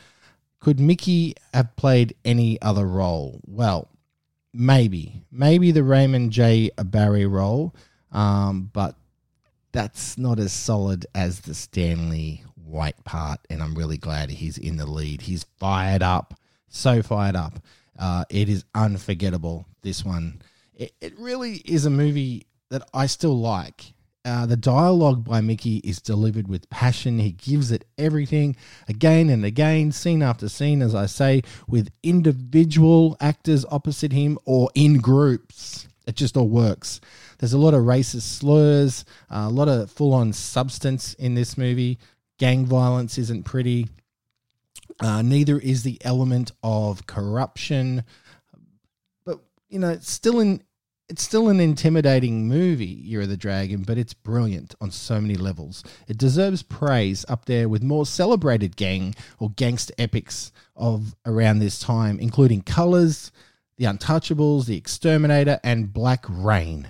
Could 0.60 0.78
Mickey 0.78 1.34
have 1.54 1.74
played 1.76 2.14
any 2.22 2.60
other 2.60 2.86
role? 2.86 3.40
Well, 3.46 3.88
maybe. 4.52 5.22
Maybe 5.32 5.72
the 5.72 5.82
Raymond 5.82 6.32
J. 6.32 6.70
Barry 6.76 7.26
role, 7.26 7.74
um, 8.14 8.70
but 8.72 8.96
that's 9.72 10.16
not 10.16 10.38
as 10.38 10.52
solid 10.52 11.04
as 11.14 11.40
the 11.40 11.54
Stanley 11.54 12.44
White 12.64 13.04
part, 13.04 13.40
and 13.50 13.62
I'm 13.62 13.74
really 13.74 13.98
glad 13.98 14.30
he's 14.30 14.56
in 14.56 14.76
the 14.76 14.86
lead. 14.86 15.22
He's 15.22 15.44
fired 15.58 16.02
up, 16.02 16.38
so 16.68 17.02
fired 17.02 17.36
up. 17.36 17.58
Uh, 17.98 18.24
it 18.30 18.48
is 18.48 18.64
unforgettable, 18.74 19.66
this 19.82 20.04
one. 20.04 20.40
It, 20.74 20.92
it 21.00 21.18
really 21.18 21.56
is 21.64 21.84
a 21.84 21.90
movie 21.90 22.46
that 22.70 22.88
I 22.94 23.06
still 23.06 23.38
like. 23.38 23.92
Uh, 24.24 24.46
the 24.46 24.56
dialogue 24.56 25.22
by 25.22 25.42
Mickey 25.42 25.76
is 25.78 26.00
delivered 26.00 26.48
with 26.48 26.70
passion. 26.70 27.18
He 27.18 27.32
gives 27.32 27.70
it 27.70 27.84
everything 27.98 28.56
again 28.88 29.28
and 29.28 29.44
again, 29.44 29.92
scene 29.92 30.22
after 30.22 30.48
scene, 30.48 30.80
as 30.80 30.94
I 30.94 31.06
say, 31.06 31.42
with 31.68 31.90
individual 32.02 33.18
actors 33.20 33.66
opposite 33.70 34.12
him 34.12 34.38
or 34.46 34.70
in 34.74 34.98
groups. 34.98 35.88
It 36.06 36.16
just 36.16 36.36
all 36.36 36.48
works. 36.48 37.00
There's 37.38 37.52
a 37.52 37.58
lot 37.58 37.74
of 37.74 37.82
racist 37.82 38.22
slurs, 38.22 39.04
uh, 39.30 39.46
a 39.46 39.50
lot 39.50 39.68
of 39.68 39.90
full 39.90 40.12
on 40.12 40.32
substance 40.32 41.14
in 41.14 41.34
this 41.34 41.56
movie. 41.56 41.98
Gang 42.38 42.66
violence 42.66 43.18
isn't 43.18 43.44
pretty. 43.44 43.88
Uh, 45.00 45.22
neither 45.22 45.58
is 45.58 45.82
the 45.82 45.98
element 46.04 46.52
of 46.62 47.06
corruption. 47.06 48.04
But, 49.24 49.40
you 49.68 49.78
know, 49.78 49.90
it's 49.90 50.10
still 50.10 50.40
in 50.40 50.62
it's 51.08 51.22
still 51.22 51.48
an 51.48 51.60
intimidating 51.60 52.48
movie, 52.48 52.86
Year 52.86 53.22
of 53.22 53.28
the 53.28 53.36
Dragon, 53.36 53.82
but 53.82 53.98
it's 53.98 54.14
brilliant 54.14 54.74
on 54.80 54.90
so 54.90 55.20
many 55.20 55.34
levels. 55.34 55.84
It 56.08 56.16
deserves 56.16 56.62
praise 56.62 57.26
up 57.28 57.44
there 57.44 57.68
with 57.68 57.82
more 57.82 58.06
celebrated 58.06 58.76
gang 58.76 59.14
or 59.38 59.50
gangster 59.50 59.92
epics 59.98 60.50
of 60.74 61.14
around 61.26 61.58
this 61.58 61.78
time, 61.78 62.18
including 62.18 62.62
Colors, 62.62 63.30
The 63.76 63.86
Untouchables, 63.86 64.66
The 64.66 64.76
Exterminator, 64.76 65.58
and 65.64 65.92
Black 65.92 66.24
Rain. 66.28 66.86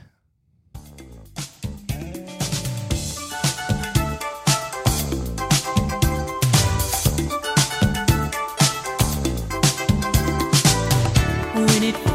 When 11.55 11.83
it 11.83 12.15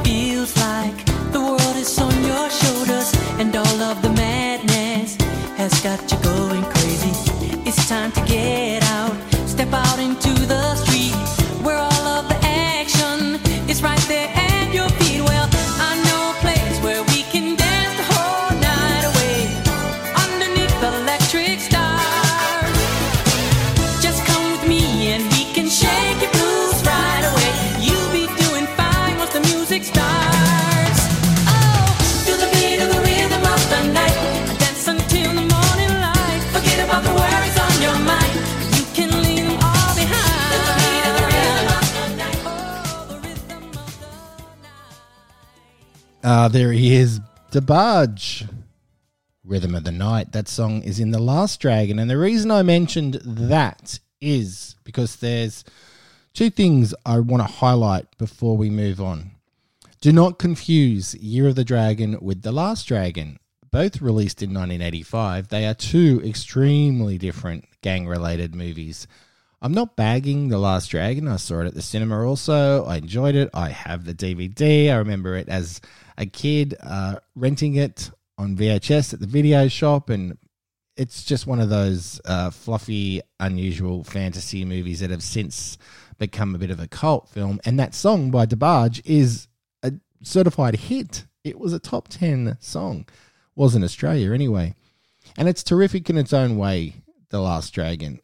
there 46.49 46.71
he 46.71 46.95
is, 46.95 47.19
DeBarge. 47.51 48.49
Rhythm 49.43 49.75
of 49.75 49.83
the 49.83 49.91
Night. 49.91 50.31
That 50.31 50.47
song 50.47 50.81
is 50.83 50.99
in 50.99 51.11
The 51.11 51.19
Last 51.19 51.59
Dragon. 51.59 51.99
And 51.99 52.09
the 52.09 52.17
reason 52.17 52.51
I 52.51 52.63
mentioned 52.63 53.19
that 53.23 53.99
is 54.19 54.75
because 54.83 55.17
there's 55.17 55.63
two 56.33 56.49
things 56.49 56.93
I 57.05 57.19
want 57.19 57.41
to 57.41 57.51
highlight 57.51 58.17
before 58.17 58.57
we 58.57 58.69
move 58.69 58.99
on. 58.99 59.31
Do 60.01 60.11
not 60.11 60.39
confuse 60.39 61.15
Year 61.15 61.47
of 61.47 61.55
the 61.55 61.63
Dragon 61.63 62.17
with 62.21 62.41
The 62.41 62.51
Last 62.51 62.87
Dragon. 62.87 63.39
Both 63.71 64.01
released 64.01 64.41
in 64.41 64.49
1985, 64.49 65.49
they 65.49 65.67
are 65.67 65.75
two 65.75 66.21
extremely 66.25 67.19
different 67.19 67.65
gang 67.81 68.07
related 68.07 68.55
movies. 68.55 69.07
I'm 69.61 69.73
not 69.73 69.97
bagging 69.97 70.47
The 70.47 70.57
Last 70.57 70.87
Dragon. 70.87 71.27
I 71.27 71.35
saw 71.35 71.61
it 71.61 71.67
at 71.67 71.75
the 71.75 71.81
cinema 71.81 72.25
also. 72.25 72.85
I 72.85 72.97
enjoyed 72.97 73.35
it. 73.35 73.49
I 73.53 73.69
have 73.69 74.05
the 74.05 74.13
DVD. 74.13 74.89
I 74.89 74.97
remember 74.97 75.35
it 75.35 75.49
as 75.49 75.81
a 76.19 76.25
kid 76.25 76.75
uh, 76.83 77.15
renting 77.35 77.75
it 77.75 78.11
on 78.37 78.55
VHS 78.55 79.13
at 79.13 79.19
the 79.21 79.27
video 79.27 79.67
shop, 79.67 80.09
and 80.09 80.37
it's 80.95 81.23
just 81.23 81.47
one 81.47 81.61
of 81.61 81.69
those 81.69 82.21
uh, 82.25 82.51
fluffy, 82.51 83.21
unusual 83.39 84.03
fantasy 84.03 84.65
movies 84.65 84.99
that 84.99 85.09
have 85.09 85.23
since 85.23 85.77
become 86.17 86.53
a 86.53 86.57
bit 86.57 86.69
of 86.69 86.79
a 86.79 86.87
cult 86.87 87.29
film. 87.29 87.59
And 87.65 87.79
that 87.79 87.95
song 87.95 88.29
by 88.29 88.45
DeBarge 88.45 89.01
is 89.05 89.47
a 89.81 89.93
certified 90.21 90.75
hit. 90.75 91.25
It 91.45 91.57
was 91.57 91.71
a 91.71 91.79
top 91.79 92.09
10 92.09 92.57
song. 92.59 93.07
Was 93.55 93.75
in 93.75 93.83
Australia 93.83 94.33
anyway. 94.33 94.75
And 95.37 95.47
it's 95.47 95.63
terrific 95.63 96.09
in 96.09 96.17
its 96.17 96.33
own 96.33 96.57
way, 96.57 96.95
The 97.29 97.39
Last 97.39 97.73
Dragon. 97.73 98.19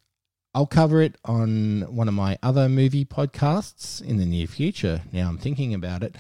I'll 0.53 0.65
cover 0.65 1.01
it 1.01 1.17
on 1.25 1.81
one 1.93 2.07
of 2.07 2.13
my 2.13 2.37
other 2.41 2.69
movie 2.69 3.03
podcasts 3.05 4.01
in 4.01 4.17
the 4.17 4.25
near 4.25 4.47
future. 4.47 5.01
Now 5.11 5.27
I'm 5.27 5.37
thinking 5.37 5.73
about 5.73 6.03
it. 6.03 6.15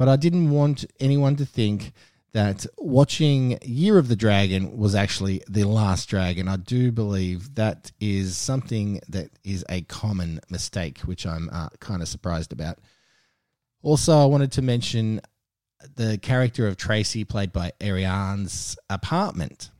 But 0.00 0.08
I 0.08 0.16
didn't 0.16 0.48
want 0.48 0.86
anyone 0.98 1.36
to 1.36 1.44
think 1.44 1.92
that 2.32 2.64
watching 2.78 3.58
Year 3.60 3.98
of 3.98 4.08
the 4.08 4.16
Dragon 4.16 4.78
was 4.78 4.94
actually 4.94 5.42
The 5.46 5.64
Last 5.64 6.08
Dragon. 6.08 6.48
I 6.48 6.56
do 6.56 6.90
believe 6.90 7.54
that 7.56 7.92
is 8.00 8.34
something 8.34 9.02
that 9.10 9.28
is 9.44 9.62
a 9.68 9.82
common 9.82 10.40
mistake, 10.48 11.00
which 11.00 11.26
I'm 11.26 11.50
uh, 11.52 11.68
kind 11.80 12.00
of 12.00 12.08
surprised 12.08 12.50
about. 12.50 12.78
Also, 13.82 14.16
I 14.16 14.24
wanted 14.24 14.52
to 14.52 14.62
mention 14.62 15.20
the 15.96 16.16
character 16.16 16.66
of 16.66 16.78
Tracy, 16.78 17.22
played 17.26 17.52
by 17.52 17.72
Ariane's 17.78 18.78
apartment. 18.88 19.70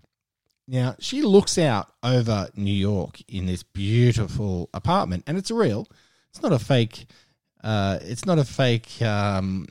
Now, 0.68 0.97
she 0.99 1.23
looks 1.23 1.57
out 1.57 1.95
over 2.03 2.51
New 2.55 2.71
York 2.75 3.23
in 3.27 3.47
this 3.47 3.62
beautiful 3.62 4.68
apartment, 4.75 5.25
and 5.27 5.39
it's 5.39 5.51
real. 5.51 5.87
It's 6.29 6.43
not 6.43 6.53
a 6.53 6.59
fake. 6.59 7.07
Uh, 7.64 8.01
it's 8.03 8.27
not 8.27 8.39
a 8.39 8.45
fake 8.45 9.01
um, 9.01 9.66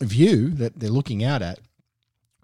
view 0.00 0.50
that 0.50 0.78
they're 0.78 0.90
looking 0.90 1.24
out 1.24 1.42
at, 1.42 1.58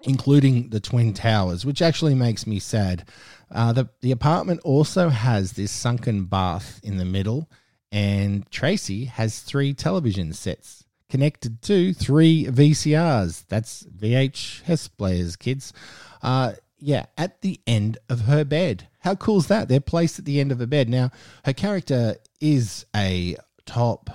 including 0.03 0.71
the 0.71 0.81
twin 0.81 1.13
towers, 1.15 1.65
which 1.65 1.83
actually 1.83 2.15
makes 2.15 2.47
me 2.47 2.59
sad. 2.59 3.09
Uh, 3.51 3.73
the 3.73 3.89
the 4.01 4.13
apartment 4.13 4.61
also 4.65 5.09
has 5.09 5.53
this 5.53 5.71
sunken 5.71 6.25
bath 6.25 6.81
in 6.83 6.97
the 6.97 7.05
middle, 7.05 7.49
and 7.93 8.51
Tracy 8.51 9.07
has 9.07 9.41
three 9.41 9.73
television 9.73 10.33
sets 10.33 10.85
connected 11.09 11.63
to 11.63 11.93
three 11.95 12.47
VCRs. 12.47 13.45
That's 13.49 13.85
VHS 13.85 14.91
players, 14.97 15.37
kids. 15.37 15.73
Uh, 16.23 16.53
yeah, 16.79 17.07
at 17.17 17.41
the 17.41 17.61
end 17.67 17.99
of 18.09 18.23
her 18.23 18.45
bed. 18.45 18.89
How 19.01 19.15
cool 19.15 19.39
is 19.39 19.47
that? 19.47 19.69
They're 19.69 19.81
placed 19.81 20.19
at 20.19 20.25
the 20.25 20.41
end 20.41 20.53
of 20.53 20.59
her 20.59 20.67
bed. 20.67 20.89
Now, 20.89 21.11
her 21.45 21.53
character 21.53 22.17
is 22.41 22.85
a 22.95 23.37
top 23.65 24.11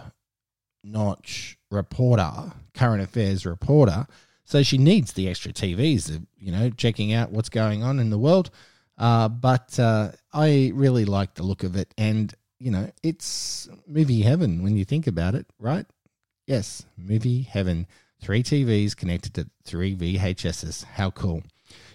notch 0.83 1.57
reporter, 1.71 2.51
current 2.75 3.01
affairs 3.01 3.45
reporter. 3.45 4.05
So 4.45 4.63
she 4.63 4.77
needs 4.77 5.13
the 5.13 5.29
extra 5.29 5.53
TVs, 5.53 6.25
you 6.37 6.51
know, 6.51 6.69
checking 6.69 7.13
out 7.13 7.31
what's 7.31 7.49
going 7.49 7.83
on 7.83 7.99
in 7.99 8.09
the 8.09 8.17
world. 8.17 8.51
Uh, 8.97 9.29
but 9.29 9.79
uh, 9.79 10.11
I 10.33 10.71
really 10.75 11.05
like 11.05 11.33
the 11.35 11.43
look 11.43 11.63
of 11.63 11.75
it. 11.75 11.93
And, 11.97 12.33
you 12.59 12.69
know, 12.69 12.91
it's 13.01 13.69
movie 13.87 14.21
heaven 14.21 14.61
when 14.61 14.75
you 14.75 14.85
think 14.85 15.07
about 15.07 15.35
it, 15.35 15.47
right? 15.57 15.85
Yes, 16.45 16.85
movie 16.97 17.43
heaven. 17.43 17.87
Three 18.21 18.43
TVs 18.43 18.95
connected 18.95 19.33
to 19.35 19.49
three 19.63 19.95
VHSs. 19.95 20.83
How 20.83 21.09
cool. 21.09 21.43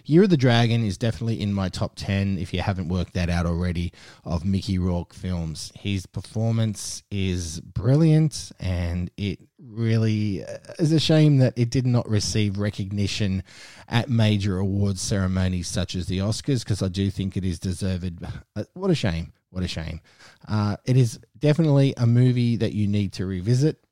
Year 0.09 0.23
of 0.23 0.29
the 0.29 0.37
Dragon 0.37 0.85
is 0.85 0.97
definitely 0.97 1.41
in 1.41 1.51
my 1.51 1.67
top 1.67 1.95
10, 1.97 2.37
if 2.37 2.53
you 2.53 2.61
haven't 2.61 2.87
worked 2.87 3.13
that 3.15 3.29
out 3.29 3.45
already, 3.45 3.91
of 4.23 4.45
Mickey 4.45 4.79
Rourke 4.79 5.13
films. 5.13 5.73
His 5.77 6.05
performance 6.05 7.03
is 7.11 7.59
brilliant, 7.59 8.53
and 8.57 9.11
it 9.17 9.39
really 9.59 10.45
uh, 10.45 10.59
is 10.79 10.93
a 10.93 10.99
shame 11.01 11.39
that 11.39 11.57
it 11.57 11.69
did 11.69 11.85
not 11.85 12.07
receive 12.07 12.57
recognition 12.57 13.43
at 13.89 14.07
major 14.07 14.59
awards 14.59 15.01
ceremonies 15.01 15.67
such 15.67 15.93
as 15.93 16.05
the 16.05 16.19
Oscars, 16.19 16.63
because 16.63 16.81
I 16.81 16.87
do 16.87 17.11
think 17.11 17.35
it 17.35 17.43
is 17.43 17.59
deserved. 17.59 18.23
Uh, 18.55 18.63
what 18.75 18.89
a 18.89 18.95
shame. 18.95 19.33
What 19.49 19.65
a 19.65 19.67
shame. 19.67 19.99
Uh, 20.47 20.77
it 20.85 20.95
is 20.95 21.19
definitely 21.37 21.93
a 21.97 22.07
movie 22.07 22.55
that 22.55 22.71
you 22.71 22.87
need 22.87 23.11
to 23.13 23.25
revisit. 23.25 23.83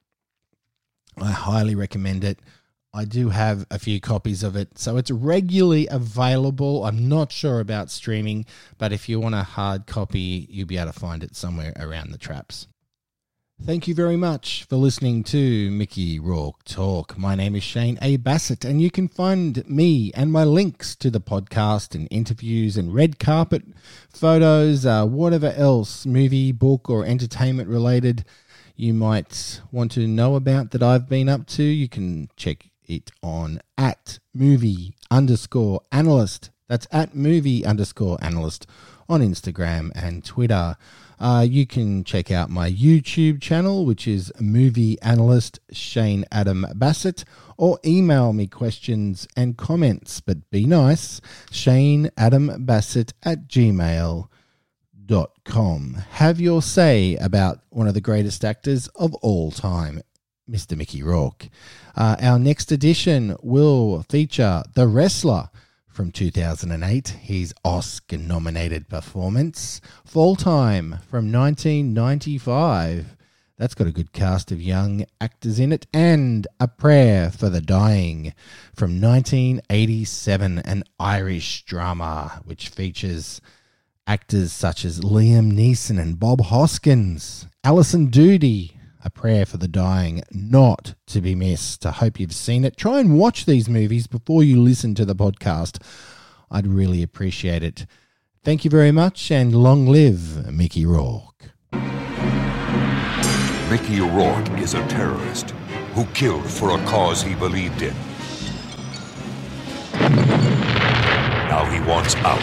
I 1.18 1.32
highly 1.32 1.76
recommend 1.76 2.24
it. 2.24 2.40
I 2.96 3.04
do 3.04 3.28
have 3.28 3.68
a 3.70 3.78
few 3.78 4.00
copies 4.00 4.42
of 4.42 4.56
it, 4.56 4.80
so 4.80 4.96
it's 4.96 5.12
regularly 5.12 5.86
available. 5.92 6.86
I'm 6.86 7.10
not 7.10 7.30
sure 7.30 7.60
about 7.60 7.92
streaming, 7.92 8.46
but 8.78 8.94
if 8.94 9.10
you 9.10 9.20
want 9.20 9.36
a 9.36 9.44
hard 9.44 9.86
copy, 9.86 10.48
you'll 10.50 10.66
be 10.66 10.78
able 10.78 10.94
to 10.94 10.98
find 10.98 11.22
it 11.22 11.36
somewhere 11.36 11.74
around 11.78 12.12
the 12.12 12.18
traps. 12.18 12.68
Thank 13.62 13.90
you 13.90 13.96
very 13.96 14.16
much 14.16 14.64
for 14.64 14.78
listening 14.78 15.26
to 15.26 15.70
Mickey 15.72 16.20
Rourke 16.20 16.64
Talk. 16.64 17.18
My 17.18 17.36
name 17.36 17.54
is 17.58 17.64
Shane 17.64 18.00
A. 18.02 18.16
Bassett, 18.16 18.64
and 18.64 18.82
you 18.82 18.90
can 18.90 19.10
find 19.10 19.70
me 19.70 20.14
and 20.14 20.32
my 20.32 20.46
links 20.46 20.96
to 20.96 21.12
the 21.12 21.20
podcast 21.20 21.96
and 21.96 22.08
interviews 22.10 22.78
and 22.78 22.94
red 22.94 23.20
carpet 23.20 23.64
photos, 24.08 24.86
uh, 24.86 25.06
whatever 25.06 25.52
else, 25.58 26.06
movie, 26.06 26.54
book, 26.54 26.90
or 26.90 27.04
entertainment 27.04 27.68
related 27.68 28.24
you 28.78 28.94
might 28.94 29.62
want 29.72 29.92
to 29.94 30.08
know 30.08 30.36
about 30.36 30.72
that 30.72 30.84
I've 30.84 31.08
been 31.08 31.30
up 31.30 31.48
to. 31.48 31.64
You 31.64 31.88
can 31.88 32.30
check 32.36 32.66
it 32.88 33.12
on 33.22 33.60
at 33.78 34.20
movie 34.34 34.96
underscore 35.12 35.82
analyst. 35.92 36.50
That's 36.68 36.88
at 36.92 37.16
movie 37.16 37.66
underscore 37.66 38.18
analyst 38.22 38.68
on 39.08 39.22
Instagram 39.22 39.92
and 39.96 40.24
Twitter. 40.24 40.76
Uh, 41.20 41.46
you 41.48 41.66
can 41.66 42.04
check 42.04 42.30
out 42.32 42.50
my 42.50 42.70
YouTube 42.70 43.42
channel, 43.42 43.86
which 43.86 44.08
is 44.08 44.32
movie 44.40 45.02
analyst 45.02 45.60
Shane 45.72 46.26
Adam 46.32 46.66
Bassett, 46.76 47.24
or 47.58 47.80
email 47.86 48.34
me 48.34 48.48
questions 48.48 49.28
and 49.38 49.58
comments. 49.58 50.20
But 50.22 50.50
be 50.50 50.66
nice, 50.66 51.22
Shane 51.52 52.10
Adam 52.18 52.66
Bassett 52.66 53.14
at 53.24 53.48
gmail.com. 53.48 54.28
Have 56.10 56.42
your 56.42 56.62
say 56.62 57.16
about 57.18 57.60
one 57.70 57.88
of 57.88 57.94
the 57.94 58.02
greatest 58.02 58.44
actors 58.44 58.90
of 58.96 59.14
all 59.16 59.52
time, 59.52 60.02
Mr. 60.50 60.78
Mickey 60.78 61.02
Rourke. 61.02 61.50
Uh, 61.96 62.16
our 62.22 62.40
next 62.40 62.72
edition 62.72 63.36
will 63.42 64.04
feature 64.10 64.64
The 64.74 64.88
Wrestler 64.88 65.50
from 65.88 66.12
2008, 66.12 67.08
his 67.08 67.54
Oscar 67.64 68.18
nominated 68.18 68.90
performance, 68.90 69.80
Fall 70.04 70.36
Time 70.36 71.00
from 71.10 71.32
1995. 71.32 73.16
That's 73.58 73.74
got 73.74 73.88
a 73.88 73.94
good 73.94 74.12
cast 74.12 74.52
of 74.52 74.62
young 74.62 75.06
actors 75.22 75.58
in 75.58 75.72
it, 75.72 75.88
and 75.94 76.46
A 76.60 76.68
Prayer 76.68 77.32
for 77.32 77.50
the 77.50 77.62
Dying 77.62 78.34
from 78.76 79.00
1987, 79.00 80.60
an 80.60 80.84
Irish 81.00 81.64
drama 81.64 82.42
which 82.44 82.68
features 82.68 83.40
actors 84.06 84.52
such 84.52 84.84
as 84.84 85.00
Liam 85.00 85.54
Neeson 85.54 85.98
and 85.98 86.20
Bob 86.20 86.42
Hoskins, 86.42 87.48
Alison 87.64 88.08
Doody, 88.08 88.75
a 89.06 89.10
Prayer 89.12 89.46
for 89.46 89.58
the 89.58 89.68
Dying, 89.68 90.24
not 90.32 90.96
to 91.06 91.22
be 91.22 91.36
missed. 91.36 91.86
I 91.86 91.92
hope 91.92 92.20
you've 92.20 92.34
seen 92.34 92.66
it. 92.66 92.76
Try 92.76 93.00
and 93.00 93.20
watch 93.20 93.46
these 93.46 93.70
movies 93.70 94.08
before 94.08 94.44
you 94.44 94.60
listen 94.60 94.96
to 94.96 95.06
the 95.06 95.16
podcast. 95.16 95.80
I'd 96.50 96.66
really 96.66 97.04
appreciate 97.04 97.62
it. 97.62 97.86
Thank 98.44 98.66
you 98.66 98.72
very 98.72 98.92
much, 98.92 99.30
and 99.30 99.56
long 99.56 99.86
live 99.86 100.52
Mickey 100.52 100.88
Rourke. 100.88 101.52
Mickey 103.70 104.02
Rourke 104.02 104.60
is 104.60 104.74
a 104.74 104.86
terrorist 104.88 105.52
who 105.94 106.06
killed 106.08 106.50
for 106.50 106.72
a 106.72 106.84
cause 106.86 107.22
he 107.22 107.36
believed 107.36 107.84
in. 107.84 107.94
Now 111.48 111.66
he 111.72 111.80
wants 111.88 112.16
out. 112.18 112.42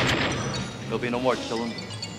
There'll 0.84 0.98
be 0.98 1.10
no 1.10 1.18
more 1.18 1.34
killing. 1.34 1.72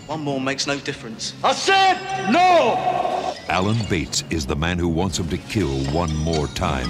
One 0.08 0.22
more 0.22 0.42
makes 0.42 0.68
no 0.68 0.78
difference. 0.80 1.34
I 1.44 1.54
said 1.54 1.98
no! 2.30 3.36
Alan 3.48 3.78
Bates 3.90 4.24
is 4.30 4.46
the 4.46 4.56
man 4.56 4.78
who 4.78 4.90
wants 4.90 5.18
him 5.18 5.30
to 5.30 5.38
kill 5.38 5.74
one 5.94 6.14
more 6.18 6.48
time. 6.48 6.90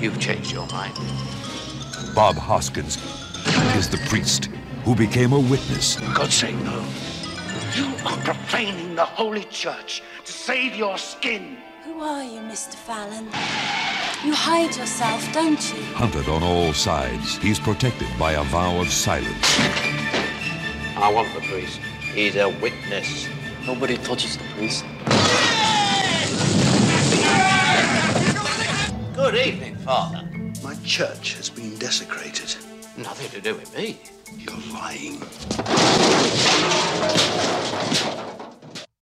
You've 0.00 0.20
changed 0.20 0.52
your 0.52 0.66
mind. 0.68 0.94
Bob 2.14 2.36
Hoskins 2.36 2.96
is 3.76 3.88
the 3.88 4.00
priest 4.08 4.46
who 4.84 4.94
became 4.94 5.32
a 5.32 5.40
witness. 5.40 5.96
For 5.96 6.14
God's 6.14 6.34
sake, 6.34 6.56
no. 6.56 6.84
You 7.74 7.86
are 8.06 8.16
profaning 8.18 8.94
the 8.94 9.04
Holy 9.04 9.44
Church 9.44 10.02
to 10.24 10.32
save 10.32 10.76
your 10.76 10.96
skin. 10.96 11.58
Who 11.84 12.00
are 12.00 12.22
you, 12.22 12.40
Mr. 12.40 12.74
Fallon? 12.74 13.26
You 14.24 14.34
hide 14.34 14.76
yourself, 14.76 15.32
don't 15.32 15.74
you? 15.74 15.82
Hunted 15.94 16.28
on 16.28 16.42
all 16.42 16.72
sides, 16.72 17.36
he's 17.38 17.58
protected 17.58 18.08
by 18.18 18.32
a 18.32 18.44
vow 18.44 18.80
of 18.80 18.90
silence. 18.90 19.58
I 21.00 21.10
want 21.10 21.32
the 21.32 21.40
priest. 21.40 21.80
He's 22.12 22.36
a 22.36 22.50
witness. 22.60 23.26
Nobody 23.66 23.96
touches 23.96 24.36
the 24.36 24.44
priest. 24.54 24.84
Good 29.14 29.34
evening, 29.34 29.76
Father. 29.76 30.28
My 30.62 30.74
church 30.84 31.36
has 31.36 31.48
been 31.48 31.78
desecrated. 31.78 32.54
Nothing 32.98 33.30
to 33.30 33.40
do 33.40 33.54
with 33.54 33.74
me. 33.74 33.98
You're 34.36 34.58
lying. 34.74 35.22